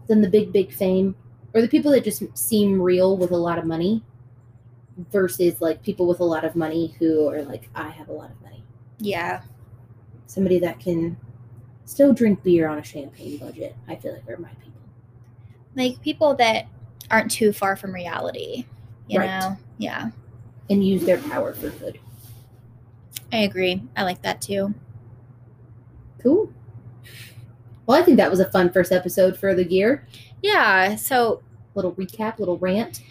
than 0.07 0.23
the 0.23 0.29
big 0.29 0.53
big 0.53 0.73
fame 0.73 1.15
or 1.55 1.61
the 1.61 1.69
people 1.69 1.91
that 1.93 2.05
just 2.05 2.23
seem 2.37 2.81
real 2.81 3.17
with 3.17 3.31
a 3.33 3.37
lot 3.37 3.59
of 3.59 3.65
money 3.65 4.03
versus 5.11 5.61
like 5.61 5.83
people 5.83 6.07
with 6.07 6.21
a 6.21 6.25
lot 6.25 6.45
of 6.45 6.55
money 6.57 6.95
who 6.99 7.29
are 7.29 7.43
like 7.43 7.69
I 7.75 7.89
have 7.89 8.09
a 8.09 8.13
lot 8.13 8.31
of 8.31 8.41
money. 8.43 8.63
Yeah. 8.99 9.43
somebody 10.27 10.59
that 10.61 10.81
can 10.81 11.17
still 11.85 12.13
drink 12.15 12.43
beer 12.43 12.67
on 12.69 12.79
a 12.79 12.83
champagne 12.83 13.37
budget. 13.39 13.77
I 13.87 13.95
feel 13.97 14.13
like 14.15 14.29
are 14.29 14.37
my 14.37 14.49
people. 14.63 14.81
Like 15.77 16.01
people 16.01 16.35
that 16.37 16.67
aren't 17.11 17.31
too 17.31 17.53
far 17.53 17.77
from 17.77 17.93
reality. 17.95 18.65
You 19.09 19.21
Right. 19.21 19.41
know? 19.41 19.57
Yeah. 19.79 20.11
And 20.71 20.85
use 20.85 21.05
their 21.05 21.19
power 21.19 21.53
for 21.53 21.69
good. 21.71 21.99
I 23.33 23.39
agree. 23.39 23.83
I 23.97 24.03
like 24.05 24.23
that 24.23 24.41
too. 24.41 24.75
Cool. 26.23 26.53
Well, 27.87 28.01
I 28.01 28.03
think 28.03 28.17
that 28.17 28.31
was 28.31 28.41
a 28.41 28.51
fun 28.51 28.73
first 28.73 28.93
episode 28.93 29.37
for 29.37 29.55
the 29.55 29.71
year. 29.71 30.07
Yeah. 30.43 30.97
So 30.97 31.43
Little 31.75 31.93
recap, 31.95 32.39
little 32.39 32.57
rant. 32.59 33.03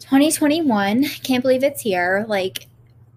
2021, 0.00 1.04
can't 1.22 1.42
believe 1.42 1.62
it's 1.62 1.82
here. 1.82 2.24
Like, 2.28 2.66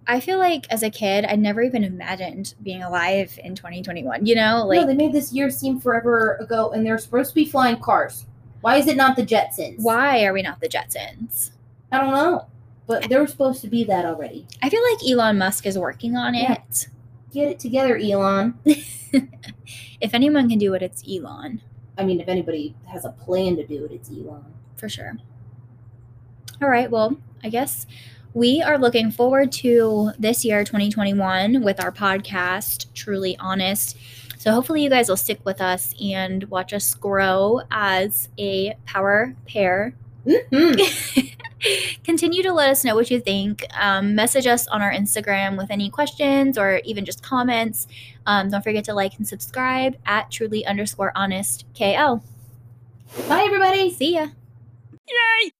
I 0.05 0.19
feel 0.19 0.37
like 0.37 0.65
as 0.71 0.83
a 0.83 0.89
kid, 0.89 1.25
I 1.25 1.35
never 1.35 1.61
even 1.61 1.83
imagined 1.83 2.53
being 2.61 2.83
alive 2.83 3.39
in 3.43 3.55
2021. 3.55 4.25
You 4.25 4.35
know, 4.35 4.59
no, 4.59 4.65
like 4.67 4.85
they 4.87 4.93
made 4.93 5.13
this 5.13 5.31
year 5.33 5.49
seem 5.49 5.79
forever 5.79 6.35
ago, 6.35 6.71
and 6.71 6.85
they're 6.85 6.97
supposed 6.97 7.29
to 7.29 7.35
be 7.35 7.45
flying 7.45 7.79
cars. 7.79 8.25
Why 8.61 8.77
is 8.77 8.87
it 8.87 8.95
not 8.97 9.15
the 9.15 9.23
Jetsons? 9.25 9.75
why 9.79 10.23
are 10.25 10.33
we 10.33 10.41
not 10.41 10.59
the 10.61 10.69
Jetsons? 10.69 11.51
I 11.91 11.99
don't 11.99 12.11
know. 12.11 12.47
But 12.85 13.07
they 13.09 13.17
were 13.17 13.27
supposed 13.27 13.61
to 13.61 13.67
be 13.67 13.83
that 13.85 14.03
already. 14.05 14.45
I 14.61 14.69
feel 14.69 14.81
like 14.91 15.09
Elon 15.09 15.37
Musk 15.37 15.65
is 15.65 15.77
working 15.77 16.17
on 16.17 16.33
Yeah. 16.33 16.53
it. 16.53 16.87
Get 17.33 17.47
it 17.49 17.59
together, 17.59 17.97
Elon. 17.97 18.55
If 20.01 20.13
anyone 20.13 20.49
can 20.49 20.57
do 20.59 20.73
it, 20.73 20.81
it's 20.81 21.01
Elon 21.09 21.61
I 21.97 22.03
mean, 22.03 22.19
if 22.19 22.27
anybody 22.27 22.75
has 22.87 23.05
a 23.05 23.09
plan 23.11 23.55
to 23.55 23.65
do 23.65 23.85
it, 23.85 23.91
it's 23.91 24.09
Elon. 24.09 24.43
for 24.75 24.89
sure. 24.89 25.13
All 26.61 26.69
right. 26.69 26.89
Well, 26.89 27.17
I 27.43 27.49
guess 27.49 27.85
we 28.33 28.61
are 28.61 28.77
looking 28.77 29.11
forward 29.11 29.51
to 29.53 30.11
this 30.17 30.43
year, 30.45 30.63
2021, 30.63 31.63
with 31.63 31.83
our 31.83 31.91
podcast, 31.91 32.87
Truly 32.93 33.37
Honest. 33.37 33.97
So 34.37 34.51
hopefully 34.51 34.83
you 34.83 34.89
guys 34.89 35.09
will 35.09 35.17
stick 35.17 35.39
with 35.45 35.61
us 35.61 35.93
and 36.01 36.43
watch 36.45 36.73
us 36.73 36.93
grow 36.95 37.61
as 37.71 38.29
a 38.37 38.75
power 38.85 39.35
pair 39.47 39.93
hmm 40.25 40.73
continue 42.03 42.43
to 42.43 42.53
let 42.53 42.69
us 42.69 42.83
know 42.83 42.95
what 42.95 43.09
you 43.09 43.19
think. 43.19 43.65
Um, 43.79 44.15
message 44.15 44.47
us 44.47 44.67
on 44.67 44.81
our 44.81 44.91
Instagram 44.91 45.57
with 45.57 45.71
any 45.71 45.89
questions 45.89 46.57
or 46.57 46.81
even 46.83 47.05
just 47.05 47.23
comments. 47.23 47.87
Um, 48.25 48.49
don't 48.49 48.61
forget 48.61 48.83
to 48.85 48.93
like 48.93 49.17
and 49.17 49.27
subscribe 49.27 49.95
at 50.05 50.29
truly 50.29 50.65
underscore 50.65 51.11
honest 51.15 51.65
KL. 51.73 52.21
Bye, 53.27 53.43
everybody. 53.45 53.91
See 53.91 54.15
ya. 54.15 54.27
Yay! 55.07 55.53